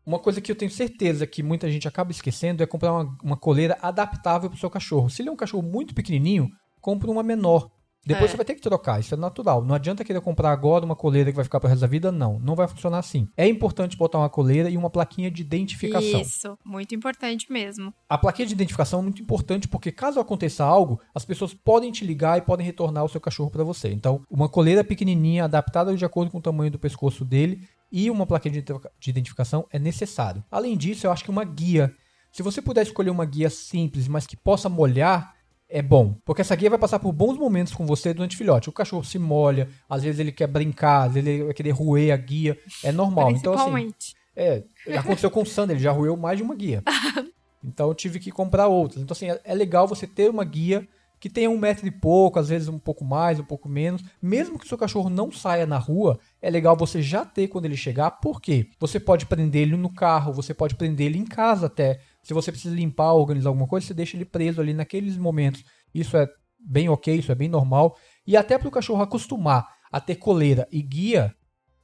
Uma 0.04 0.18
coisa 0.18 0.40
que 0.40 0.50
eu 0.50 0.56
tenho 0.56 0.70
certeza 0.70 1.26
que 1.26 1.44
muita 1.44 1.70
gente 1.70 1.86
acaba 1.86 2.10
esquecendo 2.10 2.60
é 2.62 2.66
comprar 2.66 2.92
uma, 2.92 3.16
uma 3.22 3.36
coleira 3.36 3.78
adaptável 3.80 4.50
para 4.50 4.56
o 4.56 4.60
seu 4.60 4.68
cachorro. 4.68 5.08
Se 5.08 5.22
ele 5.22 5.28
é 5.28 5.32
um 5.32 5.36
cachorro 5.36 5.62
muito 5.62 5.94
pequenininho, 5.94 6.50
compre 6.80 7.08
uma 7.08 7.22
menor. 7.22 7.70
Depois 8.04 8.24
É. 8.24 8.28
você 8.32 8.36
vai 8.36 8.44
ter 8.44 8.54
que 8.54 8.60
trocar, 8.60 8.98
isso 8.98 9.14
é 9.14 9.16
natural. 9.16 9.64
Não 9.64 9.74
adianta 9.74 10.04
querer 10.04 10.20
comprar 10.20 10.50
agora 10.50 10.84
uma 10.84 10.96
coleira 10.96 11.30
que 11.30 11.36
vai 11.36 11.44
ficar 11.44 11.60
para 11.60 11.68
resto 11.70 11.82
da 11.82 11.86
vida, 11.86 12.10
não. 12.10 12.38
Não 12.40 12.56
vai 12.56 12.66
funcionar 12.66 12.98
assim. 12.98 13.28
É 13.36 13.46
importante 13.46 13.96
botar 13.96 14.18
uma 14.18 14.28
coleira 14.28 14.68
e 14.68 14.76
uma 14.76 14.90
plaquinha 14.90 15.30
de 15.30 15.42
identificação. 15.42 16.20
Isso, 16.20 16.58
muito 16.64 16.94
importante 16.94 17.50
mesmo. 17.52 17.94
A 18.08 18.18
plaquinha 18.18 18.46
de 18.46 18.54
identificação 18.54 18.98
é 18.98 19.02
muito 19.02 19.22
importante 19.22 19.68
porque 19.68 19.92
caso 19.92 20.18
aconteça 20.18 20.64
algo, 20.64 21.00
as 21.14 21.24
pessoas 21.24 21.54
podem 21.54 21.92
te 21.92 22.04
ligar 22.04 22.38
e 22.38 22.42
podem 22.42 22.66
retornar 22.66 23.04
o 23.04 23.08
seu 23.08 23.20
cachorro 23.20 23.50
para 23.50 23.62
você. 23.62 23.92
Então, 23.92 24.22
uma 24.28 24.48
coleira 24.48 24.82
pequenininha, 24.82 25.44
adaptada 25.44 25.94
de 25.96 26.04
acordo 26.04 26.30
com 26.30 26.38
o 26.38 26.42
tamanho 26.42 26.72
do 26.72 26.78
pescoço 26.78 27.24
dele 27.24 27.68
e 27.90 28.10
uma 28.10 28.26
plaquinha 28.26 28.60
de 28.98 29.10
identificação 29.10 29.66
é 29.70 29.78
necessário. 29.78 30.42
Além 30.50 30.76
disso, 30.76 31.06
eu 31.06 31.12
acho 31.12 31.22
que 31.22 31.30
uma 31.30 31.44
guia. 31.44 31.94
Se 32.32 32.42
você 32.42 32.62
puder 32.62 32.82
escolher 32.82 33.10
uma 33.10 33.26
guia 33.26 33.50
simples, 33.50 34.08
mas 34.08 34.26
que 34.26 34.36
possa 34.36 34.68
molhar, 34.68 35.34
é 35.72 35.80
bom. 35.80 36.14
Porque 36.24 36.42
essa 36.42 36.54
guia 36.54 36.68
vai 36.68 36.78
passar 36.78 36.98
por 36.98 37.12
bons 37.12 37.38
momentos 37.38 37.72
com 37.72 37.86
você 37.86 38.12
durante 38.12 38.34
o 38.34 38.38
filhote. 38.38 38.68
O 38.68 38.72
cachorro 38.72 39.02
se 39.02 39.18
molha, 39.18 39.68
às 39.88 40.02
vezes 40.02 40.20
ele 40.20 40.30
quer 40.30 40.46
brincar, 40.46 41.04
às 41.04 41.14
vezes 41.14 41.28
ele 41.28 41.44
vai 41.44 41.54
querer 41.54 41.70
roer 41.70 42.12
a 42.12 42.16
guia. 42.16 42.58
É 42.84 42.92
normal. 42.92 43.30
Então, 43.30 43.54
assim. 43.54 43.94
É, 44.36 44.62
aconteceu 44.96 45.30
com 45.30 45.42
o 45.42 45.46
Sander, 45.46 45.76
ele 45.76 45.82
já 45.82 45.90
roeu 45.90 46.16
mais 46.16 46.36
de 46.36 46.44
uma 46.44 46.54
guia. 46.54 46.82
Então 47.64 47.86
eu 47.86 47.94
tive 47.94 48.18
que 48.18 48.32
comprar 48.32 48.66
outras. 48.66 49.00
Então, 49.00 49.12
assim, 49.12 49.30
é, 49.30 49.40
é 49.44 49.54
legal 49.54 49.86
você 49.86 50.04
ter 50.04 50.28
uma 50.28 50.42
guia 50.42 50.84
que 51.20 51.30
tenha 51.30 51.48
um 51.48 51.56
metro 51.56 51.86
e 51.86 51.90
pouco, 51.92 52.40
às 52.40 52.48
vezes 52.48 52.66
um 52.66 52.80
pouco 52.80 53.04
mais, 53.04 53.38
um 53.38 53.44
pouco 53.44 53.68
menos. 53.68 54.02
Mesmo 54.20 54.58
que 54.58 54.64
o 54.64 54.68
seu 54.68 54.76
cachorro 54.76 55.08
não 55.08 55.30
saia 55.30 55.64
na 55.64 55.78
rua, 55.78 56.18
é 56.42 56.50
legal 56.50 56.76
você 56.76 57.00
já 57.00 57.24
ter 57.24 57.46
quando 57.46 57.66
ele 57.66 57.76
chegar, 57.76 58.10
porque 58.10 58.66
você 58.80 58.98
pode 58.98 59.26
prender 59.26 59.62
ele 59.62 59.76
no 59.76 59.88
carro, 59.88 60.32
você 60.32 60.52
pode 60.52 60.74
prender 60.74 61.06
ele 61.06 61.18
em 61.18 61.24
casa 61.24 61.66
até. 61.66 62.00
Se 62.22 62.32
você 62.32 62.52
precisa 62.52 62.74
limpar, 62.74 63.12
organizar 63.12 63.48
alguma 63.48 63.66
coisa, 63.66 63.86
você 63.86 63.94
deixa 63.94 64.16
ele 64.16 64.24
preso 64.24 64.60
ali 64.60 64.72
naqueles 64.72 65.16
momentos. 65.16 65.64
Isso 65.94 66.16
é 66.16 66.28
bem 66.58 66.88
ok, 66.88 67.16
isso 67.16 67.32
é 67.32 67.34
bem 67.34 67.48
normal. 67.48 67.96
E 68.26 68.36
até 68.36 68.56
para 68.56 68.68
o 68.68 68.70
cachorro 68.70 69.02
acostumar 69.02 69.68
a 69.90 70.00
ter 70.00 70.16
coleira 70.16 70.68
e 70.70 70.80
guia, 70.80 71.34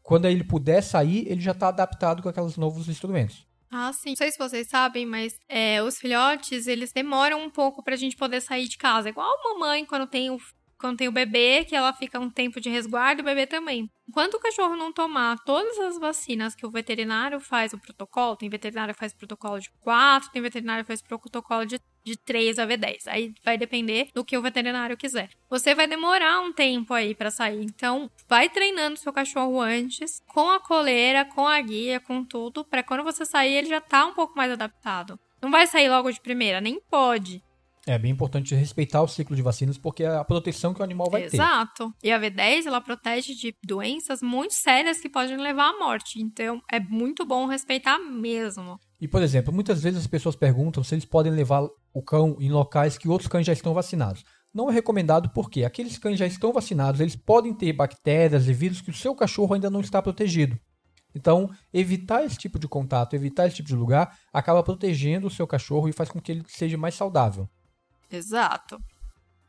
quando 0.02 0.26
ele 0.26 0.45
puder 0.45 0.83
sair, 0.83 1.26
ele 1.28 1.40
já 1.40 1.52
está 1.52 1.68
adaptado 1.68 2.23
com 2.23 2.28
aqueles 2.28 2.57
novos 2.57 2.88
instrumentos. 2.88 3.47
Ah, 3.71 3.92
sim. 3.92 4.11
Não 4.11 4.16
sei 4.16 4.30
se 4.30 4.38
vocês 4.38 4.66
sabem, 4.68 5.04
mas 5.04 5.35
é, 5.49 5.83
os 5.83 5.99
filhotes, 5.99 6.66
eles 6.66 6.92
demoram 6.92 7.42
um 7.42 7.50
pouco 7.50 7.83
pra 7.83 7.97
gente 7.97 8.16
poder 8.16 8.40
sair 8.40 8.66
de 8.66 8.78
casa. 8.78 9.11
Igual 9.11 9.28
a 9.28 9.52
mamãe, 9.52 9.85
quando 9.85 10.07
tem 10.07 10.30
o 10.30 10.38
quando 10.78 10.99
tem 10.99 11.08
o 11.08 11.12
bebê, 11.12 11.64
que 11.64 11.75
ela 11.75 11.92
fica 11.92 12.20
um 12.20 12.30
tempo 12.30 12.61
de 12.61 12.70
resguardo, 12.70 13.20
o 13.20 13.25
bebê 13.25 13.47
também. 13.47 13.90
Enquanto 14.08 14.35
o 14.35 14.40
cachorro 14.40 14.76
não 14.76 14.92
tomar 14.92 15.37
todas 15.44 15.78
as 15.78 15.99
vacinas 15.99 16.54
que 16.54 16.64
o 16.64 16.70
veterinário 16.70 17.40
faz 17.40 17.73
o 17.73 17.78
protocolo, 17.78 18.37
tem 18.37 18.49
veterinário 18.49 18.94
que 18.94 19.00
faz 19.00 19.12
protocolo 19.12 19.61
de 19.61 19.70
4, 19.80 20.30
tem 20.30 20.40
veterinário 20.40 20.85
que 20.85 20.88
faz 20.88 21.02
protocolo 21.02 21.66
de, 21.66 21.78
de 22.04 22.16
3 22.16 22.58
a 22.58 22.66
V10. 22.66 23.02
Aí 23.06 23.35
vai 23.44 23.58
depender 23.58 24.08
do 24.14 24.25
que 24.25 24.38
o 24.38 24.40
veterinário 24.40 24.97
quiser. 24.97 25.28
Você 25.50 25.75
vai 25.75 25.87
demorar 25.87 26.40
um 26.40 26.52
tempo 26.52 26.94
aí 26.94 27.14
para 27.14 27.30
sair. 27.30 27.62
Então, 27.64 28.11
vai 28.26 28.49
treinando 28.49 28.99
seu 28.99 29.12
cachorro 29.12 29.61
antes, 29.61 30.23
com 30.28 30.49
a 30.49 30.61
coleira, 30.61 31.25
com 31.25 31.47
a 31.47 31.61
guia, 31.61 32.00
com 32.00 32.25
tudo, 32.25 32.64
para 32.64 32.82
quando 32.82 33.04
você 33.04 33.26
sair 33.26 33.54
ele 33.54 33.68
já 33.68 33.80
tá 33.80 34.06
um 34.06 34.14
pouco 34.14 34.37
mais 34.37 34.52
adaptado. 34.52 35.18
Não 35.40 35.50
vai 35.50 35.66
sair 35.66 35.88
logo 35.88 36.11
de 36.11 36.20
primeira, 36.20 36.61
nem 36.61 36.80
pode. 36.80 37.42
É 37.88 37.99
bem 37.99 38.11
importante 38.11 38.54
respeitar 38.54 39.00
o 39.00 39.09
ciclo 39.09 39.35
de 39.35 39.40
vacinas, 39.40 39.78
porque 39.78 40.02
é 40.04 40.14
a 40.14 40.23
proteção 40.23 40.75
que 40.75 40.80
o 40.80 40.85
animal 40.85 41.09
vai 41.11 41.25
Exato. 41.25 41.33
ter. 41.33 41.85
Exato. 41.85 41.95
E 42.04 42.12
a 42.12 42.21
V10, 42.21 42.66
ela 42.66 42.83
protege 42.83 43.35
de 43.35 43.57
doenças 43.64 44.21
muito 44.21 44.52
sérias 44.52 45.00
que 45.00 45.09
podem 45.09 45.38
levar 45.38 45.71
à 45.71 45.78
morte. 45.78 46.21
Então, 46.21 46.61
é 46.71 46.78
muito 46.78 47.25
bom 47.25 47.47
respeitar 47.47 47.99
mesmo. 47.99 48.78
E, 49.00 49.09
por 49.09 49.23
exemplo, 49.23 49.54
muitas 49.54 49.83
vezes 49.83 50.00
as 50.00 50.07
pessoas 50.07 50.37
perguntam 50.37 50.85
se 50.85 50.95
eles 50.95 51.07
podem 51.07 51.33
levar 51.33 51.66
o 51.95 52.02
cão 52.02 52.37
em 52.38 52.50
locais 52.50 52.99
que 52.99 53.09
outros 53.09 53.26
cães 53.26 53.47
já 53.47 53.54
estão 53.54 53.73
vacinados. 53.73 54.23
Não 54.52 54.68
é 54.68 54.73
recomendado 54.75 55.30
porque 55.30 55.64
aqueles 55.64 55.97
cães 55.97 56.18
já 56.18 56.26
estão 56.26 56.52
vacinados, 56.52 57.00
eles 57.00 57.16
podem 57.16 57.54
ter 57.54 57.73
bactérias 57.73 58.49
e 58.49 58.52
vírus 58.52 58.83
que 58.83 58.90
o 58.90 58.95
seu 58.95 59.14
cachorro 59.14 59.54
ainda 59.54 59.71
não 59.71 59.80
está 59.80 60.02
protegido. 60.02 60.59
Então, 61.14 61.50
evitar 61.73 62.23
esse 62.23 62.37
tipo 62.37 62.59
de 62.59 62.68
contato, 62.68 63.14
evitar 63.14 63.47
esse 63.47 63.57
tipo 63.57 63.68
de 63.68 63.75
lugar, 63.75 64.18
acaba 64.30 64.62
protegendo 64.62 65.26
o 65.26 65.30
seu 65.30 65.47
cachorro 65.47 65.88
e 65.88 65.92
faz 65.92 66.11
com 66.11 66.21
que 66.21 66.33
ele 66.33 66.45
seja 66.49 66.76
mais 66.76 66.95
saudável. 66.95 67.49
Exato. 68.11 68.79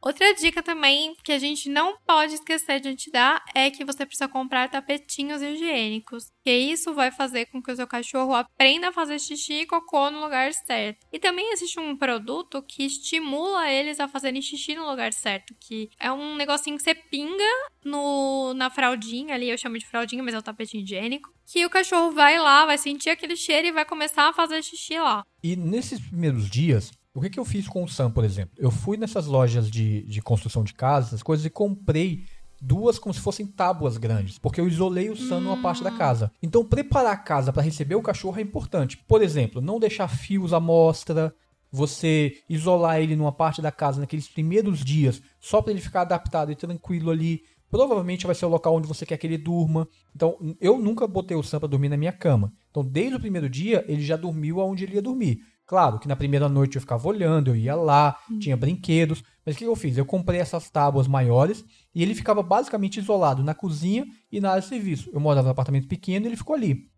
Outra 0.01 0.34
dica 0.34 0.63
também 0.63 1.13
que 1.25 1.32
a 1.32 1.38
gente 1.38 1.70
não 1.70 1.98
pode 2.08 2.36
esquecer 2.36 2.80
de 2.80 2.96
te 2.96 3.12
dar 3.12 3.44
é 3.54 3.70
que 3.70 3.84
você 3.84 4.06
precisa 4.06 4.30
comprar 4.30 4.70
tapetinhos 4.70 5.42
higiênicos, 5.42 6.32
que 6.42 6.51
isso 6.51 6.94
vai 6.94 7.12
fazer 7.12 7.48
com 7.48 7.62
que 7.62 7.70
o 7.70 7.75
seu 7.75 7.86
cachorro 7.86 8.34
aprenda 8.34 8.89
a 8.89 8.94
fazer 8.94 9.20
xixi 9.20 9.54
e 9.62 9.66
cocô 9.66 10.10
no 10.10 10.22
lugar 10.22 10.54
certo. 10.54 11.06
E 11.12 11.20
também 11.20 11.51
existe 11.51 11.82
um 11.82 11.98
produto 11.98 12.63
que 12.63 12.86
estimula 12.86 13.70
eles 13.70 14.00
a 14.00 14.08
fazerem 14.08 14.42
xixi 14.42 14.74
no 14.74 14.89
lugar 14.89 15.12
certo, 15.12 15.54
que 15.60 15.89
é 16.00 16.10
um 16.10 16.36
negocinho 16.38 16.78
que 16.78 16.84
você 16.84 16.96
pinga 16.96 17.44
no 17.84 18.54
na 18.54 18.70
fraldinha 18.70 19.36
ali, 19.36 19.50
eu 19.50 19.58
chamo 19.58 19.78
de 19.78 19.86
fraldinha, 19.86 20.24
mas 20.24 20.34
é 20.34 20.39
um 20.39 20.42
tapetinho 20.42 20.84
higiênico, 20.84 21.30
que 21.46 21.66
o 21.66 21.70
cachorro 21.70 22.12
vai 22.12 22.39
lá, 22.39 22.66
vai 22.66 22.78
sentir 22.78 23.10
aquele 23.10 23.36
cheiro 23.36 23.68
e 23.68 23.72
vai 23.72 23.84
começar 23.84 24.30
a 24.30 24.34
fazer 24.34 24.63
xixi 24.63 24.98
lá. 24.98 25.24
E 25.44 25.58
nesses 25.58 26.00
primeiros 26.00 26.50
dias, 26.50 26.92
o 27.13 27.22
que, 27.22 27.30
que 27.30 27.39
eu 27.39 27.46
fiz 27.46 27.68
com 27.68 27.84
o 27.84 27.88
Sam, 27.88 28.12
por 28.12 28.24
exemplo? 28.24 28.56
Eu 28.58 28.72
fui 28.72 28.98
nessas 28.98 29.25
lojas 29.25 29.70
de, 29.70 30.04
de 30.04 30.22
construção 30.22 30.63
de 30.63 30.74
casas, 30.74 31.24
coisas, 31.24 31.46
e 31.46 31.50
comprei 31.50 32.25
duas 32.62 33.00
como 33.00 33.13
se 33.13 33.22
fossem 33.22 33.48
tábuas 33.48 33.98
grandes, 33.98 34.38
porque 34.38 34.60
eu 34.60 34.68
isolei 34.68 35.10
o 35.10 35.16
Sam 35.16 35.39
numa 35.39 35.62
parte 35.62 35.84
da 35.84 35.91
casa. 35.91 36.32
Então, 36.41 36.63
preparar 36.63 37.13
a 37.13 37.17
casa 37.17 37.54
para 37.54 37.63
receber 37.63 37.95
o 37.95 38.02
cachorro 38.02 38.38
é 38.38 38.41
importante. 38.41 38.98
Por 39.08 39.22
exemplo, 39.22 39.62
não 39.62 39.80
deixar 39.80 40.08
fios 40.08 40.54
à 40.54 40.60
mostra, 40.60 41.34
você 41.72 42.38
isolar 42.50 43.00
ele 43.00 43.15
numa 43.15 43.32
parte 43.32 43.62
da 43.62 43.72
casa 43.72 44.02
naqueles 44.02 44.28
primeiros 44.28 44.84
dias, 44.84 45.22
só 45.39 45.62
para 45.62 45.72
ele 45.72 45.82
ficar 45.82 46.02
adaptado 46.02 46.52
e 46.52 46.56
tranquilo 46.56 47.12
ali. 47.12 47.43
Provavelmente 47.69 48.26
vai 48.26 48.34
ser 48.34 48.45
o 48.45 48.50
local 48.50 48.76
onde 48.76 48.88
você 48.88 49.06
quer 49.06 49.17
que 49.17 49.28
ele 49.28 49.38
durma. 49.38 49.88
Então, 50.15 50.38
eu 50.60 50.78
nunca 50.80 51.08
botei 51.08 51.38
o 51.38 51.43
Sam 51.43 51.60
para 51.60 51.69
dormir 51.69 51.89
na 51.89 51.98
minha 51.98 52.12
cama. 52.12 52.52
Então, 52.72 52.84
desde 52.84 53.15
o 53.15 53.19
primeiro 53.19 53.48
dia, 53.48 53.86
ele 53.88 54.02
já 54.02 54.17
dormiu 54.17 54.60
aonde 54.60 54.84
ele 54.84 54.95
ia 54.95 55.02
dormir. 55.02 55.41
Claro 55.69 55.99
que 55.99 56.08
na 56.08 56.15
primeira 56.15 56.49
noite 56.49 56.77
eu 56.77 56.82
ficava 56.82 57.08
olhando, 57.08 57.51
eu 57.51 57.55
ia 57.55 57.75
lá, 57.75 58.17
hum. 58.27 58.39
tinha 58.39 58.58
brinquedos. 58.58 59.23
Mas 59.45 59.53
o 59.53 59.58
que 59.60 59.65
eu 59.65 59.75
fiz? 59.75 59.99
Eu 59.99 60.03
comprei 60.03 60.39
essas 60.39 60.67
tábuas 60.67 61.08
maiores 61.08 61.63
e 61.93 62.01
ele 62.01 62.15
ficava 62.15 62.41
basicamente 62.41 62.99
isolado 62.99 63.43
na 63.43 63.53
cozinha 63.53 64.08
e 64.32 64.41
na 64.41 64.49
área 64.49 64.63
de 64.63 64.67
serviço. 64.67 65.12
Eu 65.13 65.19
morava 65.19 65.45
num 65.45 65.51
apartamento 65.51 65.88
pequeno 65.88 66.25
e 66.25 66.29
ele 66.29 66.36
ficou 66.36 66.55
ali. 66.55 66.89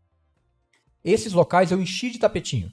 Esses 1.04 1.34
locais 1.34 1.70
eu 1.70 1.82
enchi 1.82 2.12
de 2.12 2.20
tapetinho. 2.20 2.72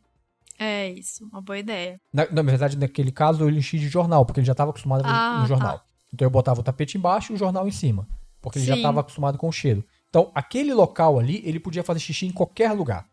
É 0.56 0.88
isso, 0.88 1.24
uma 1.32 1.40
boa 1.40 1.58
ideia. 1.58 2.00
Na, 2.12 2.30
na 2.30 2.42
verdade, 2.42 2.78
naquele 2.78 3.10
caso 3.10 3.42
eu 3.42 3.50
enchi 3.50 3.76
de 3.76 3.88
jornal, 3.88 4.24
porque 4.24 4.38
ele 4.38 4.46
já 4.46 4.52
estava 4.52 4.70
acostumado 4.70 5.02
ah, 5.04 5.40
no 5.40 5.48
jornal. 5.48 5.78
Tá. 5.78 5.84
Então 6.14 6.24
eu 6.24 6.30
botava 6.30 6.60
o 6.60 6.62
tapete 6.62 6.96
embaixo 6.96 7.32
e 7.32 7.34
o 7.34 7.38
jornal 7.38 7.66
em 7.66 7.72
cima, 7.72 8.06
porque 8.40 8.60
ele 8.60 8.66
Sim. 8.66 8.70
já 8.70 8.76
estava 8.76 9.00
acostumado 9.00 9.36
com 9.36 9.48
o 9.48 9.52
cheiro. 9.52 9.84
Então, 10.08 10.30
aquele 10.32 10.72
local 10.72 11.18
ali, 11.18 11.42
ele 11.44 11.58
podia 11.58 11.82
fazer 11.82 11.98
xixi 11.98 12.26
em 12.26 12.32
qualquer 12.32 12.70
lugar. 12.70 13.04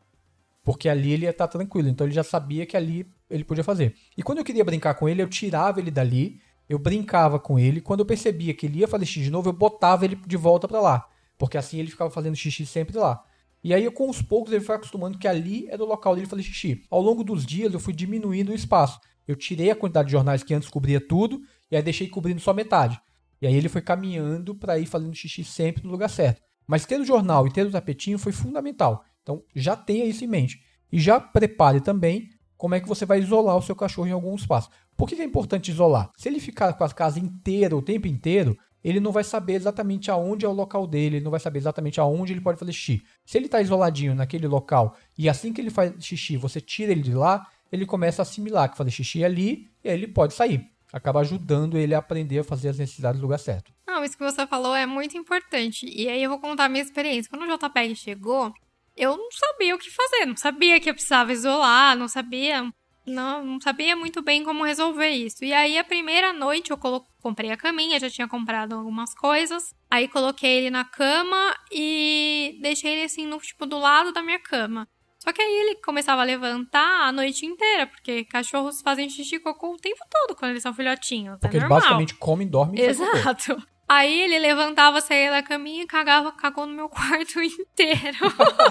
Porque 0.66 0.90
ali 0.90 1.14
ele 1.14 1.26
ia 1.26 1.30
estar 1.30 1.48
tranquilo. 1.48 1.88
Então 1.88 2.06
ele 2.06 2.14
já 2.14 2.24
sabia 2.24 2.66
que 2.66 2.76
ali 2.76 3.08
ele 3.30 3.44
podia 3.44 3.64
fazer. 3.64 3.96
E 4.18 4.24
quando 4.24 4.40
eu 4.40 4.44
queria 4.44 4.66
brincar 4.66 4.96
com 4.96 5.08
ele, 5.08 5.22
eu 5.22 5.30
tirava 5.30 5.80
ele 5.80 5.92
dali, 5.92 6.42
eu 6.68 6.80
brincava 6.80 7.40
com 7.40 7.60
ele. 7.60 7.80
Quando 7.80 8.00
eu 8.00 8.06
percebia 8.06 8.54
que 8.54 8.66
ele 8.66 8.80
ia 8.80 8.88
fazer 8.88 9.06
xixi 9.06 9.26
de 9.26 9.32
novo, 9.32 9.48
eu 9.48 9.54
botava 9.54 10.04
ele 10.04 10.16
de 10.16 10.36
volta 10.36 10.68
para 10.68 10.82
lá. 10.82 11.08
Porque 11.38 11.58
assim 11.58 11.78
ele 11.78 11.92
ficava 11.92 12.10
fazendo 12.10 12.36
xixi 12.36 12.66
sempre 12.66 12.98
lá. 12.98 13.24
E 13.64 13.74
aí, 13.74 13.90
com 13.92 14.10
os 14.10 14.22
poucos, 14.22 14.52
ele 14.52 14.64
foi 14.64 14.76
acostumando 14.76 15.18
que 15.18 15.28
ali 15.28 15.68
era 15.70 15.84
o 15.84 15.88
local 15.88 16.16
dele 16.16 16.28
fazer 16.28 16.44
xixi. 16.44 16.84
Ao 16.90 17.02
longo 17.02 17.24
dos 17.24 17.46
dias, 17.46 17.74
eu 17.74 17.80
fui 17.80 17.94
diminuindo 17.94 18.52
o 18.52 18.56
espaço. 18.56 19.00
Eu 19.28 19.36
tirei 19.36 19.72
a 19.72 19.76
quantidade 19.76 20.08
de 20.08 20.12
jornais 20.12 20.44
que 20.44 20.54
antes 20.54 20.70
cobria 20.70 21.00
tudo, 21.00 21.42
e 21.72 21.76
aí 21.76 21.82
deixei 21.82 22.08
cobrindo 22.08 22.40
só 22.40 22.54
metade. 22.54 23.00
E 23.42 23.48
aí 23.48 23.56
ele 23.56 23.70
foi 23.70 23.82
caminhando 23.82 24.56
para 24.56 24.78
ir 24.78 24.86
fazendo 24.86 25.16
xixi 25.16 25.44
sempre 25.44 25.84
no 25.84 25.92
lugar 25.92 26.10
certo. 26.10 26.42
Mas 26.68 26.86
ter 26.86 27.00
o 27.00 27.06
jornal 27.06 27.46
e 27.48 27.52
ter 27.52 27.66
o 27.66 27.72
tapetinho 27.72 28.18
foi 28.18 28.32
fundamental. 28.32 29.04
Então 29.26 29.44
já 29.56 29.76
tenha 29.76 30.06
isso 30.06 30.24
em 30.24 30.28
mente. 30.28 30.62
E 30.92 31.00
já 31.00 31.20
prepare 31.20 31.82
também 31.82 32.30
como 32.56 32.76
é 32.76 32.80
que 32.80 32.88
você 32.88 33.06
vai 33.06 33.20
isolar 33.20 33.58
o 33.58 33.62
seu 33.62 33.76
cachorro 33.76 34.08
em 34.08 34.12
algum 34.12 34.36
espaço. 34.36 34.70
Por 34.96 35.10
que 35.10 35.20
é 35.20 35.26
importante 35.26 35.72
isolar? 35.72 36.12
Se 36.16 36.30
ele 36.30 36.40
ficar 36.40 36.74
com 36.74 36.84
a 36.84 36.90
casa 36.90 37.20
inteira 37.20 37.76
o 37.76 37.82
tempo 37.82 38.08
inteiro, 38.08 38.56
ele 38.84 39.00
não 39.00 39.12
vai 39.12 39.24
saber 39.24 39.54
exatamente 39.54 40.12
aonde 40.12 40.46
é 40.46 40.48
o 40.48 40.54
local 40.54 40.86
dele, 40.86 41.18
ele 41.18 41.24
não 41.24 41.32
vai 41.32 41.40
saber 41.40 41.58
exatamente 41.58 42.00
aonde 42.00 42.32
ele 42.34 42.40
pode 42.40 42.60
fazer 42.60 42.72
xixi. 42.72 43.04
Se 43.26 43.36
ele 43.36 43.48
está 43.48 43.60
isoladinho 43.60 44.14
naquele 44.14 44.48
local 44.48 44.96
e 45.18 45.28
assim 45.28 45.52
que 45.52 45.60
ele 45.60 45.72
faz 45.72 45.92
xixi, 46.00 46.38
você 46.38 46.62
tira 46.62 46.92
ele 46.92 47.02
de 47.02 47.14
lá, 47.14 47.48
ele 47.72 47.86
começa 47.86 48.22
a 48.22 48.24
assimilar 48.24 48.70
que 48.70 48.78
fazer 48.78 48.92
xixi 48.92 49.24
é 49.24 49.26
ali 49.26 49.68
e 49.84 49.90
aí 49.90 49.96
ele 49.96 50.08
pode 50.08 50.36
sair. 50.36 50.70
Acaba 50.94 51.22
ajudando 51.22 51.78
ele 51.78 51.96
a 51.96 51.98
aprender 51.98 52.40
a 52.40 52.44
fazer 52.44 52.70
as 52.70 52.78
necessidades 52.78 53.20
no 53.20 53.26
lugar 53.26 53.40
certo. 53.40 53.74
Não, 53.88 54.04
isso 54.04 54.18
que 54.18 54.24
você 54.24 54.46
falou 54.48 54.76
é 54.76 54.86
muito 54.86 55.18
importante. 55.18 55.86
E 55.88 56.08
aí 56.08 56.24
eu 56.24 56.30
vou 56.30 56.40
contar 56.40 56.66
a 56.66 56.70
minha 56.70 56.84
experiência. 56.84 57.30
Quando 57.30 57.42
o 57.42 57.58
JPEG 57.58 57.96
chegou, 57.96 58.54
eu 58.96 59.18
não 59.18 59.30
sabia 59.32 59.76
o 59.76 59.80
que 59.80 59.90
fazer, 59.92 60.26
não 60.26 60.38
sabia 60.38 60.80
que 60.80 60.90
eu 60.90 60.94
precisava 60.94 61.32
isolar, 61.32 61.98
não 61.98 62.08
sabia, 62.08 62.72
não, 63.06 63.46
não 63.46 63.62
sabia 63.62 63.96
muito 63.96 64.22
bem 64.22 64.44
como 64.44 64.64
resolver 64.64 65.10
isso. 65.10 65.44
E 65.44 65.54
aí 65.54 65.78
a 65.78 65.84
primeira 65.84 66.34
noite 66.34 66.72
eu 66.72 66.78
colo 66.78 67.06
comprei 67.22 67.52
a 67.52 67.58
caminha, 67.58 68.00
já 68.00 68.10
tinha 68.10 68.28
comprado 68.28 68.74
algumas 68.74 69.14
coisas. 69.16 69.74
Aí 69.90 70.08
coloquei 70.08 70.58
ele 70.58 70.70
na 70.70 70.86
cama 70.86 71.56
e 71.72 72.58
deixei 72.62 72.94
ele 72.94 73.04
assim 73.04 73.26
no 73.26 73.38
tipo 73.40 73.66
do 73.66 73.78
lado 73.78 74.12
da 74.12 74.22
minha 74.22 74.40
cama. 74.40 74.88
Só 75.20 75.34
que 75.34 75.42
aí 75.42 75.56
ele 75.62 75.76
começava 75.78 76.22
a 76.22 76.26
levantar 76.26 77.08
a 77.08 77.12
noite 77.12 77.48
inteira, 77.48 77.88
porque 77.88 78.26
cachorros 78.26 78.82
fazem 78.82 79.10
xixi 79.10 79.38
e 79.38 79.40
cocô 79.40 79.74
o 79.74 79.78
tempo 79.78 80.02
todo 80.10 80.38
quando 80.38 80.52
eles 80.52 80.62
são 80.62 80.74
filhotinhos. 80.74 81.40
Porque 81.40 81.58
é 81.58 81.60
eles 81.60 81.70
basicamente 81.70 82.14
comem, 82.14 82.48
dormem 82.48 82.80
e 82.80 82.86
Exato. 82.86 83.58
Aí 83.88 84.22
ele 84.22 84.40
levantava, 84.40 85.00
saía 85.00 85.30
da 85.32 85.44
caminha 85.44 85.84
e 85.84 85.88
cagava, 85.88 86.32
cagou 86.32 86.66
no 86.66 86.74
meu 86.74 86.90
quarto 86.90 87.42
inteiro. 87.42 88.18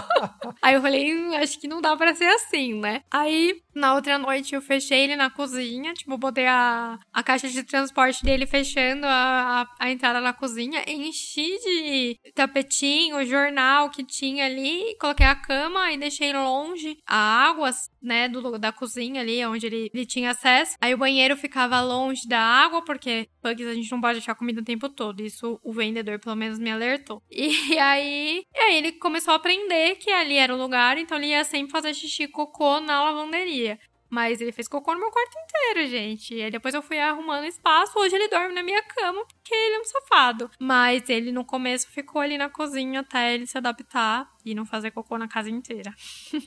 Aí 0.61 0.75
eu 0.75 0.83
falei, 0.83 1.15
hum, 1.15 1.35
acho 1.37 1.61
que 1.61 1.69
não 1.69 1.81
dá 1.81 1.97
pra 1.97 2.15
ser 2.15 2.27
assim, 2.27 2.81
né? 2.81 3.03
Aí, 3.11 3.63
na 3.75 3.95
outra 3.95 4.19
noite, 4.19 4.55
eu 4.55 4.63
fechei 4.63 5.05
ele 5.05 5.17
na 5.17 5.31
cozinha, 5.31 5.95
tipo, 5.95 6.17
botei 6.19 6.47
a, 6.47 6.99
a 7.13 7.23
caixa 7.23 7.49
de 7.49 7.63
transporte 7.63 8.25
dele 8.25 8.47
fechando 8.47 9.07
a, 9.07 9.63
a, 9.63 9.85
a 9.87 9.91
entrada 9.91 10.21
na 10.21 10.33
cozinha, 10.33 10.83
enchi 10.87 11.59
de 11.59 12.19
tapetinho, 12.35 13.25
jornal 13.25 13.91
que 13.91 14.05
tinha 14.05 14.47
ali, 14.47 14.97
coloquei 15.01 15.27
a 15.27 15.35
cama 15.35 15.93
e 15.93 15.99
deixei 15.99 16.33
longe 16.33 16.99
a 17.07 17.17
água, 17.17 17.71
né, 18.03 18.29
do, 18.29 18.59
da 18.59 18.73
cozinha 18.73 19.21
ali, 19.21 19.45
onde 19.47 19.67
ele, 19.67 19.91
ele 19.93 20.07
tinha 20.07 20.31
acesso. 20.31 20.77
Aí 20.81 20.93
o 20.95 20.99
banheiro 20.99 21.37
ficava 21.37 21.81
longe 21.81 22.27
da 22.29 22.41
água, 22.41 22.83
porque 22.85 23.29
pugs 23.43 23.67
a 23.67 23.75
gente 23.75 23.91
não 23.91 24.01
pode 24.01 24.15
deixar 24.15 24.35
comida 24.35 24.61
o 24.61 24.65
tempo 24.65 24.89
todo. 24.89 25.04
Isso 25.19 25.61
o 25.63 25.73
vendedor, 25.73 26.19
pelo 26.19 26.37
menos, 26.37 26.59
me 26.59 26.71
alertou. 26.71 27.23
E 27.75 27.79
aí, 27.79 28.45
e 28.55 28.59
aí 28.59 28.77
ele 28.77 28.93
começou 28.93 29.33
a 29.33 29.37
aprender 29.37 29.97
que 29.97 30.11
ali 30.11 30.37
era 30.37 30.55
o 30.55 30.59
lugar, 30.59 30.97
então 30.99 31.19
ele 31.19 31.29
ia 31.29 31.45
sempre 31.45 31.73
fazer 31.73 31.93
xixi 31.95 32.25
e 32.25 32.29
cocô 32.29 32.81
na 32.81 33.03
lavanderia. 33.05 33.79
Mas 34.15 34.41
ele 34.41 34.53
fez 34.53 34.69
cocô 34.69 34.95
no 34.95 35.01
meu 35.01 35.11
quarto 35.11 35.35
inteiro, 35.37 35.91
gente. 35.91 36.37
E 36.37 36.43
aí 36.43 36.49
depois 36.49 36.73
eu 36.73 36.81
fui 36.81 37.01
arrumando 37.01 37.47
espaço. 37.47 37.99
Hoje 37.99 38.15
ele 38.15 38.29
dorme 38.29 38.55
na 38.55 38.63
minha 38.63 38.81
cama 38.81 39.25
porque 39.27 39.53
ele 39.53 39.75
é 39.75 39.81
um 39.81 39.85
safado. 39.85 40.49
Mas 40.57 41.09
ele 41.09 41.33
no 41.33 41.45
começo 41.45 41.91
ficou 41.91 42.23
ali 42.23 42.39
na 42.39 42.49
cozinha 42.49 43.01
até 43.01 43.35
ele 43.35 43.45
se 43.45 43.59
adaptar 43.59 44.29
e 44.45 44.55
não 44.55 44.65
fazer 44.65 44.93
cocô 44.93 45.19
na 45.19 45.27
casa 45.27 45.51
inteira. 45.51 45.93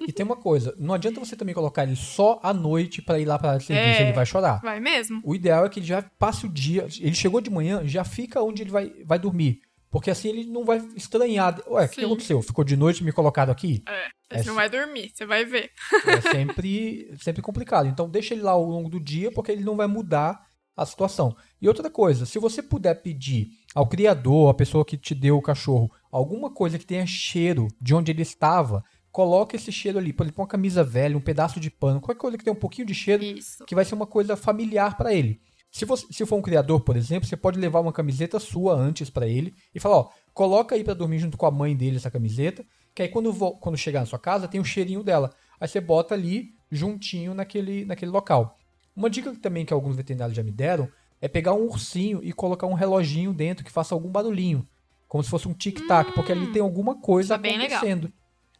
E 0.08 0.14
tem 0.14 0.26
uma 0.26 0.38
coisa, 0.38 0.74
não 0.78 0.94
adianta 0.94 1.20
você 1.20 1.36
também 1.36 1.54
colocar 1.54 1.84
ele 1.84 1.98
só 1.98 2.40
à 2.42 2.54
noite 2.54 3.02
para 3.02 3.20
ir 3.20 3.26
lá 3.26 3.38
para 3.38 3.60
serviço, 3.60 4.02
é, 4.02 4.04
ele 4.04 4.14
vai 4.14 4.26
chorar. 4.26 4.62
Vai 4.62 4.80
mesmo. 4.80 5.20
O 5.26 5.36
ideal 5.36 5.66
é 5.66 5.70
que 5.70 5.80
ele 5.80 5.88
já 5.88 6.02
passe 6.02 6.46
o 6.46 6.50
dia, 6.50 6.88
ele 7.02 7.16
chegou 7.16 7.42
de 7.42 7.50
manhã, 7.50 7.82
já 7.86 8.06
fica 8.06 8.42
onde 8.42 8.64
ele 8.64 8.72
vai, 8.72 8.94
vai 9.04 9.20
dormir. 9.20 9.62
Porque 9.90 10.12
assim 10.12 10.30
ele 10.30 10.46
não 10.46 10.66
vai 10.66 10.78
estranhar. 10.96 11.62
Ué, 11.68 11.86
o 11.86 11.90
que 11.90 12.04
aconteceu? 12.04 12.42
Ficou 12.42 12.64
de 12.64 12.76
noite 12.76 13.04
me 13.04 13.12
colocado 13.12 13.50
aqui? 13.50 13.84
É, 13.88 14.38
você 14.38 14.44
é, 14.44 14.46
não 14.46 14.56
vai 14.56 14.70
dormir, 14.70 15.12
você 15.14 15.26
vai 15.26 15.46
ver. 15.46 15.72
É 16.06 16.22
sempre, 16.22 17.14
sempre 17.22 17.42
complicado. 17.42 17.88
Então 17.88 18.10
deixa 18.10 18.34
ele 18.34 18.44
lá 18.44 18.52
ao 18.52 18.64
longo 18.64 18.90
do 18.90 19.00
dia, 19.00 19.32
porque 19.32 19.52
ele 19.52 19.64
não 19.64 19.76
vai 19.76 19.88
mudar 19.88 20.46
a 20.76 20.86
situação. 20.86 21.36
E 21.60 21.68
outra 21.68 21.90
coisa, 21.90 22.26
se 22.26 22.38
você 22.38 22.62
puder 22.62 23.02
pedir 23.02 23.50
ao 23.74 23.88
criador, 23.88 24.50
a 24.50 24.54
pessoa 24.54 24.86
que 24.86 24.98
te 24.98 25.16
deu 25.16 25.38
o 25.38 25.42
cachorro, 25.42 25.92
alguma 26.12 26.52
coisa 26.52 26.78
que 26.78 26.86
tenha 26.86 27.06
cheiro 27.08 27.68
de 27.82 27.96
onde 27.96 28.12
ele 28.12 28.22
estava, 28.22 28.84
coloque 29.12 29.56
esse 29.56 29.72
cheiro 29.72 29.98
ali. 29.98 30.14
Por 30.14 30.24
exemplo, 30.24 30.44
uma 30.44 30.48
camisa 30.48 30.84
velha, 30.84 31.18
um 31.18 31.22
pedaço 31.22 31.60
de 31.60 31.72
pano, 31.72 32.00
qualquer 32.00 32.20
coisa 32.20 32.38
que 32.38 32.44
tenha 32.44 32.54
um 32.54 32.60
pouquinho 32.60 32.86
de 32.86 32.94
cheiro, 32.94 33.24
Isso. 33.24 33.66
que 33.66 33.74
vai 33.74 33.84
ser 33.84 33.96
uma 33.96 34.06
coisa 34.06 34.38
familiar 34.38 34.96
para 34.96 35.12
ele. 35.12 35.42
Se, 35.72 35.86
você, 35.86 36.06
se 36.12 36.26
for 36.26 36.38
um 36.38 36.42
criador, 36.42 36.82
por 36.82 36.96
exemplo, 36.96 37.28
você 37.28 37.38
pode 37.38 37.60
levar 37.60 37.80
uma 37.80 37.94
camiseta 37.94 38.40
sua 38.40 38.74
antes 38.74 39.10
para 39.10 39.28
ele 39.28 39.54
e 39.74 39.80
falar, 39.80 39.98
ó, 39.98 40.10
coloca 40.34 40.76
aí 40.76 40.84
para 40.84 40.94
dormir 40.94 41.20
junto 41.20 41.38
com 41.38 41.46
a 41.46 41.52
mãe 41.52 41.76
dele 41.76 41.98
essa 41.98 42.10
camiseta, 42.10 42.66
que 42.96 43.02
aí 43.02 43.10
quando, 43.10 43.34
quando 43.34 43.78
chegar 43.78 44.00
na 44.00 44.06
sua 44.06 44.20
casa 44.20 44.48
tem 44.48 44.60
o 44.60 44.64
um 44.64 44.66
cheirinho 44.66 45.04
dela. 45.04 45.32
Aí 45.60 45.68
você 45.68 45.80
bota 45.80 46.14
ali 46.14 46.56
juntinho 46.72 47.34
naquele, 47.34 47.86
naquele 47.86 48.12
local. 48.12 48.56
Uma 48.96 49.10
dica 49.10 49.34
também 49.36 49.66
que 49.66 49.74
alguns 49.74 49.96
veterinários 49.96 50.36
já 50.36 50.44
me 50.44 50.52
deram 50.52 50.90
é 51.22 51.28
pegar 51.28 51.54
um 51.54 51.66
ursinho 51.66 52.20
e 52.24 52.32
colocar 52.32 52.68
um 52.68 52.74
reloginho 52.74 53.34
dentro 53.34 53.64
que 53.64 53.72
faça 53.72 53.94
algum 53.94 54.10
barulhinho. 54.10 54.68
Como 55.08 55.24
se 55.24 55.30
fosse 55.30 55.48
um 55.48 55.54
tic-tac, 55.54 56.10
hum, 56.10 56.14
porque 56.14 56.32
ali 56.32 56.52
tem 56.52 56.62
alguma 56.62 57.00
coisa 57.00 57.36
é 57.36 57.38
acontecendo. 57.38 58.12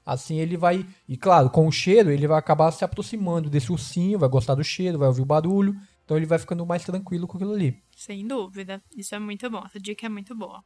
Assim 0.06 0.40
ele 0.40 0.56
vai. 0.56 0.86
E 1.08 1.18
claro, 1.18 1.50
com 1.50 1.68
o 1.68 1.72
cheiro, 1.72 2.10
ele 2.10 2.28
vai 2.28 2.40
acabar 2.40 2.72
se 2.72 2.86
aproximando 2.86 3.50
desse 3.50 3.72
ursinho, 3.72 4.18
vai 4.18 4.30
gostar 4.30 4.56
do 4.56 4.64
cheiro, 4.64 4.98
vai 4.98 5.08
ouvir 5.08 5.22
o 5.22 5.26
barulho. 5.26 5.76
Então 6.08 6.16
ele 6.16 6.26
vai 6.26 6.40
ficando 6.40 6.66
mais 6.66 6.86
tranquilo 6.86 7.28
com 7.28 7.36
aquilo 7.36 7.52
ali. 7.52 7.84
Sem 7.94 8.26
dúvida. 8.26 8.82
Isso 8.96 9.14
é 9.14 9.20
muito 9.20 9.50
bom. 9.50 9.62
Essa 9.66 9.78
dica 9.78 10.06
é 10.06 10.10
muito 10.10 10.34
boa. 10.34 10.64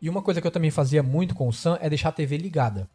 E 0.00 0.08
uma 0.08 0.22
coisa 0.22 0.40
que 0.40 0.46
eu 0.46 0.52
também 0.52 0.70
fazia 0.70 1.02
muito 1.02 1.34
com 1.34 1.48
o 1.48 1.52
Sam 1.52 1.76
é 1.80 1.88
deixar 1.88 2.10
a 2.10 2.12
TV 2.12 2.36
ligada. 2.36 2.88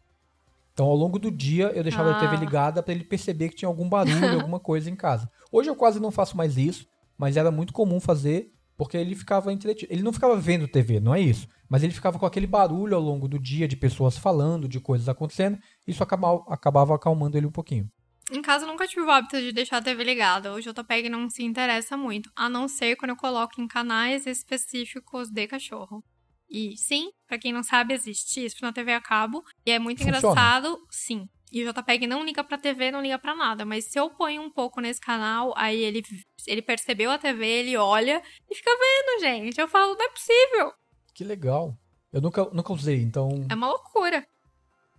Então, 0.72 0.86
ao 0.86 0.96
longo 0.96 1.18
do 1.18 1.30
dia, 1.30 1.66
eu 1.74 1.82
deixava 1.82 2.12
ah. 2.12 2.16
a 2.16 2.20
TV 2.20 2.38
ligada 2.38 2.82
para 2.82 2.94
ele 2.94 3.04
perceber 3.04 3.50
que 3.50 3.56
tinha 3.56 3.68
algum 3.68 3.86
barulho, 3.86 4.16
alguma 4.40 4.58
coisa 4.58 4.88
em 4.88 4.96
casa. 4.96 5.30
Hoje 5.52 5.68
eu 5.68 5.76
quase 5.76 6.00
não 6.00 6.10
faço 6.10 6.38
mais 6.38 6.56
isso, 6.56 6.88
mas 7.18 7.36
era 7.36 7.50
muito 7.50 7.74
comum 7.74 8.00
fazer 8.00 8.50
porque 8.78 8.96
ele 8.96 9.14
ficava 9.14 9.52
entretido. 9.52 9.92
Ele 9.92 10.02
não 10.02 10.12
ficava 10.12 10.36
vendo 10.38 10.66
TV, 10.66 11.00
não 11.00 11.14
é 11.14 11.20
isso. 11.20 11.46
Mas 11.68 11.82
ele 11.82 11.92
ficava 11.92 12.18
com 12.18 12.24
aquele 12.24 12.46
barulho 12.46 12.96
ao 12.96 13.02
longo 13.02 13.28
do 13.28 13.38
dia 13.38 13.68
de 13.68 13.76
pessoas 13.76 14.16
falando, 14.16 14.66
de 14.66 14.80
coisas 14.80 15.06
acontecendo. 15.06 15.58
Isso 15.86 16.02
acabava, 16.02 16.42
acabava 16.48 16.94
acalmando 16.94 17.36
ele 17.36 17.46
um 17.46 17.52
pouquinho. 17.52 17.90
Em 18.34 18.42
casa 18.42 18.64
eu 18.64 18.68
nunca 18.68 18.86
tive 18.88 19.02
o 19.02 19.10
hábito 19.10 19.40
de 19.40 19.52
deixar 19.52 19.76
a 19.76 19.82
TV 19.82 20.02
ligada. 20.02 20.52
O 20.52 20.60
JPEG 20.60 21.08
não 21.08 21.30
se 21.30 21.44
interessa 21.44 21.96
muito, 21.96 22.28
a 22.34 22.48
não 22.48 22.66
ser 22.66 22.96
quando 22.96 23.10
eu 23.10 23.16
coloco 23.16 23.60
em 23.60 23.68
canais 23.68 24.26
específicos 24.26 25.30
de 25.30 25.46
cachorro. 25.46 26.02
E 26.50 26.76
sim, 26.76 27.10
para 27.28 27.38
quem 27.38 27.52
não 27.52 27.62
sabe, 27.62 27.94
existe 27.94 28.44
isso 28.44 28.56
na 28.60 28.72
TV 28.72 28.92
a 28.92 29.00
cabo. 29.00 29.44
E 29.64 29.70
é 29.70 29.78
muito 29.78 29.98
Funciona. 29.98 30.18
engraçado, 30.18 30.78
sim. 30.90 31.28
E 31.52 31.62
o 31.62 31.72
JPEG 31.72 32.08
não 32.08 32.24
liga 32.24 32.42
pra 32.42 32.58
TV, 32.58 32.90
não 32.90 33.00
liga 33.00 33.18
pra 33.20 33.36
nada. 33.36 33.64
Mas 33.64 33.84
se 33.84 33.98
eu 33.98 34.10
ponho 34.10 34.42
um 34.42 34.50
pouco 34.50 34.80
nesse 34.80 35.00
canal, 35.00 35.54
aí 35.56 35.80
ele, 35.80 36.02
ele 36.48 36.60
percebeu 36.60 37.12
a 37.12 37.18
TV, 37.18 37.46
ele 37.46 37.76
olha 37.76 38.20
e 38.50 38.54
fica 38.56 38.70
vendo, 38.70 39.20
gente. 39.20 39.60
Eu 39.60 39.68
falo, 39.68 39.94
não 39.94 40.04
é 40.04 40.08
possível. 40.08 40.72
Que 41.14 41.22
legal. 41.22 41.78
Eu 42.12 42.20
nunca, 42.20 42.44
nunca 42.52 42.72
usei, 42.72 43.00
então. 43.00 43.46
É 43.48 43.54
uma 43.54 43.68
loucura. 43.68 44.26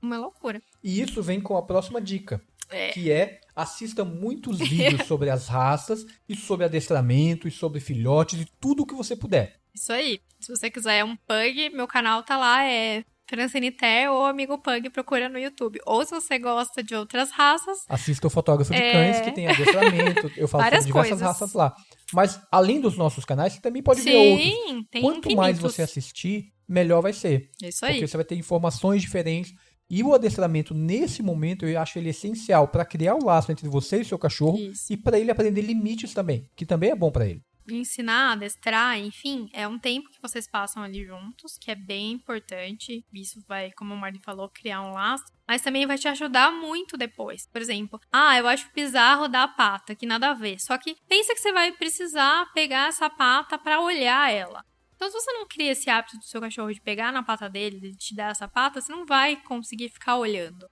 Uma 0.01 0.17
loucura. 0.17 0.61
E 0.83 1.01
isso 1.01 1.21
vem 1.21 1.41
com 1.41 1.57
a 1.57 1.63
próxima 1.63 1.99
dica. 1.99 2.41
É. 2.69 2.89
Que 2.89 3.11
é 3.11 3.39
assista 3.55 4.03
muitos 4.03 4.59
vídeos 4.59 5.05
sobre 5.07 5.29
as 5.29 5.47
raças 5.47 6.05
e 6.27 6.35
sobre 6.35 6.65
adestramento 6.65 7.47
e 7.47 7.51
sobre 7.51 7.79
filhotes 7.79 8.41
e 8.41 8.47
tudo 8.59 8.83
o 8.83 8.85
que 8.85 8.93
você 8.93 9.15
puder. 9.15 9.59
Isso 9.73 9.91
aí. 9.91 10.21
Se 10.39 10.55
você 10.55 10.69
quiser 10.69 11.03
um 11.03 11.15
pug, 11.15 11.69
meu 11.71 11.87
canal 11.87 12.23
tá 12.23 12.37
lá, 12.37 12.63
é 12.63 13.03
Francinité 13.27 14.09
ou 14.09 14.25
Amigo 14.25 14.57
Pug, 14.57 14.89
procura 14.89 15.27
no 15.27 15.39
YouTube. 15.39 15.79
Ou 15.85 16.05
se 16.05 16.11
você 16.11 16.37
gosta 16.37 16.83
de 16.83 16.95
outras 16.95 17.31
raças. 17.31 17.79
Assista 17.89 18.27
o 18.27 18.29
Fotógrafo 18.29 18.71
de 18.71 18.81
é... 18.81 18.91
Cães, 18.91 19.21
que 19.21 19.31
tem 19.31 19.47
adestramento. 19.47 20.31
Eu 20.37 20.47
falo 20.47 20.63
sobre 20.63 20.79
diversas 20.79 20.91
coisas. 20.91 21.21
raças 21.21 21.53
lá. 21.53 21.75
Mas, 22.13 22.39
além 22.51 22.79
dos 22.79 22.97
nossos 22.97 23.25
canais, 23.25 23.53
você 23.53 23.61
também 23.61 23.81
pode 23.81 24.01
Sim, 24.01 24.11
ver 24.11 24.15
outros. 24.17 24.85
Tem 24.91 25.01
Quanto 25.01 25.17
infinitos. 25.19 25.35
mais 25.35 25.59
você 25.59 25.81
assistir, 25.81 26.53
melhor 26.67 27.01
vai 27.01 27.13
ser. 27.13 27.49
Isso 27.61 27.83
aí. 27.83 27.93
Porque 27.93 28.07
você 28.07 28.17
vai 28.17 28.25
ter 28.25 28.35
informações 28.35 29.01
diferentes. 29.01 29.53
E 29.89 30.03
o 30.03 30.13
adestramento, 30.13 30.73
nesse 30.73 31.21
momento, 31.21 31.65
eu 31.65 31.79
acho 31.79 31.99
ele 31.99 32.09
essencial 32.09 32.67
para 32.67 32.85
criar 32.85 33.15
o 33.15 33.23
laço 33.23 33.51
entre 33.51 33.69
você 33.69 34.01
e 34.01 34.05
seu 34.05 34.17
cachorro 34.17 34.57
Isso. 34.57 34.91
e 34.91 34.97
para 34.97 35.19
ele 35.19 35.31
aprender 35.31 35.61
limites 35.61 36.13
também, 36.13 36.49
que 36.55 36.65
também 36.65 36.89
é 36.89 36.95
bom 36.95 37.11
para 37.11 37.27
ele 37.27 37.41
ensinar, 37.73 38.33
adestrar, 38.33 38.99
enfim, 38.99 39.49
é 39.53 39.67
um 39.67 39.79
tempo 39.79 40.09
que 40.09 40.21
vocês 40.21 40.47
passam 40.47 40.83
ali 40.83 41.05
juntos, 41.05 41.57
que 41.59 41.71
é 41.71 41.75
bem 41.75 42.11
importante. 42.11 43.03
Isso 43.13 43.43
vai, 43.47 43.71
como 43.71 43.93
o 43.93 43.97
Marlene 43.97 44.23
falou, 44.23 44.49
criar 44.49 44.81
um 44.81 44.93
laço. 44.93 45.23
Mas 45.47 45.61
também 45.61 45.85
vai 45.85 45.97
te 45.97 46.07
ajudar 46.07 46.51
muito 46.51 46.97
depois. 46.97 47.47
Por 47.47 47.61
exemplo, 47.61 47.99
ah, 48.11 48.37
eu 48.37 48.47
acho 48.47 48.69
bizarro 48.73 49.27
dar 49.27 49.43
a 49.43 49.47
pata, 49.47 49.95
que 49.95 50.05
nada 50.05 50.31
a 50.31 50.33
ver. 50.33 50.59
Só 50.59 50.77
que 50.77 50.95
pensa 51.07 51.33
que 51.33 51.39
você 51.39 51.51
vai 51.51 51.71
precisar 51.71 52.51
pegar 52.53 52.89
essa 52.89 53.09
pata 53.09 53.57
para 53.57 53.81
olhar 53.81 54.31
ela. 54.31 54.63
Então, 54.95 55.09
se 55.09 55.13
você 55.13 55.31
não 55.33 55.47
cria 55.47 55.71
esse 55.71 55.89
hábito 55.89 56.17
do 56.17 56.25
seu 56.25 56.39
cachorro 56.39 56.73
de 56.73 56.81
pegar 56.81 57.11
na 57.11 57.21
pata 57.21 57.49
dele, 57.49 57.79
de 57.79 57.97
te 57.97 58.15
dar 58.15 58.31
essa 58.31 58.47
pata, 58.47 58.81
você 58.81 58.91
não 58.91 59.05
vai 59.05 59.35
conseguir 59.35 59.89
ficar 59.89 60.17
olhando. 60.17 60.67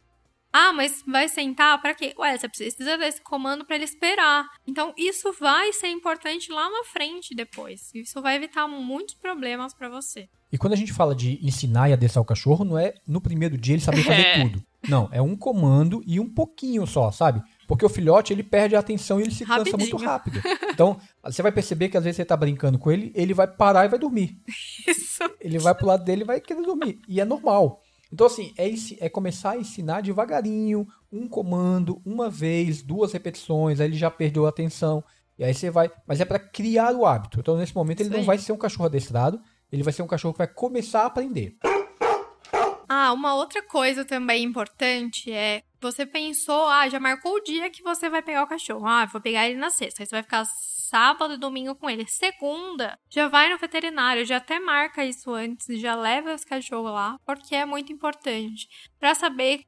Ah, 0.55 0.71
mas 0.71 1.03
vai 1.07 1.27
sentar 1.27 1.81
para 1.81 1.95
quê? 1.95 2.13
Ué, 2.15 2.37
você 2.37 2.47
precisa 2.47 2.95
desse 2.95 3.19
comando 3.21 3.65
para 3.65 3.75
ele 3.75 3.85
esperar. 3.85 4.45
Então, 4.67 4.93
isso 4.95 5.33
vai 5.39 5.73
ser 5.73 5.87
importante 5.87 6.51
lá 6.51 6.69
na 6.69 6.83
frente 6.83 7.33
depois. 7.33 7.89
Isso 7.95 8.21
vai 8.21 8.35
evitar 8.35 8.67
muitos 8.67 9.15
problemas 9.15 9.73
para 9.73 9.89
você. 9.89 10.29
E 10.51 10.57
quando 10.57 10.73
a 10.73 10.75
gente 10.75 10.93
fala 10.93 11.15
de 11.15 11.43
ensinar 11.43 11.89
e 11.89 11.93
adestrar 11.93 12.21
o 12.21 12.25
cachorro, 12.25 12.63
não 12.63 12.77
é 12.77 12.93
no 13.07 13.19
primeiro 13.19 13.57
dia 13.57 13.73
ele 13.73 13.81
saber 13.81 14.03
fazer 14.03 14.21
é. 14.21 14.43
tudo. 14.43 14.63
Não, 14.87 15.09
é 15.11 15.19
um 15.19 15.35
comando 15.35 16.03
e 16.05 16.19
um 16.19 16.29
pouquinho 16.29 16.85
só, 16.85 17.11
sabe? 17.11 17.41
Porque 17.67 17.85
o 17.85 17.89
filhote, 17.89 18.33
ele 18.33 18.43
perde 18.43 18.75
a 18.75 18.79
atenção 18.79 19.19
e 19.19 19.23
ele 19.23 19.31
se 19.31 19.45
cansa 19.45 19.77
muito 19.77 19.97
rápido. 19.97 20.41
Então, 20.69 20.99
você 21.23 21.41
vai 21.41 21.51
perceber 21.51 21.89
que 21.89 21.97
às 21.97 22.03
vezes 22.03 22.17
você 22.17 22.25
tá 22.25 22.35
brincando 22.35 22.77
com 22.79 22.91
ele, 22.91 23.11
ele 23.15 23.33
vai 23.33 23.47
parar 23.47 23.85
e 23.85 23.89
vai 23.89 23.99
dormir. 23.99 24.37
Isso. 24.87 25.23
Ele 25.39 25.59
vai 25.59 25.73
pro 25.73 25.87
lado 25.87 26.03
dele 26.03 26.23
e 26.23 26.25
vai 26.25 26.41
querer 26.41 26.61
dormir. 26.61 26.99
E 27.07 27.21
é 27.21 27.25
normal. 27.25 27.81
Então, 28.11 28.27
assim, 28.27 28.53
é, 28.57 28.69
é 28.99 29.09
começar 29.09 29.51
a 29.51 29.57
ensinar 29.57 30.01
devagarinho, 30.01 30.87
um 31.11 31.27
comando, 31.27 32.01
uma 32.05 32.29
vez, 32.29 32.81
duas 32.81 33.11
repetições, 33.11 33.79
aí 33.79 33.87
ele 33.87 33.97
já 33.97 34.11
perdeu 34.11 34.45
a 34.45 34.49
atenção. 34.49 35.03
E 35.37 35.43
aí 35.43 35.53
você 35.53 35.71
vai. 35.71 35.91
Mas 36.07 36.19
é 36.21 36.25
para 36.25 36.37
criar 36.37 36.93
o 36.95 37.05
hábito. 37.05 37.39
Então, 37.39 37.57
nesse 37.57 37.75
momento, 37.75 38.01
ele 38.01 38.09
Sim. 38.09 38.17
não 38.17 38.23
vai 38.23 38.37
ser 38.37 38.51
um 38.51 38.57
cachorro 38.57 38.85
adestrado, 38.85 39.41
ele 39.71 39.81
vai 39.81 39.91
ser 39.91 40.03
um 40.03 40.07
cachorro 40.07 40.33
que 40.33 40.37
vai 40.37 40.47
começar 40.47 41.01
a 41.01 41.05
aprender. 41.07 41.57
Ah, 42.87 43.11
uma 43.11 43.33
outra 43.33 43.63
coisa 43.63 44.05
também 44.05 44.43
importante 44.43 45.31
é 45.31 45.63
você 45.83 46.05
pensou, 46.05 46.67
ah, 46.67 46.89
já 46.89 46.99
marcou 46.99 47.35
o 47.35 47.43
dia 47.43 47.69
que 47.69 47.83
você 47.83 48.09
vai 48.09 48.21
pegar 48.21 48.43
o 48.43 48.47
cachorro. 48.47 48.87
Ah, 48.87 49.05
vou 49.05 49.21
pegar 49.21 49.47
ele 49.47 49.59
na 49.59 49.69
sexta. 49.69 50.01
Aí 50.01 50.07
você 50.07 50.15
vai 50.15 50.23
ficar 50.23 50.45
sábado 50.45 51.33
e 51.33 51.37
domingo 51.37 51.75
com 51.75 51.89
ele. 51.89 52.05
Segunda, 52.07 52.97
já 53.09 53.27
vai 53.27 53.49
no 53.49 53.57
veterinário, 53.57 54.25
já 54.25 54.37
até 54.37 54.59
marca 54.59 55.03
isso 55.03 55.31
antes, 55.31 55.79
já 55.79 55.95
leva 55.95 56.33
os 56.33 56.45
cachorros 56.45 56.91
lá, 56.91 57.17
porque 57.25 57.55
é 57.55 57.65
muito 57.65 57.91
importante 57.91 58.67
para 58.99 59.15
saber 59.15 59.61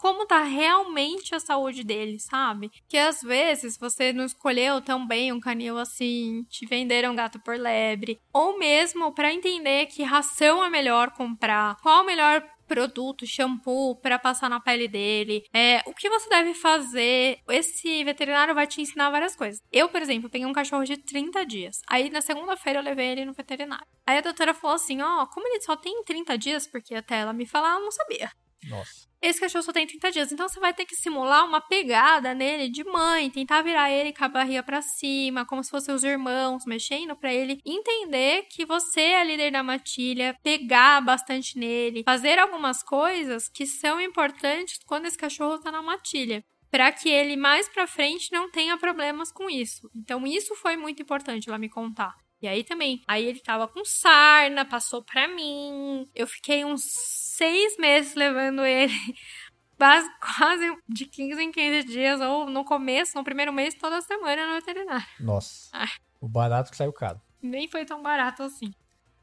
como 0.00 0.24
tá 0.24 0.42
realmente 0.42 1.34
a 1.34 1.40
saúde 1.40 1.84
dele, 1.84 2.18
sabe? 2.18 2.70
Que 2.88 2.96
às 2.96 3.20
vezes 3.20 3.76
você 3.78 4.14
não 4.14 4.24
escolheu 4.24 4.80
tão 4.80 5.06
bem 5.06 5.30
um 5.30 5.38
canil 5.38 5.76
assim, 5.76 6.42
te 6.48 6.64
venderam 6.64 7.14
gato 7.14 7.38
por 7.40 7.58
lebre, 7.58 8.18
ou 8.32 8.58
mesmo 8.58 9.12
para 9.12 9.32
entender 9.32 9.86
que 9.86 10.02
ração 10.02 10.64
é 10.64 10.70
melhor 10.70 11.10
comprar, 11.10 11.76
qual 11.82 12.02
o 12.02 12.06
melhor 12.06 12.42
produto, 12.70 13.26
shampoo 13.26 13.96
para 13.96 14.16
passar 14.16 14.48
na 14.48 14.60
pele 14.60 14.86
dele, 14.86 15.42
é, 15.52 15.82
o 15.86 15.92
que 15.92 16.08
você 16.08 16.28
deve 16.28 16.54
fazer. 16.54 17.38
Esse 17.48 18.04
veterinário 18.04 18.54
vai 18.54 18.64
te 18.64 18.80
ensinar 18.80 19.10
várias 19.10 19.34
coisas. 19.34 19.60
Eu, 19.72 19.88
por 19.88 20.00
exemplo, 20.00 20.30
peguei 20.30 20.46
um 20.46 20.52
cachorro 20.52 20.84
de 20.84 20.96
30 20.96 21.44
dias. 21.44 21.80
Aí 21.88 22.08
na 22.10 22.20
segunda-feira 22.20 22.78
eu 22.78 22.84
levei 22.84 23.08
ele 23.08 23.24
no 23.24 23.32
veterinário. 23.32 23.84
Aí 24.06 24.18
a 24.18 24.20
doutora 24.20 24.54
falou 24.54 24.76
assim: 24.76 25.02
ó, 25.02 25.22
oh, 25.24 25.26
como 25.26 25.48
ele 25.48 25.60
só 25.62 25.74
tem 25.74 26.04
30 26.04 26.38
dias, 26.38 26.66
porque 26.68 26.94
até 26.94 27.18
ela 27.18 27.32
me 27.32 27.44
falar, 27.44 27.70
ela 27.70 27.80
não 27.80 27.90
sabia. 27.90 28.30
Nossa. 28.68 29.09
Esse 29.22 29.38
cachorro 29.38 29.62
só 29.62 29.72
tem 29.72 29.86
30 29.86 30.10
dias, 30.12 30.32
então 30.32 30.48
você 30.48 30.58
vai 30.58 30.72
ter 30.72 30.86
que 30.86 30.96
simular 30.96 31.44
uma 31.44 31.60
pegada 31.60 32.32
nele 32.32 32.70
de 32.70 32.82
mãe, 32.84 33.28
tentar 33.28 33.60
virar 33.60 33.90
ele 33.90 34.14
com 34.14 34.24
a 34.24 34.28
barriga 34.28 34.62
para 34.62 34.80
cima, 34.80 35.44
como 35.44 35.62
se 35.62 35.70
fossem 35.70 35.94
os 35.94 36.02
irmãos 36.02 36.64
mexendo 36.66 37.14
para 37.14 37.32
ele 37.32 37.60
entender 37.64 38.46
que 38.50 38.64
você 38.64 39.00
é 39.00 39.24
líder 39.24 39.52
da 39.52 39.62
matilha, 39.62 40.34
pegar 40.42 41.02
bastante 41.02 41.58
nele, 41.58 42.02
fazer 42.04 42.38
algumas 42.38 42.82
coisas 42.82 43.46
que 43.46 43.66
são 43.66 44.00
importantes 44.00 44.78
quando 44.86 45.04
esse 45.04 45.18
cachorro 45.18 45.58
tá 45.58 45.70
na 45.70 45.82
matilha 45.82 46.42
para 46.70 46.92
que 46.92 47.08
ele 47.08 47.36
mais 47.36 47.68
para 47.68 47.86
frente 47.86 48.30
não 48.32 48.50
tenha 48.50 48.78
problemas 48.78 49.32
com 49.32 49.50
isso. 49.50 49.90
Então 49.94 50.26
isso 50.26 50.54
foi 50.54 50.76
muito 50.76 51.02
importante 51.02 51.48
ela 51.48 51.58
me 51.58 51.68
contar. 51.68 52.14
E 52.42 52.48
aí 52.48 52.64
também, 52.64 53.02
aí 53.06 53.26
ele 53.26 53.40
tava 53.40 53.68
com 53.68 53.84
sarna, 53.84 54.64
passou 54.64 55.02
pra 55.02 55.28
mim. 55.28 56.08
Eu 56.14 56.26
fiquei 56.26 56.64
uns 56.64 56.82
seis 56.82 57.76
meses 57.76 58.14
levando 58.14 58.64
ele 58.64 58.94
quase 60.20 60.76
de 60.88 61.06
15 61.06 61.42
em 61.42 61.52
15 61.52 61.84
dias, 61.84 62.20
ou 62.20 62.48
no 62.48 62.64
começo, 62.64 63.16
no 63.16 63.24
primeiro 63.24 63.52
mês, 63.52 63.74
toda 63.74 64.00
semana 64.00 64.46
no 64.46 64.54
veterinário. 64.54 65.06
Nossa. 65.18 65.68
Ah. 65.72 65.90
O 66.20 66.28
barato 66.28 66.70
que 66.70 66.76
saiu 66.76 66.92
caro. 66.92 67.20
Nem 67.42 67.68
foi 67.68 67.84
tão 67.84 68.02
barato 68.02 68.42
assim. 68.42 68.72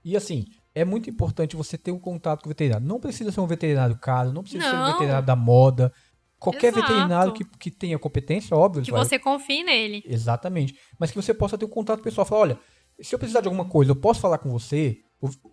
E 0.04 0.16
assim, 0.16 0.46
é 0.74 0.86
muito 0.86 1.10
importante 1.10 1.56
você 1.56 1.78
ter 1.78 1.92
um 1.92 2.00
contato 2.00 2.42
com 2.42 2.48
o 2.48 2.52
veterinário. 2.52 2.86
Não 2.86 3.00
precisa 3.00 3.32
ser 3.32 3.40
um 3.40 3.48
veterinário 3.48 3.98
caro, 3.98 4.32
não 4.32 4.42
precisa 4.42 4.64
não. 4.64 4.72
ser 4.72 4.78
um 4.78 4.94
veterinário 4.94 5.26
da 5.26 5.36
moda. 5.36 5.92
Qualquer 6.40 6.68
Exato. 6.68 6.88
veterinário 6.88 7.34
que, 7.34 7.44
que 7.44 7.72
tenha 7.72 7.98
competência, 7.98 8.56
óbvio. 8.56 8.84
Que 8.84 8.92
vai... 8.92 9.04
você 9.04 9.18
confie 9.18 9.64
nele. 9.64 10.04
Exatamente. 10.06 10.78
Mas 11.00 11.10
que 11.10 11.16
você 11.16 11.34
possa 11.34 11.58
ter 11.58 11.66
um 11.66 11.70
contato 11.70 12.02
pessoal. 12.02 12.26
Falar, 12.26 12.42
olha, 12.42 12.60
se 13.02 13.14
eu 13.14 13.20
precisar 13.20 13.42
de 13.42 13.48
alguma 13.48 13.66
coisa, 13.66 13.92
eu 13.92 13.96
posso 13.96 14.20
falar 14.20 14.38
com 14.38 14.50
você. 14.50 15.00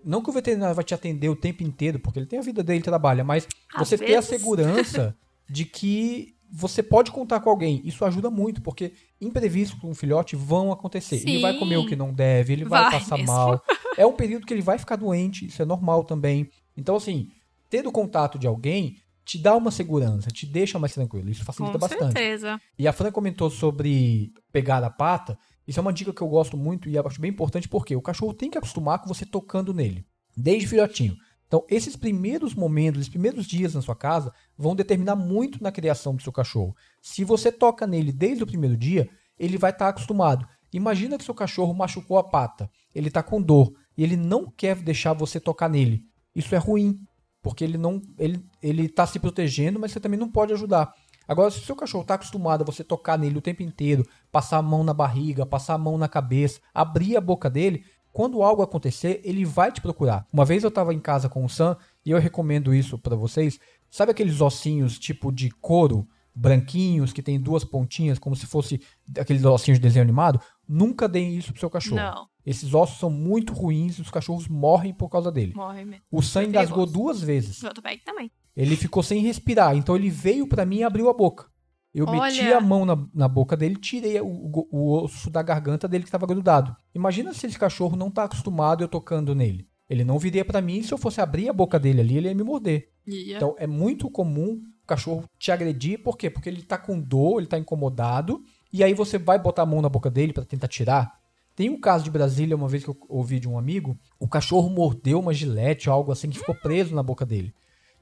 Não 0.04 0.22
que 0.22 0.30
o 0.30 0.32
veterinário 0.32 0.74
vai 0.74 0.84
te 0.84 0.94
atender 0.94 1.28
o 1.28 1.36
tempo 1.36 1.62
inteiro, 1.62 1.98
porque 1.98 2.18
ele 2.18 2.26
tem 2.26 2.38
a 2.38 2.42
vida 2.42 2.62
dele, 2.62 2.82
trabalha, 2.82 3.24
mas 3.24 3.46
Às 3.74 3.88
você 3.88 3.96
vezes. 3.96 4.12
ter 4.12 4.18
a 4.18 4.22
segurança 4.22 5.16
de 5.48 5.64
que 5.64 6.34
você 6.52 6.82
pode 6.82 7.10
contar 7.10 7.40
com 7.40 7.50
alguém. 7.50 7.80
Isso 7.84 8.04
ajuda 8.04 8.30
muito, 8.30 8.62
porque 8.62 8.92
imprevistos 9.20 9.80
com 9.80 9.90
um 9.90 9.94
filhote 9.94 10.36
vão 10.36 10.70
acontecer. 10.70 11.18
Sim. 11.18 11.30
Ele 11.30 11.40
vai 11.40 11.58
comer 11.58 11.78
o 11.78 11.86
que 11.86 11.96
não 11.96 12.12
deve, 12.12 12.52
ele 12.52 12.64
vai, 12.64 12.82
vai 12.82 13.00
passar 13.00 13.16
mesmo. 13.16 13.32
mal. 13.32 13.62
É 13.96 14.04
um 14.04 14.12
período 14.12 14.44
que 14.44 14.52
ele 14.52 14.60
vai 14.60 14.76
ficar 14.76 14.96
doente, 14.96 15.46
isso 15.46 15.62
é 15.62 15.64
normal 15.64 16.02
também. 16.02 16.50
Então, 16.76 16.96
assim, 16.96 17.28
ter 17.70 17.86
o 17.86 17.92
contato 17.92 18.36
de 18.40 18.46
alguém 18.48 18.96
te 19.24 19.38
dá 19.38 19.54
uma 19.56 19.70
segurança, 19.70 20.30
te 20.32 20.46
deixa 20.46 20.80
mais 20.80 20.92
tranquilo. 20.92 21.30
Isso 21.30 21.44
facilita 21.44 21.74
com 21.74 21.78
bastante. 21.78 22.12
Certeza. 22.12 22.60
E 22.76 22.88
a 22.88 22.92
Fran 22.92 23.12
comentou 23.12 23.48
sobre 23.50 24.32
pegar 24.52 24.82
a 24.82 24.90
pata. 24.90 25.38
Isso 25.66 25.80
é 25.80 25.82
uma 25.82 25.92
dica 25.92 26.12
que 26.12 26.20
eu 26.20 26.28
gosto 26.28 26.56
muito 26.56 26.88
e 26.88 26.98
acho 26.98 27.20
bem 27.20 27.30
importante 27.30 27.68
porque 27.68 27.96
o 27.96 28.02
cachorro 28.02 28.34
tem 28.34 28.50
que 28.50 28.58
acostumar 28.58 29.00
com 29.00 29.08
você 29.08 29.24
tocando 29.24 29.72
nele, 29.72 30.06
desde 30.36 30.66
filhotinho. 30.66 31.16
Então, 31.46 31.64
esses 31.68 31.94
primeiros 31.94 32.54
momentos, 32.54 33.00
esses 33.00 33.10
primeiros 33.10 33.46
dias 33.46 33.74
na 33.74 33.82
sua 33.82 33.94
casa 33.94 34.32
vão 34.56 34.74
determinar 34.74 35.14
muito 35.14 35.62
na 35.62 35.70
criação 35.70 36.14
do 36.14 36.22
seu 36.22 36.32
cachorro. 36.32 36.74
Se 37.00 37.22
você 37.24 37.52
toca 37.52 37.86
nele 37.86 38.12
desde 38.12 38.42
o 38.42 38.46
primeiro 38.46 38.76
dia, 38.76 39.08
ele 39.38 39.56
vai 39.56 39.70
estar 39.70 39.86
tá 39.86 39.90
acostumado. 39.90 40.46
Imagina 40.72 41.16
que 41.16 41.24
seu 41.24 41.34
cachorro 41.34 41.72
machucou 41.72 42.18
a 42.18 42.24
pata, 42.24 42.68
ele 42.94 43.08
está 43.08 43.22
com 43.22 43.40
dor 43.40 43.72
e 43.96 44.02
ele 44.02 44.16
não 44.16 44.50
quer 44.50 44.76
deixar 44.76 45.12
você 45.12 45.38
tocar 45.38 45.68
nele. 45.68 46.04
Isso 46.34 46.54
é 46.54 46.58
ruim, 46.58 46.98
porque 47.40 47.62
ele 47.62 47.78
não 47.78 48.02
ele 48.18 48.44
ele 48.60 48.86
está 48.86 49.06
se 49.06 49.20
protegendo, 49.20 49.78
mas 49.78 49.92
você 49.92 50.00
também 50.00 50.18
não 50.18 50.28
pode 50.28 50.52
ajudar. 50.52 50.92
Agora, 51.26 51.50
se 51.50 51.60
o 51.60 51.64
seu 51.64 51.76
cachorro 51.76 52.02
está 52.02 52.14
acostumado 52.14 52.62
a 52.62 52.64
você 52.64 52.84
tocar 52.84 53.18
nele 53.18 53.38
o 53.38 53.42
tempo 53.42 53.62
inteiro, 53.62 54.06
passar 54.30 54.58
a 54.58 54.62
mão 54.62 54.84
na 54.84 54.92
barriga, 54.92 55.46
passar 55.46 55.74
a 55.74 55.78
mão 55.78 55.96
na 55.96 56.08
cabeça, 56.08 56.60
abrir 56.72 57.16
a 57.16 57.20
boca 57.20 57.48
dele, 57.48 57.84
quando 58.12 58.42
algo 58.42 58.62
acontecer, 58.62 59.20
ele 59.24 59.44
vai 59.44 59.72
te 59.72 59.80
procurar. 59.80 60.26
Uma 60.32 60.44
vez 60.44 60.62
eu 60.62 60.68
estava 60.68 60.94
em 60.94 61.00
casa 61.00 61.28
com 61.28 61.44
o 61.44 61.48
Sam 61.48 61.76
e 62.06 62.12
eu 62.12 62.18
recomendo 62.18 62.72
isso 62.72 62.96
para 62.96 63.16
vocês. 63.16 63.58
Sabe 63.90 64.12
aqueles 64.12 64.40
ossinhos 64.40 64.98
tipo 64.98 65.32
de 65.32 65.50
couro, 65.50 66.06
branquinhos, 66.32 67.12
que 67.12 67.22
tem 67.22 67.40
duas 67.40 67.64
pontinhas, 67.64 68.18
como 68.18 68.36
se 68.36 68.46
fosse 68.46 68.80
aqueles 69.18 69.44
ossinhos 69.44 69.78
de 69.78 69.82
desenho 69.82 70.04
animado? 70.04 70.40
Nunca 70.68 71.08
deem 71.08 71.36
isso 71.36 71.52
pro 71.52 71.60
seu 71.60 71.70
cachorro. 71.70 71.96
Não. 71.96 72.28
Esses 72.46 72.74
ossos 72.74 72.98
são 72.98 73.10
muito 73.10 73.52
ruins 73.52 73.98
e 73.98 74.02
os 74.02 74.10
cachorros 74.10 74.46
morrem 74.48 74.92
por 74.92 75.08
causa 75.08 75.32
dele. 75.32 75.54
Morrem 75.54 75.84
mesmo. 75.84 76.04
O 76.10 76.22
Sam 76.22 76.44
engasgou 76.44 76.86
duas 76.86 77.20
vezes. 77.20 77.62
O 77.62 77.66
outro 77.66 77.82
também. 78.04 78.30
Ele 78.56 78.76
ficou 78.76 79.02
sem 79.02 79.20
respirar, 79.20 79.76
então 79.76 79.96
ele 79.96 80.10
veio 80.10 80.46
para 80.46 80.64
mim 80.64 80.78
e 80.78 80.84
abriu 80.84 81.08
a 81.08 81.12
boca. 81.12 81.46
Eu 81.94 82.06
Olha. 82.08 82.22
meti 82.22 82.42
a 82.52 82.60
mão 82.60 82.84
na, 82.84 83.06
na 83.14 83.28
boca 83.28 83.56
dele 83.56 83.76
tirei 83.76 84.20
o, 84.20 84.26
o, 84.26 84.68
o, 84.70 85.04
osso 85.04 85.30
da 85.30 85.42
garganta 85.42 85.86
dele 85.86 86.02
que 86.02 86.08
estava 86.08 86.26
grudado. 86.26 86.74
Imagina 86.92 87.32
se 87.32 87.46
esse 87.46 87.58
cachorro 87.58 87.96
não 87.96 88.10
tá 88.10 88.24
acostumado 88.24 88.82
eu 88.82 88.88
tocando 88.88 89.34
nele. 89.34 89.68
Ele 89.88 90.02
não 90.02 90.18
viria 90.18 90.44
para 90.44 90.60
mim 90.60 90.78
e 90.78 90.82
se 90.82 90.92
eu 90.92 90.98
fosse 90.98 91.20
abrir 91.20 91.48
a 91.48 91.52
boca 91.52 91.78
dele 91.78 92.00
ali, 92.00 92.16
ele 92.16 92.28
ia 92.28 92.34
me 92.34 92.42
morder. 92.42 92.90
Yeah. 93.06 93.36
Então 93.36 93.54
é 93.58 93.66
muito 93.66 94.10
comum 94.10 94.60
o 94.82 94.86
cachorro 94.86 95.24
te 95.38 95.52
agredir, 95.52 96.02
por 96.02 96.18
quê? 96.18 96.28
Porque 96.28 96.48
ele 96.48 96.62
tá 96.62 96.76
com 96.76 97.00
dor, 97.00 97.38
ele 97.38 97.46
tá 97.46 97.58
incomodado, 97.58 98.42
e 98.72 98.82
aí 98.82 98.92
você 98.92 99.16
vai 99.16 99.38
botar 99.38 99.62
a 99.62 99.66
mão 99.66 99.80
na 99.80 99.88
boca 99.88 100.10
dele 100.10 100.32
para 100.32 100.44
tentar 100.44 100.68
tirar. 100.68 101.18
Tem 101.54 101.70
um 101.70 101.80
caso 101.80 102.04
de 102.04 102.10
Brasília, 102.10 102.56
uma 102.56 102.68
vez 102.68 102.82
que 102.82 102.90
eu 102.90 102.96
ouvi 103.08 103.38
de 103.38 103.48
um 103.48 103.56
amigo, 103.56 103.96
o 104.18 104.26
cachorro 104.26 104.68
mordeu 104.68 105.20
uma 105.20 105.32
gilete, 105.32 105.88
algo 105.88 106.10
assim, 106.10 106.28
que 106.28 106.38
ficou 106.38 106.54
preso 106.54 106.94
na 106.94 107.02
boca 107.02 107.24
dele. 107.24 107.54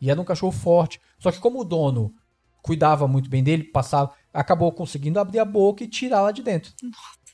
E 0.03 0.11
era 0.11 0.21
um 0.21 0.25
cachorro 0.25 0.51
forte. 0.51 1.01
Só 1.21 1.31
que 1.31 1.39
como 1.39 1.61
o 1.61 1.65
dono 1.65 2.13
cuidava 2.61 3.07
muito 3.07 3.31
bem 3.31 3.43
dele, 3.43 3.63
passava, 3.63 4.13
acabou 4.35 4.73
conseguindo 4.73 5.21
abrir 5.21 5.39
a 5.39 5.45
boca 5.45 5.85
e 5.85 5.89
tirar 5.89 6.23
lá 6.23 6.33
de 6.33 6.43
dentro. 6.43 6.73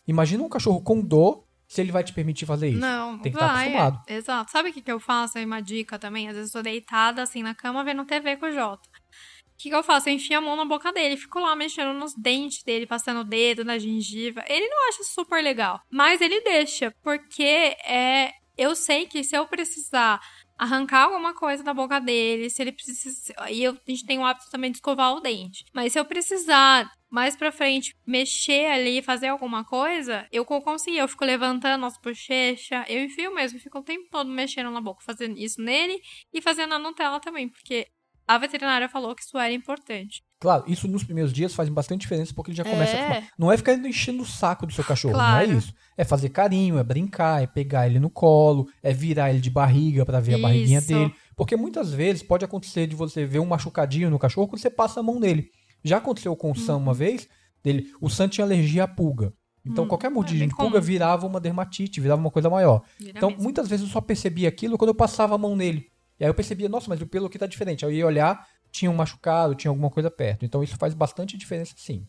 Imagina 0.07 0.44
um 0.44 0.48
cachorro 0.50 0.83
com 0.83 1.00
dor 1.00 1.44
se 1.66 1.81
ele 1.81 1.90
vai 1.90 2.04
te 2.04 2.12
permitir 2.12 2.44
fazer 2.44 2.68
isso. 2.68 2.78
Não, 2.78 3.18
tem 3.18 3.33
que 3.33 3.38
vai, 3.38 3.46
estar 3.48 3.61
acostumado. 3.61 4.02
É, 4.07 4.14
exato. 4.16 4.50
Sabe 4.50 4.68
o 4.68 4.72
que, 4.72 4.83
que 4.83 4.92
eu 4.92 5.00
faço? 5.00 5.38
É 5.38 5.44
uma 5.46 5.61
dica 5.61 5.98
também. 5.98 6.28
Às 6.28 6.37
vezes 6.37 6.54
eu 6.54 6.61
tô 6.61 6.62
deitada 6.62 7.22
assim 7.22 7.42
na 7.42 7.54
cama 7.54 7.83
vendo 7.83 8.04
TV 8.04 8.37
com 8.37 8.46
o 8.46 8.52
Jota. 8.52 8.87
O 8.87 9.61
que, 9.61 9.70
que 9.70 9.74
eu 9.74 9.83
faço? 9.83 10.11
Eu 10.11 10.14
enfio 10.14 10.37
a 10.37 10.40
mão 10.40 10.54
na 10.54 10.64
boca 10.64 10.92
dele, 10.92 11.16
fico 11.16 11.40
lá 11.40 11.57
mexendo 11.57 11.92
nos 11.92 12.14
dentes 12.14 12.62
dele, 12.62 12.87
passando 12.87 13.20
o 13.20 13.24
dedo 13.24 13.64
na 13.64 13.78
gengiva. 13.78 14.44
Ele 14.46 14.68
não 14.68 14.88
acha 14.88 15.02
super 15.04 15.42
legal, 15.42 15.81
mas 15.90 16.20
ele 16.20 16.40
deixa, 16.42 16.94
porque 17.02 17.42
é, 17.85 18.31
eu 18.57 18.76
sei 18.76 19.07
que 19.07 19.24
se 19.24 19.37
eu 19.37 19.46
precisar 19.46 20.20
arrancar 20.59 21.05
alguma 21.05 21.33
coisa 21.33 21.62
da 21.62 21.73
boca 21.73 22.01
dele, 22.01 22.51
se 22.51 22.61
ele 22.61 22.73
precisa. 22.73 23.35
E 23.49 23.62
eu, 23.62 23.73
a 23.73 23.90
gente 23.90 24.05
tem 24.05 24.18
o 24.18 24.25
hábito 24.25 24.51
também 24.51 24.71
de 24.71 24.79
escovar 24.79 25.14
o 25.14 25.21
dente. 25.21 25.64
Mas 25.73 25.92
se 25.92 26.01
eu 26.01 26.05
precisar 26.05 26.90
mais 27.09 27.37
pra 27.37 27.53
frente 27.53 27.94
mexer 28.07 28.66
ali, 28.66 29.01
fazer 29.01 29.29
alguma 29.29 29.64
coisa, 29.64 30.27
eu 30.33 30.44
consigo. 30.44 30.97
Eu 30.97 31.09
fico 31.09 31.25
levantando 31.25 31.87
as 31.87 31.97
bochechas, 31.97 32.85
eu 32.88 33.03
enfio 33.05 33.35
mesmo, 33.35 33.61
fico 33.61 33.79
o 33.79 33.85
tempo 33.85 34.09
todo 34.11 34.29
mexendo 34.29 34.71
na 34.71 34.81
boca, 34.81 35.05
fazendo 35.05 35.38
isso 35.38 35.62
nele 35.62 35.99
e 36.33 36.42
fazendo 36.42 36.71
na 36.71 36.79
Nutella 36.79 37.21
também, 37.21 37.49
porque 37.49 37.87
a 38.27 38.37
veterinária 38.37 38.88
falou 38.88 39.14
que 39.14 39.23
isso 39.23 39.38
era 39.38 39.53
importante. 39.53 40.23
Claro, 40.40 40.64
isso 40.68 40.87
nos 40.87 41.03
primeiros 41.03 41.33
dias 41.33 41.53
faz 41.53 41.68
bastante 41.68 42.03
diferença 42.03 42.33
porque 42.33 42.53
ele 42.53 42.57
já 42.57 42.64
começa 42.64 42.96
é. 42.96 43.01
a 43.01 43.07
fumar. 43.07 43.29
Não 43.37 43.51
é 43.51 43.57
ficar 43.57 43.74
enchendo 43.74 44.22
o 44.22 44.27
saco 44.27 44.66
do 44.66 44.72
seu 44.72 44.85
cachorro, 44.85 45.14
claro. 45.14 45.48
não 45.48 45.55
é 45.55 45.59
isso. 45.59 45.74
É 45.96 46.05
fazer 46.05 46.29
carinho, 46.29 46.79
é 46.79 46.85
brincar, 46.85 47.42
é 47.42 47.46
pegar 47.46 47.88
ele 47.88 47.98
no 47.98 48.09
colo, 48.09 48.68
é 48.81 48.92
virar 48.92 49.31
ele 49.31 49.40
de 49.40 49.51
barriga 49.51 50.07
para 50.07 50.20
ver 50.20 50.33
isso. 50.33 50.40
a 50.40 50.42
barriguinha 50.42 50.81
dele. 50.81 51.12
Porque 51.37 51.57
muitas 51.57 51.92
vezes 51.92 52.22
pode 52.22 52.44
acontecer 52.44 52.87
de 52.87 52.94
você 52.94 53.27
ver 53.27 53.40
um 53.40 53.46
machucadinho 53.46 54.11
no 54.11 54.18
cachorro 54.18 54.46
quando 54.46 54.61
você 54.61 54.70
passa 54.70 55.01
a 55.01 55.03
mão 55.03 55.18
nele. 55.18 55.51
Já 55.83 55.96
aconteceu 55.96 56.35
com 56.37 56.53
o 56.53 56.57
Sam 56.57 56.77
uma 56.77 56.92
uhum. 56.92 56.94
vez, 56.94 57.29
dele, 57.62 57.92
o 58.01 58.09
Sam 58.09 58.29
tinha 58.29 58.44
alergia 58.44 58.85
à 58.85 58.88
pulga. 58.88 59.33
Então, 59.64 59.85
hum, 59.85 59.88
qualquer 59.88 60.11
mordida 60.11 60.44
é 60.44 60.46
de 60.46 60.55
pulga 60.55 60.81
virava 60.81 61.27
uma 61.27 61.40
dermatite, 61.40 62.01
virava 62.01 62.20
uma 62.20 62.31
coisa 62.31 62.48
maior. 62.48 62.83
Vira 62.98 63.12
então, 63.16 63.31
mesmo. 63.31 63.42
muitas 63.42 63.68
vezes 63.68 63.87
eu 63.87 63.92
só 63.92 64.01
percebia 64.01 64.48
aquilo 64.48 64.79
quando 64.79 64.90
eu 64.90 64.94
passava 64.94 65.35
a 65.35 65.38
mão 65.38 65.57
nele. 65.57 65.90
E 66.18 66.24
aí 66.24 66.31
eu 66.31 66.35
percebia, 66.35 66.68
nossa, 66.68 66.87
mas 66.88 67.01
o 67.01 67.07
pelo 67.07 67.27
aqui 67.27 67.38
tá 67.38 67.46
diferente. 67.46 67.85
Aí 67.85 67.92
eu 67.92 67.96
ia 67.96 68.07
olhar, 68.07 68.46
tinha 68.70 68.90
um 68.90 68.96
machucado, 68.96 69.54
tinha 69.54 69.70
alguma 69.70 69.90
coisa 69.90 70.11
perto. 70.11 70.44
Então 70.44 70.62
isso 70.62 70.76
faz 70.76 70.94
bastante 70.94 71.37
diferença 71.37 71.74
sim. 71.76 72.07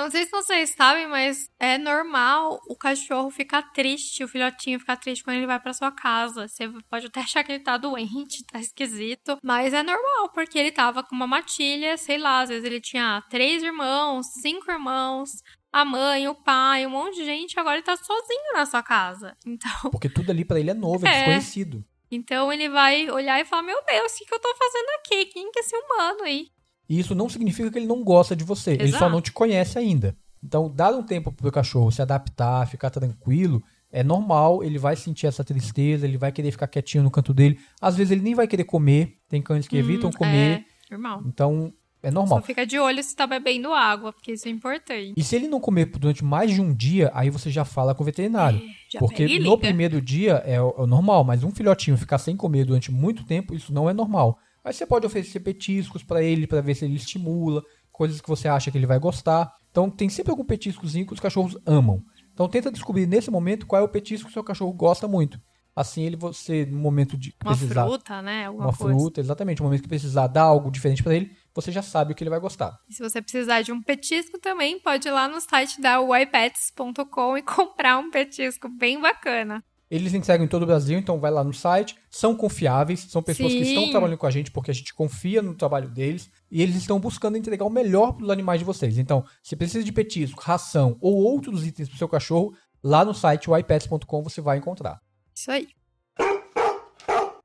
Não 0.00 0.10
sei 0.10 0.24
se 0.24 0.30
vocês 0.30 0.70
sabem, 0.70 1.06
mas 1.06 1.50
é 1.58 1.76
normal 1.76 2.58
o 2.66 2.74
cachorro 2.74 3.30
ficar 3.30 3.70
triste, 3.70 4.24
o 4.24 4.28
filhotinho 4.28 4.80
ficar 4.80 4.96
triste 4.96 5.22
quando 5.22 5.36
ele 5.36 5.46
vai 5.46 5.60
para 5.60 5.74
sua 5.74 5.92
casa. 5.92 6.48
Você 6.48 6.66
pode 6.88 7.06
até 7.08 7.20
achar 7.20 7.44
que 7.44 7.52
ele 7.52 7.62
tá 7.62 7.76
doente, 7.76 8.42
tá 8.50 8.58
esquisito, 8.58 9.36
mas 9.42 9.74
é 9.74 9.82
normal, 9.82 10.30
porque 10.32 10.58
ele 10.58 10.72
tava 10.72 11.02
com 11.02 11.14
uma 11.14 11.26
matilha, 11.26 11.98
sei 11.98 12.16
lá, 12.16 12.40
às 12.40 12.48
vezes 12.48 12.64
ele 12.64 12.80
tinha 12.80 13.22
três 13.28 13.62
irmãos, 13.62 14.26
cinco 14.40 14.70
irmãos, 14.70 15.42
a 15.70 15.84
mãe, 15.84 16.26
o 16.28 16.34
pai, 16.34 16.86
um 16.86 16.90
monte 16.90 17.16
de 17.16 17.24
gente, 17.26 17.60
agora 17.60 17.76
ele 17.76 17.84
tá 17.84 17.94
sozinho 17.94 18.54
na 18.54 18.64
sua 18.64 18.82
casa. 18.82 19.36
Então. 19.46 19.90
Porque 19.90 20.08
tudo 20.08 20.30
ali 20.30 20.46
para 20.46 20.58
ele 20.58 20.70
é 20.70 20.74
novo, 20.74 21.06
é, 21.06 21.10
é 21.12 21.18
desconhecido. 21.18 21.84
Então 22.10 22.52
ele 22.52 22.68
vai 22.68 23.08
olhar 23.10 23.40
e 23.40 23.44
falar: 23.44 23.62
Meu 23.62 23.78
Deus, 23.86 24.12
o 24.12 24.18
que, 24.18 24.24
que 24.26 24.34
eu 24.34 24.40
tô 24.40 24.54
fazendo 24.56 24.88
aqui? 24.98 25.26
Quem 25.26 25.50
que 25.52 25.58
é 25.58 25.62
esse 25.62 25.76
humano 25.76 26.22
aí? 26.24 26.48
E 26.88 26.98
isso 26.98 27.14
não 27.14 27.28
significa 27.28 27.70
que 27.70 27.78
ele 27.78 27.86
não 27.86 28.02
gosta 28.02 28.34
de 28.34 28.42
você. 28.42 28.72
Ele 28.72 28.88
só 28.90 28.96
Exato. 28.96 29.12
não 29.12 29.20
te 29.20 29.30
conhece 29.32 29.78
ainda. 29.78 30.16
Então, 30.42 30.68
dar 30.68 30.92
um 30.92 31.02
tempo 31.02 31.30
pro 31.30 31.52
cachorro 31.52 31.90
se 31.92 32.02
adaptar, 32.02 32.66
ficar 32.66 32.90
tranquilo, 32.90 33.62
é 33.92 34.02
normal. 34.02 34.64
Ele 34.64 34.78
vai 34.78 34.96
sentir 34.96 35.26
essa 35.26 35.44
tristeza, 35.44 36.06
ele 36.06 36.16
vai 36.18 36.32
querer 36.32 36.50
ficar 36.50 36.66
quietinho 36.66 37.04
no 37.04 37.10
canto 37.10 37.32
dele. 37.32 37.60
Às 37.80 37.96
vezes 37.96 38.10
ele 38.10 38.22
nem 38.22 38.34
vai 38.34 38.48
querer 38.48 38.64
comer. 38.64 39.18
Tem 39.28 39.40
cães 39.40 39.68
que 39.68 39.76
evitam 39.76 40.10
Hum, 40.10 40.12
comer. 40.12 40.64
É, 40.90 40.90
normal. 40.90 41.22
Então, 41.26 41.72
é 42.02 42.10
normal. 42.10 42.38
Só 42.38 42.46
fica 42.46 42.66
de 42.66 42.78
olho 42.78 43.02
se 43.02 43.14
tá 43.14 43.26
bebendo 43.26 43.72
água, 43.72 44.12
porque 44.12 44.32
isso 44.32 44.48
é 44.48 44.50
importante. 44.50 45.14
E 45.16 45.22
se 45.22 45.36
ele 45.36 45.48
não 45.48 45.60
comer 45.60 45.86
durante 45.86 46.24
mais 46.24 46.50
de 46.50 46.60
um 46.60 46.72
dia, 46.72 47.10
aí 47.14 47.30
você 47.30 47.50
já 47.50 47.64
fala 47.64 47.94
com 47.94 48.02
o 48.02 48.06
veterinário. 48.06 48.60
Já 48.90 48.98
Porque 48.98 49.38
no 49.38 49.58
primeiro 49.58 50.00
dia 50.00 50.42
é 50.46 50.60
o, 50.60 50.84
é 50.84 50.86
normal, 50.86 51.24
mas 51.24 51.44
um 51.44 51.50
filhotinho 51.50 51.96
ficar 51.96 52.18
sem 52.18 52.36
comer 52.36 52.64
durante 52.64 52.90
muito 52.90 53.24
tempo, 53.24 53.54
isso 53.54 53.72
não 53.72 53.88
é 53.88 53.92
normal. 53.92 54.38
Aí 54.64 54.72
você 54.72 54.86
pode 54.86 55.06
oferecer 55.06 55.40
petiscos 55.40 56.02
pra 56.02 56.22
ele, 56.22 56.46
pra 56.46 56.60
ver 56.60 56.74
se 56.74 56.84
ele 56.84 56.96
estimula, 56.96 57.62
coisas 57.90 58.20
que 58.20 58.28
você 58.28 58.48
acha 58.48 58.70
que 58.70 58.78
ele 58.78 58.86
vai 58.86 58.98
gostar. 58.98 59.52
Então 59.70 59.90
tem 59.90 60.08
sempre 60.08 60.30
algum 60.30 60.44
petiscozinho 60.44 61.06
que 61.06 61.12
os 61.12 61.20
cachorros 61.20 61.56
amam. 61.66 62.02
Então 62.32 62.48
tenta 62.48 62.70
descobrir 62.70 63.06
nesse 63.06 63.30
momento 63.30 63.66
qual 63.66 63.82
é 63.82 63.84
o 63.84 63.88
petisco 63.88 64.26
que 64.26 64.30
o 64.30 64.34
seu 64.34 64.44
cachorro 64.44 64.72
gosta 64.72 65.06
muito. 65.06 65.38
Assim 65.74 66.02
ele 66.02 66.16
você 66.16 66.66
no 66.66 66.78
momento 66.78 67.16
de 67.16 67.34
Uma 67.42 67.52
precisar 67.52 67.86
fruta, 67.86 68.22
né? 68.22 68.46
Alguma 68.46 68.66
uma 68.66 68.72
coisa. 68.72 68.98
fruta, 68.98 69.20
exatamente, 69.20 69.60
no 69.60 69.64
momento 69.64 69.82
que 69.82 69.88
precisar 69.88 70.26
dar 70.26 70.42
algo 70.42 70.70
diferente 70.70 71.02
pra 71.02 71.14
ele, 71.14 71.30
você 71.54 71.72
já 71.72 71.82
sabe 71.82 72.12
o 72.12 72.14
que 72.14 72.22
ele 72.22 72.30
vai 72.30 72.40
gostar. 72.40 72.78
E 72.88 72.94
se 72.94 73.02
você 73.02 73.20
precisar 73.20 73.62
de 73.62 73.72
um 73.72 73.82
petisco 73.82 74.38
também, 74.38 74.78
pode 74.78 75.08
ir 75.08 75.10
lá 75.10 75.28
no 75.28 75.40
site 75.40 75.80
da 75.80 75.98
ypets.com 76.00 77.36
e 77.36 77.42
comprar 77.42 77.98
um 77.98 78.10
petisco 78.10 78.68
bem 78.68 79.00
bacana. 79.00 79.62
Eles 79.90 80.14
entregam 80.14 80.44
em 80.44 80.48
todo 80.48 80.62
o 80.62 80.66
Brasil, 80.66 80.96
então 80.96 81.18
vai 81.18 81.32
lá 81.32 81.42
no 81.42 81.52
site. 81.52 81.96
São 82.08 82.36
confiáveis, 82.36 83.00
são 83.00 83.20
pessoas 83.20 83.52
que 83.52 83.64
Sim. 83.64 83.70
estão 83.70 83.90
trabalhando 83.90 84.18
com 84.18 84.26
a 84.26 84.30
gente 84.30 84.52
porque 84.52 84.70
a 84.70 84.74
gente 84.74 84.94
confia 84.94 85.42
no 85.42 85.52
trabalho 85.52 85.88
deles 85.88 86.30
e 86.48 86.62
eles 86.62 86.76
estão 86.76 87.00
buscando 87.00 87.36
entregar 87.36 87.64
o 87.64 87.70
melhor 87.70 88.12
para 88.12 88.22
os 88.24 88.30
animais 88.30 88.60
de 88.60 88.64
vocês. 88.64 88.98
Então, 88.98 89.24
se 89.42 89.56
precisa 89.56 89.82
de 89.82 89.90
petisco, 89.90 90.40
ração 90.40 90.96
ou 91.00 91.16
outros 91.16 91.66
itens 91.66 91.88
para 91.88 91.96
o 91.96 91.98
seu 91.98 92.08
cachorro, 92.08 92.54
lá 92.82 93.04
no 93.04 93.12
site 93.12 93.50
ypets.com 93.50 94.22
você 94.22 94.40
vai 94.40 94.58
encontrar. 94.58 95.00
Isso 95.34 95.50
aí. 95.50 95.68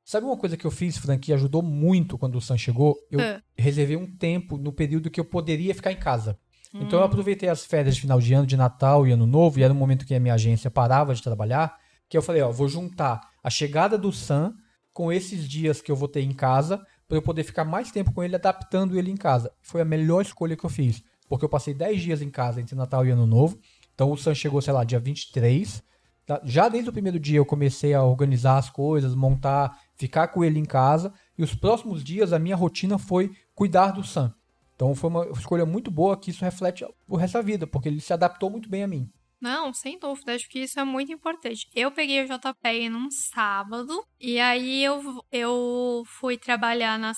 Sabe 0.06 0.28
uma 0.28 0.38
coisa 0.38 0.56
que 0.56 0.66
eu 0.66 0.70
fiz, 0.72 0.98
Frank, 0.98 1.20
que 1.26 1.34
ajudou 1.34 1.64
muito 1.64 2.16
quando 2.16 2.36
o 2.36 2.42
Sam 2.42 2.58
chegou? 2.58 2.96
Eu 3.10 3.20
Ah. 3.20 3.42
reservei 3.58 3.98
um 3.98 4.06
tempo 4.06 4.56
no 4.56 4.72
período 4.72 5.10
que 5.10 5.20
eu 5.20 5.26
poderia 5.26 5.74
ficar 5.74 5.92
em 5.92 5.98
casa. 5.98 6.38
Então 6.76 7.00
Hum. 7.00 7.02
eu 7.02 7.06
aproveitei 7.06 7.50
as 7.50 7.66
férias 7.66 7.96
de 7.96 8.02
final 8.02 8.20
de 8.20 8.32
ano, 8.34 8.46
de 8.46 8.56
Natal 8.56 9.08
e 9.08 9.12
Ano 9.12 9.26
Novo, 9.26 9.60
e 9.60 9.64
era 9.64 9.74
um 9.74 9.78
momento 9.78 10.06
que 10.06 10.14
a 10.14 10.20
minha 10.20 10.36
agência 10.36 10.70
parava 10.70 11.16
de 11.16 11.24
trabalhar, 11.24 11.76
que 12.08 12.16
eu 12.16 12.22
falei, 12.22 12.42
ó, 12.44 12.52
vou 12.52 12.68
juntar 12.68 13.20
a 13.44 13.50
chegada 13.50 13.98
do 13.98 14.12
Sam 14.12 14.54
com 14.94 15.12
esses 15.12 15.48
dias 15.48 15.82
que 15.82 15.92
eu 15.92 15.96
vou 15.96 16.08
ter 16.08 16.22
em 16.22 16.34
casa, 16.34 16.86
para 17.08 17.18
eu 17.18 17.22
poder 17.22 17.44
ficar 17.44 17.66
mais 17.66 17.92
tempo 17.92 18.14
com 18.14 18.24
ele, 18.24 18.36
adaptando 18.36 19.00
ele 19.00 19.10
em 19.10 19.18
casa. 19.18 19.52
Foi 19.62 19.82
a 19.82 19.86
melhor 19.86 20.22
escolha 20.22 20.56
que 20.56 20.66
eu 20.66 20.70
fiz, 20.70 21.02
porque 21.28 21.46
eu 21.46 21.50
passei 21.50 21.74
10 21.74 22.02
dias 22.02 22.22
em 22.22 22.30
casa 22.30 22.62
entre 22.62 22.76
Natal 22.76 23.06
e 23.06 23.10
Ano 23.10 23.26
Novo, 23.26 23.58
então 23.96 24.12
o 24.12 24.18
Sam 24.18 24.36
chegou, 24.36 24.62
sei 24.62 24.74
lá, 24.74 24.84
dia 24.84 25.00
23, 25.00 25.82
tá? 26.26 26.42
já 26.44 26.68
desde 26.70 26.90
o 26.90 26.94
primeiro 26.94 27.20
dia 27.20 27.38
eu 27.38 27.46
comecei 27.46 27.94
a 27.94 28.04
organizar 28.04 28.58
as 28.58 28.70
coisas, 28.70 29.16
montar, 29.16 29.80
ficar 29.98 30.28
com 30.30 30.44
ele 30.44 30.60
em 30.60 30.66
casa, 30.66 31.14
e 31.38 31.44
os 31.44 31.56
próximos 31.56 32.04
dias 32.04 32.34
a 32.34 32.40
minha 32.40 32.56
rotina 32.56 32.98
foi 32.98 33.32
cuidar 33.54 33.92
do 33.92 34.04
Sam. 34.04 34.34
Então 34.76 34.94
foi 34.94 35.10
uma 35.10 35.26
escolha 35.28 35.66
muito 35.66 35.90
boa 35.90 36.18
que 36.18 36.32
isso 36.32 36.44
reflete 36.44 36.86
o 37.08 37.16
resto 37.16 37.36
da 37.36 37.42
vida, 37.42 37.66
porque 37.66 37.88
ele 37.88 38.02
se 38.02 38.14
adaptou 38.14 38.50
muito 38.50 38.70
bem 38.70 38.84
a 38.84 38.88
mim. 38.88 39.10
Não, 39.40 39.74
sem 39.74 40.00
dúvida, 40.00 40.34
acho 40.34 40.50
que 40.50 40.60
isso 40.60 40.80
é 40.80 40.84
muito 40.84 41.12
importante. 41.12 41.70
Eu 41.76 41.92
peguei 41.92 42.24
o 42.24 42.26
JPEG 42.26 42.90
num 42.90 43.12
sábado 43.12 44.04
e 44.20 44.40
aí 44.40 44.84
eu, 44.84 45.24
eu 45.32 46.04
fui 46.06 46.38
trabalhar 46.38 46.98
na, 46.98 47.12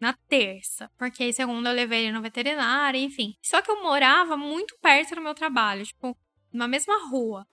na 0.00 0.12
terça, 0.28 0.90
porque 0.98 1.22
aí 1.22 1.32
segunda 1.32 1.70
eu 1.70 1.76
levei 1.76 2.04
ele 2.04 2.12
no 2.12 2.22
veterinário, 2.22 2.98
enfim. 3.00 3.34
Só 3.42 3.62
que 3.62 3.70
eu 3.70 3.82
morava 3.82 4.36
muito 4.36 4.76
perto 4.80 5.14
do 5.14 5.20
meu 5.20 5.34
trabalho, 5.34 5.84
tipo, 5.84 6.16
na 6.52 6.66
mesma 6.66 7.08
rua. 7.10 7.46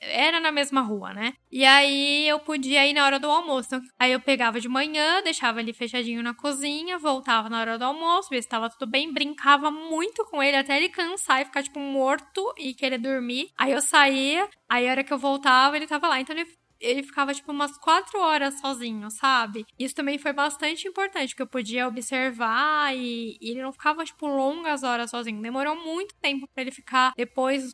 Era 0.00 0.40
na 0.40 0.50
mesma 0.50 0.80
rua, 0.80 1.12
né? 1.12 1.34
E 1.50 1.64
aí 1.64 2.26
eu 2.28 2.40
podia 2.40 2.86
ir 2.86 2.92
na 2.92 3.04
hora 3.04 3.18
do 3.20 3.30
almoço. 3.30 3.80
Aí 3.98 4.12
eu 4.12 4.20
pegava 4.20 4.60
de 4.60 4.68
manhã, 4.68 5.22
deixava 5.22 5.60
ele 5.60 5.72
fechadinho 5.72 6.22
na 6.22 6.34
cozinha, 6.34 6.98
voltava 6.98 7.48
na 7.48 7.60
hora 7.60 7.78
do 7.78 7.84
almoço, 7.84 8.28
ver 8.30 8.42
se 8.42 8.48
tava 8.48 8.68
tudo 8.68 8.90
bem, 8.90 9.12
brincava 9.12 9.70
muito 9.70 10.24
com 10.24 10.42
ele 10.42 10.56
até 10.56 10.76
ele 10.76 10.88
cansar 10.88 11.42
e 11.42 11.44
ficar, 11.44 11.62
tipo, 11.62 11.78
morto 11.78 12.52
e 12.58 12.74
querer 12.74 12.98
dormir. 12.98 13.50
Aí 13.56 13.72
eu 13.72 13.80
saía, 13.80 14.48
aí 14.68 14.88
a 14.88 14.90
hora 14.90 15.04
que 15.04 15.12
eu 15.12 15.18
voltava, 15.18 15.76
ele 15.76 15.86
tava 15.86 16.08
lá. 16.08 16.20
Então 16.20 16.36
ele 16.36 16.46
ele 16.82 17.02
ficava, 17.02 17.32
tipo, 17.32 17.52
umas 17.52 17.78
quatro 17.78 18.18
horas 18.20 18.58
sozinho, 18.60 19.08
sabe? 19.10 19.64
Isso 19.78 19.94
também 19.94 20.18
foi 20.18 20.32
bastante 20.32 20.88
importante, 20.88 21.28
porque 21.28 21.42
eu 21.42 21.46
podia 21.46 21.86
observar 21.86 22.94
e, 22.96 23.38
e 23.40 23.50
ele 23.50 23.62
não 23.62 23.72
ficava, 23.72 24.04
tipo, 24.04 24.26
longas 24.26 24.82
horas 24.82 25.10
sozinho. 25.10 25.40
Demorou 25.40 25.76
muito 25.76 26.14
tempo 26.20 26.46
pra 26.52 26.62
ele 26.62 26.72
ficar 26.72 27.12
depois. 27.16 27.72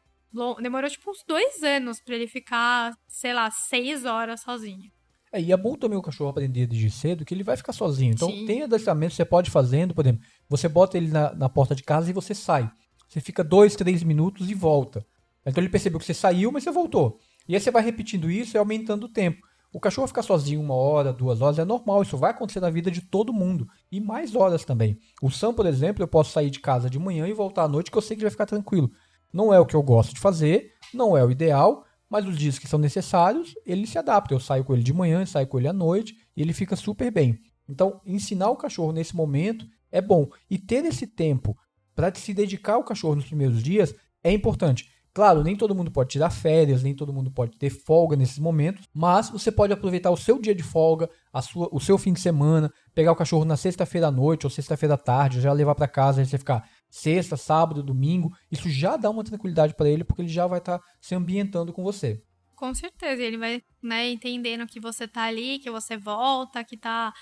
Demorou, 0.60 0.90
tipo, 0.90 1.10
uns 1.10 1.24
dois 1.26 1.62
anos 1.62 2.00
pra 2.00 2.14
ele 2.14 2.26
ficar, 2.26 2.94
sei 3.06 3.32
lá, 3.32 3.50
seis 3.50 4.04
horas 4.04 4.40
sozinho. 4.40 4.90
É, 5.32 5.40
e 5.40 5.52
é 5.52 5.56
bom 5.56 5.74
também 5.74 5.98
o 5.98 6.02
cachorro 6.02 6.30
aprender 6.30 6.66
desde 6.66 6.90
cedo 6.90 7.24
que 7.24 7.34
ele 7.34 7.42
vai 7.42 7.56
ficar 7.56 7.72
sozinho. 7.72 8.12
Então 8.12 8.30
Sim. 8.30 8.46
tem 8.46 8.62
adestramento 8.62 9.10
que 9.10 9.16
você 9.16 9.24
pode 9.24 9.48
ir 9.48 9.52
fazendo, 9.52 9.94
por 9.94 10.04
exemplo, 10.04 10.22
você 10.48 10.68
bota 10.68 10.96
ele 10.96 11.08
na, 11.08 11.34
na 11.34 11.48
porta 11.48 11.74
de 11.74 11.82
casa 11.82 12.08
e 12.08 12.14
você 12.14 12.34
sai. 12.34 12.70
Você 13.08 13.20
fica 13.20 13.42
dois, 13.42 13.74
três 13.74 14.02
minutos 14.02 14.50
e 14.50 14.54
volta. 14.54 15.04
Então 15.44 15.62
ele 15.62 15.70
percebeu 15.70 15.98
que 15.98 16.04
você 16.04 16.14
saiu, 16.14 16.52
mas 16.52 16.64
você 16.64 16.70
voltou. 16.70 17.18
E 17.48 17.54
aí 17.54 17.60
você 17.60 17.70
vai 17.70 17.82
repetindo 17.82 18.30
isso 18.30 18.56
e 18.56 18.58
aumentando 18.58 19.04
o 19.04 19.08
tempo. 19.08 19.46
O 19.72 19.78
cachorro 19.78 20.06
ficar 20.06 20.22
sozinho 20.22 20.60
uma 20.60 20.74
hora, 20.74 21.12
duas 21.12 21.42
horas 21.42 21.58
é 21.58 21.64
normal, 21.64 22.02
isso 22.02 22.16
vai 22.16 22.30
acontecer 22.30 22.60
na 22.60 22.70
vida 22.70 22.90
de 22.90 23.02
todo 23.02 23.32
mundo. 23.32 23.66
E 23.92 24.00
mais 24.00 24.34
horas 24.34 24.64
também. 24.64 24.98
O 25.22 25.30
Sam, 25.30 25.52
por 25.52 25.66
exemplo, 25.66 26.02
eu 26.02 26.08
posso 26.08 26.32
sair 26.32 26.50
de 26.50 26.60
casa 26.60 26.88
de 26.88 26.98
manhã 26.98 27.26
e 27.26 27.34
voltar 27.34 27.64
à 27.64 27.68
noite 27.68 27.90
que 27.90 27.96
eu 27.96 28.02
sei 28.02 28.16
que 28.16 28.20
ele 28.20 28.26
vai 28.26 28.30
ficar 28.30 28.46
tranquilo. 28.46 28.90
Não 29.32 29.52
é 29.52 29.60
o 29.60 29.66
que 29.66 29.76
eu 29.76 29.82
gosto 29.82 30.14
de 30.14 30.20
fazer, 30.20 30.72
não 30.92 31.16
é 31.16 31.24
o 31.24 31.30
ideal, 31.30 31.84
mas 32.08 32.26
os 32.26 32.36
dias 32.38 32.58
que 32.58 32.66
são 32.66 32.78
necessários, 32.78 33.54
ele 33.66 33.86
se 33.86 33.98
adapta. 33.98 34.34
Eu 34.34 34.40
saio 34.40 34.64
com 34.64 34.74
ele 34.74 34.82
de 34.82 34.92
manhã, 34.92 35.24
saio 35.26 35.46
com 35.46 35.58
ele 35.58 35.68
à 35.68 35.72
noite 35.72 36.16
e 36.36 36.42
ele 36.42 36.52
fica 36.52 36.76
super 36.76 37.10
bem. 37.10 37.38
Então, 37.68 38.00
ensinar 38.06 38.48
o 38.50 38.56
cachorro 38.56 38.92
nesse 38.92 39.14
momento 39.14 39.66
é 39.92 40.00
bom. 40.00 40.28
E 40.48 40.58
ter 40.58 40.84
esse 40.84 41.06
tempo 41.06 41.56
para 41.94 42.14
se 42.14 42.32
dedicar 42.32 42.74
ao 42.74 42.84
cachorro 42.84 43.16
nos 43.16 43.26
primeiros 43.26 43.62
dias 43.62 43.94
é 44.22 44.32
importante. 44.32 44.88
Claro, 45.12 45.42
nem 45.42 45.56
todo 45.56 45.74
mundo 45.74 45.90
pode 45.90 46.10
tirar 46.10 46.30
férias, 46.30 46.82
nem 46.82 46.94
todo 46.94 47.12
mundo 47.12 47.30
pode 47.30 47.56
ter 47.58 47.70
folga 47.70 48.14
nesses 48.14 48.38
momentos, 48.38 48.86
mas 48.94 49.28
você 49.28 49.50
pode 49.50 49.72
aproveitar 49.72 50.12
o 50.12 50.16
seu 50.16 50.40
dia 50.40 50.54
de 50.54 50.62
folga, 50.62 51.10
a 51.32 51.42
sua, 51.42 51.68
o 51.72 51.80
seu 51.80 51.98
fim 51.98 52.12
de 52.12 52.20
semana, 52.20 52.72
pegar 52.94 53.10
o 53.10 53.16
cachorro 53.16 53.44
na 53.44 53.56
sexta-feira 53.56 54.06
à 54.06 54.10
noite 54.12 54.46
ou 54.46 54.50
sexta-feira 54.50 54.94
à 54.94 54.96
tarde, 54.96 55.40
já 55.40 55.52
levar 55.52 55.74
para 55.74 55.88
casa, 55.88 56.20
aí 56.20 56.26
você 56.26 56.38
ficar 56.38 56.68
sexta, 56.90 57.36
sábado, 57.36 57.82
domingo, 57.82 58.30
isso 58.50 58.68
já 58.68 58.96
dá 58.96 59.10
uma 59.10 59.24
tranquilidade 59.24 59.74
para 59.74 59.88
ele, 59.88 60.04
porque 60.04 60.22
ele 60.22 60.28
já 60.28 60.46
vai 60.46 60.58
estar 60.58 60.80
se 61.00 61.14
ambientando 61.14 61.72
com 61.72 61.82
você. 61.82 62.22
Com 62.54 62.74
certeza, 62.74 63.22
ele 63.22 63.38
vai, 63.38 63.62
né, 63.80 64.10
entendendo 64.10 64.66
que 64.66 64.80
você 64.80 65.06
tá 65.06 65.22
ali, 65.22 65.60
que 65.60 65.70
você 65.70 65.96
volta, 65.96 66.64
que 66.64 66.76
tá. 66.76 67.12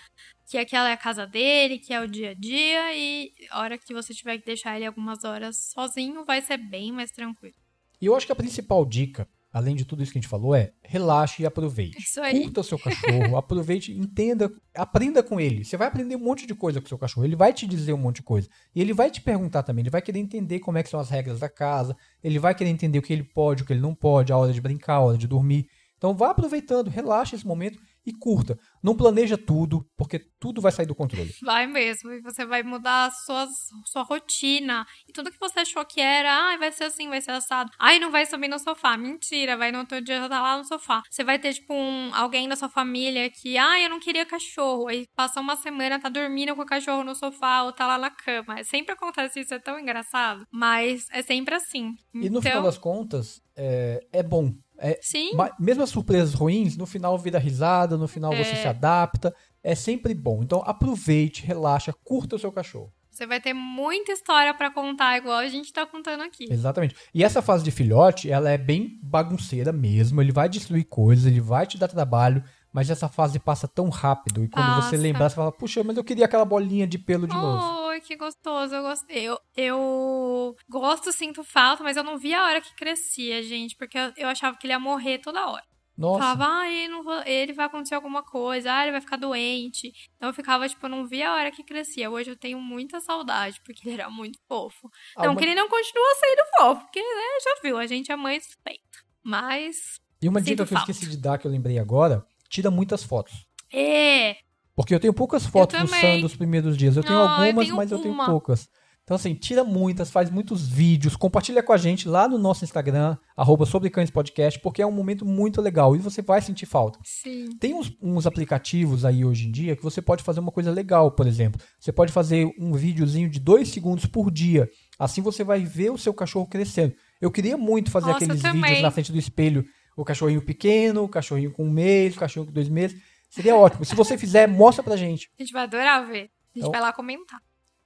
que 0.49 0.57
aquela 0.57 0.89
é 0.89 0.93
a 0.93 0.97
casa 0.97 1.27
dele, 1.27 1.79
que 1.79 1.93
é 1.93 2.01
o 2.01 2.09
dia 2.09 2.31
a 2.31 2.35
dia, 2.35 2.97
e 2.97 3.31
a 3.51 3.61
hora 3.61 3.77
que 3.77 3.93
você 3.93 4.15
tiver 4.15 4.39
que 4.39 4.47
deixar 4.47 4.77
ele 4.77 4.87
algumas 4.87 5.25
horas 5.25 5.71
sozinho, 5.75 6.25
vai 6.25 6.41
ser 6.41 6.57
bem 6.57 6.91
mais 6.91 7.11
tranquilo. 7.11 7.55
E 8.01 8.07
eu 8.07 8.17
acho 8.17 8.25
que 8.25 8.33
a 8.33 8.37
principal 8.37 8.85
dica, 8.87 9.29
além 9.57 9.75
de 9.75 9.87
tudo 9.87 10.03
isso 10.03 10.13
que 10.13 10.19
a 10.19 10.21
gente 10.21 10.29
falou, 10.29 10.55
é 10.55 10.73
relaxe 10.83 11.43
e 11.43 11.47
aproveite. 11.47 11.97
Isso 11.99 12.21
aí. 12.21 12.43
Curta 12.43 12.61
o 12.61 12.65
seu 12.65 12.79
cachorro, 12.79 13.37
aproveite, 13.39 13.91
entenda, 13.91 14.53
aprenda 14.75 15.23
com 15.23 15.41
ele. 15.41 15.65
Você 15.65 15.79
vai 15.79 15.89
aprender 15.89 16.15
um 16.15 16.19
monte 16.19 16.47
de 16.47 16.55
coisa 16.55 16.79
com 16.79 16.85
o 16.85 16.89
seu 16.91 16.99
cachorro. 16.99 17.25
Ele 17.25 17.35
vai 17.35 17.55
te 17.55 17.67
dizer 17.67 17.95
um 17.95 17.97
monte 17.97 18.17
de 18.17 18.23
coisa. 18.23 18.51
E 18.75 18.83
ele 18.83 18.93
vai 18.93 19.11
te 19.11 19.23
perguntar 19.23 19.63
também. 19.63 19.83
Ele 19.83 19.89
vai 19.89 20.03
querer 20.03 20.19
entender 20.19 20.59
como 20.59 20.77
é 20.77 20.83
que 20.83 20.91
são 20.91 21.01
as 21.01 21.09
regras 21.09 21.41
da 21.41 21.49
casa. 21.49 21.97
Ele 22.23 22.39
vai 22.39 22.55
querer 22.55 22.69
entender 22.69 22.99
o 22.99 23.03
que 23.03 23.15
ele 23.15 23.25
pode, 23.25 23.63
o 23.63 23.67
que 23.67 23.73
ele 23.73 23.81
não 23.81 23.95
pode, 23.95 24.31
a 24.31 24.37
hora 24.37 24.53
de 24.53 24.61
brincar, 24.61 24.97
a 24.97 25.01
hora 25.01 25.17
de 25.17 25.27
dormir. 25.27 25.67
Então 25.97 26.15
vá 26.15 26.33
aproveitando, 26.33 26.91
relaxe 26.91 27.35
esse 27.35 27.47
momento 27.47 27.79
e 28.07 28.13
curta. 28.13 28.57
Não 28.83 28.97
planeja 28.97 29.37
tudo, 29.37 29.85
porque 29.97 30.21
tudo 30.39 30.61
vai 30.61 30.71
sair 30.71 30.87
do 30.87 30.95
controle. 30.95 31.35
Vai 31.43 31.67
mesmo, 31.67 32.13
e 32.13 32.21
você 32.21 32.47
vai 32.47 32.63
mudar 32.63 33.07
a 33.07 33.11
suas, 33.11 33.51
sua 33.85 34.03
rotina. 34.03 34.87
E 35.09 35.13
tudo 35.13 35.31
que 35.31 35.41
você 35.41 35.61
achou 35.61 35.85
que 35.85 36.01
era, 36.01 36.33
ai, 36.33 36.57
vai 36.57 36.71
ser 36.71 36.85
assim, 36.85 37.09
vai 37.09 37.21
ser 37.21 37.33
assado. 37.33 37.71
Ai, 37.79 37.99
não 37.99 38.13
vai 38.13 38.25
subir 38.25 38.49
no 38.49 38.59
sofá. 38.61 38.97
Mentira, 38.97 39.57
vai 39.57 39.73
no 39.73 39.81
outro 39.81 40.01
dia 40.01 40.21
já 40.21 40.29
tá 40.29 40.41
lá 40.41 40.57
no 40.57 40.65
sofá. 40.65 41.03
Você 41.11 41.25
vai 41.25 41.39
ter, 41.39 41.53
tipo, 41.55 41.75
um, 41.75 42.15
alguém 42.15 42.49
da 42.49 42.55
sua 42.55 42.69
família 42.69 43.29
que, 43.29 43.59
ai, 43.59 43.85
eu 43.85 43.91
não 43.91 43.99
queria 43.99 44.25
cachorro. 44.25 44.87
Aí 44.87 45.07
passa 45.17 45.41
uma 45.41 45.57
semana, 45.57 46.01
tá 46.01 46.09
dormindo 46.09 46.55
com 46.55 46.63
o 46.63 46.67
cachorro 46.67 47.03
no 47.03 47.17
sofá 47.17 47.65
ou 47.65 47.73
tá 47.73 47.87
lá 47.87 47.99
na 47.99 48.11
cama. 48.11 48.63
Sempre 48.63 48.93
acontece 48.93 49.41
isso, 49.41 49.53
é 49.53 49.59
tão 49.59 49.81
engraçado. 49.81 50.47
Mas 50.53 51.09
é 51.11 51.23
sempre 51.23 51.57
assim. 51.57 51.97
E 52.15 52.31
no 52.31 52.39
então, 52.39 52.43
final 52.43 52.63
das 52.63 52.79
contas, 52.79 53.43
é, 53.57 54.07
é 54.13 54.23
bom. 54.23 54.55
É, 54.79 54.99
sim, 55.03 55.31
Mesmo 55.59 55.83
as 55.83 55.91
surpresas 55.91 56.35
ruins, 56.35 56.77
no 56.77 56.87
final 56.87 57.17
vira 57.19 57.39
risada, 57.39 57.97
no 57.97 58.07
final 58.09 58.33
você 58.35 58.51
É. 58.53 58.57
se 58.57 58.69
adapta. 58.69 59.35
É 59.63 59.75
sempre 59.75 60.15
bom. 60.15 60.43
Então 60.43 60.63
aproveite, 60.65 61.45
relaxa, 61.45 61.93
curta 62.05 62.37
o 62.37 62.39
seu 62.39 62.53
cachorro. 62.53 62.93
você 63.11 63.27
vai 63.27 63.41
ter 63.41 63.55
muita 63.55 64.13
história 64.13 64.53
pra 64.53 64.71
contar, 64.71 65.17
igual 65.17 65.39
a 65.39 65.49
gente 65.49 65.73
tá 65.73 65.87
contando 65.87 66.23
aqui. 66.23 66.45
Exatamente. 66.51 66.95
E 67.15 67.25
essa 67.25 67.41
fase 67.41 67.65
de 67.65 67.71
filhote, 67.71 68.31
ela 68.31 68.51
é 68.51 68.59
bem 68.59 69.01
bagunceira 69.03 69.73
mesmo. 69.73 70.21
Ele 70.21 70.33
vai 70.33 70.51
destruir 70.51 70.85
coisas, 70.85 71.25
ele 71.25 71.41
vai 71.41 71.67
te 71.67 71.79
dar 71.79 71.89
trabalho, 71.89 72.45
mas 72.71 72.91
essa 72.91 73.09
fase 73.09 73.39
passa 73.39 73.67
tão 73.67 73.89
rápido. 73.89 74.45
E 74.45 74.49
quando 74.49 74.67
você 74.77 74.91
Passa. 74.91 74.97
lembrar, 74.99 75.31
você 75.31 75.35
fala, 75.37 75.51
puxa, 75.51 75.83
mas 75.83 75.97
eu 75.97 76.05
queria 76.05 76.27
aquela 76.27 76.45
bolinha 76.45 76.87
de 76.87 76.99
pelo 76.99 77.27
de 77.27 77.33
novo. 77.35 77.86
Ai, 77.97 78.01
que 78.03 78.15
gostoso, 78.17 78.75
eu 78.75 78.83
gostei. 78.83 79.25
Eu, 79.25 79.39
eu 79.57 80.57
gosto, 80.69 81.11
sinto 81.13 81.43
falta, 81.43 81.83
mas 81.83 81.97
eu 81.97 82.05
não 82.05 82.19
vi 82.19 82.35
a 82.35 82.45
hora 82.45 82.61
que 82.61 82.75
crescia, 82.75 83.43
gente, 83.43 83.75
porque 83.77 83.97
eu, 83.99 84.13
eu 84.17 84.29
achava 84.29 84.57
que 84.57 84.67
ele 84.67 84.75
ia 84.75 84.79
morrer 84.79 85.19
toda 85.19 85.47
hora. 85.47 85.65
Nossa. 85.97 86.19
Falava, 86.19 86.47
ah, 86.61 86.71
ele, 86.71 86.89
não 86.89 87.03
va- 87.03 87.27
ele 87.27 87.55
vai 87.55 87.65
acontecer 87.65 87.95
alguma 87.95 88.23
coisa, 88.23 88.71
ah, 88.71 88.83
ele 88.83 88.93
vai 88.93 89.01
ficar 89.01 89.17
doente. 89.17 89.91
Então 90.17 90.29
eu 90.29 90.35
ficava, 90.35 90.69
tipo, 90.69 90.85
eu 90.85 90.91
não 90.91 91.07
via 91.07 91.31
a 91.31 91.35
hora 91.37 91.51
que 91.51 91.65
crescia. 91.65 92.11
Hoje 92.11 92.31
eu 92.31 92.37
tenho 92.37 92.61
muita 92.61 93.01
saudade, 93.01 93.63
porque 93.65 93.89
ele 93.89 93.95
era 94.03 94.11
muito 94.11 94.39
fofo. 94.47 94.91
Ah, 95.17 95.23
não 95.25 95.31
uma- 95.33 95.39
que 95.39 95.45
ele 95.47 95.55
não 95.55 95.71
continua 95.71 96.15
sendo 96.21 96.43
fofo, 96.59 96.81
porque, 96.83 97.01
né, 97.01 97.39
já 97.43 97.61
viu, 97.63 97.79
a 97.79 97.87
gente 97.87 98.13
é 98.13 98.17
mãe 98.17 98.39
suspeita. 98.39 98.99
Mas, 99.23 99.99
E 100.21 100.29
uma 100.29 100.41
dica 100.43 100.57
que 100.67 100.75
eu 100.75 100.77
falta. 100.77 100.91
esqueci 100.93 101.11
de 101.11 101.17
dar, 101.17 101.39
que 101.39 101.47
eu 101.47 101.51
lembrei 101.51 101.79
agora, 101.79 102.27
tira 102.51 102.71
muitas 102.71 103.03
fotos. 103.03 103.47
é, 103.73 104.37
Porque 104.77 104.95
eu 104.95 105.01
tenho 105.01 105.15
poucas 105.15 105.47
fotos 105.47 105.79
também. 105.79 106.17
Sun 106.17 106.21
dos 106.21 106.37
primeiros 106.37 106.77
dias. 106.77 106.97
Eu 106.97 107.03
tenho 107.03 107.19
Ah, 107.19 107.23
eu 107.23 107.29
algumas, 107.47 107.65
tenho 107.65 107.77
mas 107.77 107.91
eu 107.91 107.99
tenho 107.99 108.15
uma. 108.15 108.27
poucas. 108.27 108.69
Então, 109.07 109.15
assim, 109.15 109.35
tira 109.35 109.63
muitas, 109.63 110.11
faz 110.11 110.29
muitos 110.31 110.69
vídeos, 110.69 111.15
compartilha 111.15 111.63
com 111.63 111.73
a 111.73 111.77
gente 111.77 112.09
lá 112.09 112.27
no 112.27 112.39
nosso 112.39 112.65
Instagram, 112.65 113.17
arroba 113.37 113.65
podcast, 114.13 114.59
porque 114.59 114.83
é 114.83 114.87
um 114.87 114.91
momento 114.91 115.25
muito 115.25 115.63
legal 115.63 115.95
e 115.95 116.01
você 116.01 116.21
vai 116.21 116.43
sentir 116.43 116.67
falta. 116.67 116.99
sim. 117.05 117.51
Tem 117.61 117.73
uns, 117.73 117.97
uns 118.03 118.27
aplicativos 118.27 119.05
aí 119.05 119.25
hoje 119.25 119.47
em 119.47 119.53
dia 119.53 119.77
que 119.77 119.83
você 119.83 120.03
pode 120.03 120.25
fazer 120.25 120.41
uma 120.41 120.51
coisa 120.51 120.73
legal, 120.73 121.13
por 121.13 121.25
exemplo. 121.25 121.61
Você 121.79 121.93
pode 121.93 122.13
fazer 122.13 122.53
um 122.59 122.73
videozinho 122.73 123.31
de 123.31 123.39
dois 123.39 123.69
segundos 123.69 124.07
por 124.07 124.29
dia. 124.29 124.69
Assim 124.99 125.23
você 125.23 125.45
vai 125.45 125.61
ver 125.65 125.91
o 125.91 125.99
seu 125.99 126.13
cachorro 126.13 126.49
crescendo. 126.49 126.93
Eu 127.21 127.31
queria 127.31 127.57
muito 127.57 127.93
fazer 127.93 128.11
Nossa, 128.11 128.25
aqueles 128.25 128.43
vídeos 128.43 128.83
na 128.83 128.91
frente 128.91 129.13
do 129.13 129.19
espelho. 129.19 129.65
O 129.97 130.05
cachorrinho 130.05 130.43
pequeno, 130.43 131.05
o 131.05 131.09
cachorrinho 131.09 131.53
com 131.53 131.65
um 131.65 131.71
mês, 131.71 132.17
o 132.17 132.19
cachorrinho 132.19 132.49
com 132.49 132.53
dois 132.53 132.69
meses. 132.69 133.01
Seria 133.29 133.57
ótimo. 133.57 133.85
Se 133.85 133.95
você 133.95 134.17
fizer, 134.17 134.47
mostra 134.49 134.83
pra 134.83 134.97
gente. 134.97 135.31
A 135.39 135.43
gente 135.43 135.53
vai 135.53 135.63
adorar 135.65 136.07
ver. 136.07 136.13
A 136.13 136.19
gente 136.19 136.31
Então- 136.57 136.71
vai 136.71 136.81
lá 136.81 136.93
comentar. 136.93 137.41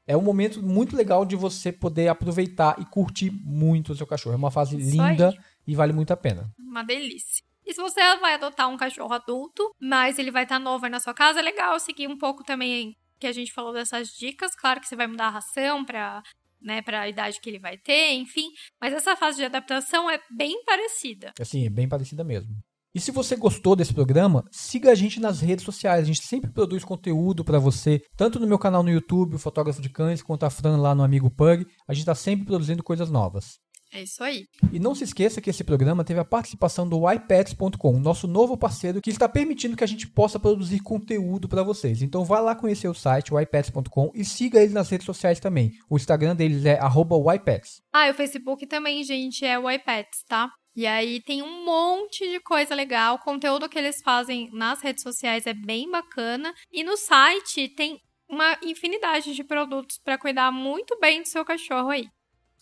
É 0.07 0.17
um 0.17 0.23
momento 0.23 0.63
muito 0.63 0.97
legal 0.97 1.25
de 1.25 1.37
você 1.37 1.71
poder 1.71 2.09
aproveitar 2.09 2.77
e 2.81 2.85
curtir 2.85 3.31
muito 3.31 3.93
o 3.93 3.97
seu 3.97 4.07
cachorro. 4.07 4.33
É 4.35 4.37
uma 4.37 4.51
fase 4.51 4.77
Isso 4.77 4.91
linda 4.91 5.29
aí. 5.29 5.39
e 5.67 5.75
vale 5.77 5.93
muito 5.93 6.13
a 6.13 6.17
pena. 6.17 6.51
Uma 6.59 6.83
delícia. 6.83 7.45
E 7.65 7.73
se 7.73 7.81
você 7.81 8.01
vai 8.17 8.35
adotar 8.35 8.69
um 8.69 8.77
cachorro 8.77 9.13
adulto, 9.13 9.73
mas 9.81 10.19
ele 10.19 10.31
vai 10.33 10.43
estar 10.43 10.59
novo 10.59 10.85
aí 10.85 10.91
na 10.91 10.99
sua 10.99 11.15
casa, 11.15 11.39
é 11.39 11.43
legal 11.43 11.79
seguir 11.79 12.09
um 12.09 12.19
pouco 12.19 12.43
também 12.43 12.97
que 13.21 13.27
a 13.27 13.33
gente 13.33 13.53
falou 13.53 13.73
dessas 13.73 14.09
dicas. 14.09 14.57
Claro 14.57 14.81
que 14.81 14.89
você 14.89 14.97
vai 14.97 15.07
mudar 15.07 15.27
a 15.27 15.31
ração 15.31 15.85
pra, 15.85 16.23
né, 16.61 16.83
pra 16.83 17.09
idade 17.09 17.39
que 17.41 17.49
ele 17.49 17.61
vai 17.61 17.77
ter, 17.79 18.15
enfim. 18.15 18.49
Mas 18.81 18.93
essa 18.93 19.15
fase 19.15 19.37
de 19.37 19.45
adaptação 19.45 20.11
é 20.11 20.21
bem 20.31 20.65
parecida. 20.65 21.33
Assim, 21.39 21.67
é 21.67 21.71
bem 21.71 21.89
parecida 21.89 22.25
mesmo. 22.25 22.57
E 22.93 23.01
se 23.01 23.13
você 23.13 23.37
gostou 23.37 23.77
desse 23.77 23.95
programa, 23.95 24.45
siga 24.51 24.91
a 24.91 24.95
gente 24.95 25.21
nas 25.21 25.41
redes 25.41 25.65
sociais. 25.65 26.03
A 26.03 26.07
gente 26.07 26.23
sempre 26.23 26.51
produz 26.51 26.85
conteúdo 26.85 27.45
pra 27.45 27.59
você, 27.59 28.03
tanto 28.17 28.41
no 28.41 28.47
meu 28.47 28.59
canal 28.59 28.83
no 28.83 28.91
YouTube, 28.91 29.37
o 29.37 29.39
Fotógrafo 29.39 29.81
de 29.81 29.89
Cães, 29.89 30.23
quanto 30.23 30.45
a 30.45 30.51
Fran 30.51 30.77
lá 30.77 30.95
no 30.95 31.05
Amigo 31.05 31.31
Pug. 31.31 31.65
A 31.87 31.95
gente 31.95 32.07
tá 32.07 32.15
sempre 32.15 32.47
produzindo 32.47 32.83
coisas 32.83 33.09
novas. 33.09 33.61
É 33.93 34.03
isso 34.03 34.23
aí. 34.23 34.47
E 34.73 34.79
não 34.79 34.95
se 34.95 35.03
esqueça 35.03 35.41
que 35.41 35.51
esse 35.51 35.65
programa 35.65 36.05
teve 36.05 36.21
a 36.21 36.25
participação 36.25 36.89
do 36.89 37.11
iPads.com, 37.11 37.99
nosso 37.99 38.29
novo 38.29 38.57
parceiro 38.57 39.01
que 39.01 39.11
está 39.11 39.29
permitindo 39.29 39.77
que 39.77 39.83
a 39.83 39.87
gente 39.87 40.07
possa 40.07 40.39
produzir 40.39 40.81
conteúdo 40.81 41.49
para 41.49 41.65
vocês. 41.65 42.01
Então 42.01 42.25
vá 42.25 42.39
lá 42.39 42.55
conhecer 42.55 42.89
o 42.89 42.95
site, 42.95 43.35
o 43.35 43.41
iPads.com, 43.41 44.13
e 44.15 44.25
siga 44.25 44.61
eles 44.61 44.73
nas 44.73 44.89
redes 44.89 45.05
sociais 45.05 45.41
também. 45.41 45.73
O 45.89 45.97
Instagram 45.97 46.37
deles 46.37 46.65
é 46.65 46.79
arroba 46.79 47.17
iPads. 47.35 47.83
Ah, 47.93 48.07
e 48.07 48.13
o 48.13 48.15
Facebook 48.15 48.65
também, 48.67 49.03
gente, 49.03 49.45
é 49.45 49.59
o 49.59 49.69
iPads, 49.69 50.23
tá? 50.29 50.49
E 50.75 50.87
aí 50.87 51.21
tem 51.21 51.43
um 51.43 51.63
monte 51.65 52.27
de 52.29 52.41
coisa 52.41 52.75
legal. 52.75 53.17
O 53.17 53.19
conteúdo 53.19 53.69
que 53.69 53.79
eles 53.79 54.01
fazem 54.03 54.49
nas 54.53 54.81
redes 54.81 55.03
sociais 55.03 55.47
é 55.47 55.53
bem 55.53 55.91
bacana. 55.91 56.55
E 56.73 56.83
no 56.85 56.97
site 56.97 57.69
tem 57.69 58.01
uma 58.29 58.57
infinidade 58.63 59.35
de 59.35 59.43
produtos 59.43 59.99
pra 59.99 60.17
cuidar 60.17 60.53
muito 60.53 60.97
bem 61.01 61.23
do 61.23 61.29
seu 61.29 61.45
cachorro 61.45 61.91
aí. 61.91 62.09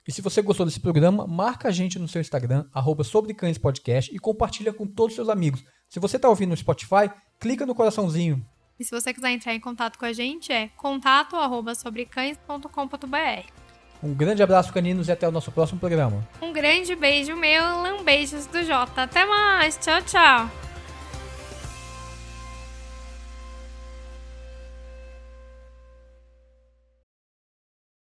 E 0.06 0.12
se 0.12 0.22
você 0.22 0.40
gostou 0.40 0.64
desse 0.64 0.80
programa, 0.80 1.26
marca 1.26 1.68
a 1.68 1.70
gente 1.70 1.98
no 1.98 2.08
seu 2.08 2.22
Instagram, 2.22 2.66
arroba 2.72 3.04
sobre 3.04 3.34
cães 3.34 3.58
podcast, 3.58 4.10
e 4.14 4.18
compartilha 4.18 4.72
com 4.72 4.86
todos 4.86 5.12
os 5.12 5.16
seus 5.16 5.28
amigos. 5.28 5.62
Se 5.86 6.00
você 6.00 6.16
está 6.16 6.30
ouvindo 6.30 6.48
no 6.50 6.56
Spotify, 6.56 7.10
clica 7.38 7.66
no 7.66 7.74
coraçãozinho. 7.74 8.42
E 8.80 8.84
se 8.84 8.90
você 8.90 9.12
quiser 9.12 9.32
entrar 9.32 9.54
em 9.54 9.60
contato 9.60 9.98
com 9.98 10.06
a 10.06 10.12
gente, 10.14 10.50
é 10.50 10.68
contato@sobrecães.com.br. 10.68 13.67
Um 14.02 14.14
grande 14.14 14.42
abraço, 14.42 14.72
caninos, 14.72 15.08
e 15.08 15.12
até 15.12 15.26
o 15.28 15.32
nosso 15.32 15.50
próximo 15.50 15.80
programa. 15.80 16.26
Um 16.40 16.52
grande 16.52 16.94
beijo 16.94 17.34
meu, 17.34 18.02
beijos 18.04 18.46
do 18.46 18.62
Jota. 18.64 19.02
Até 19.02 19.24
mais. 19.26 19.76
Tchau, 19.76 20.00
tchau. 20.02 20.67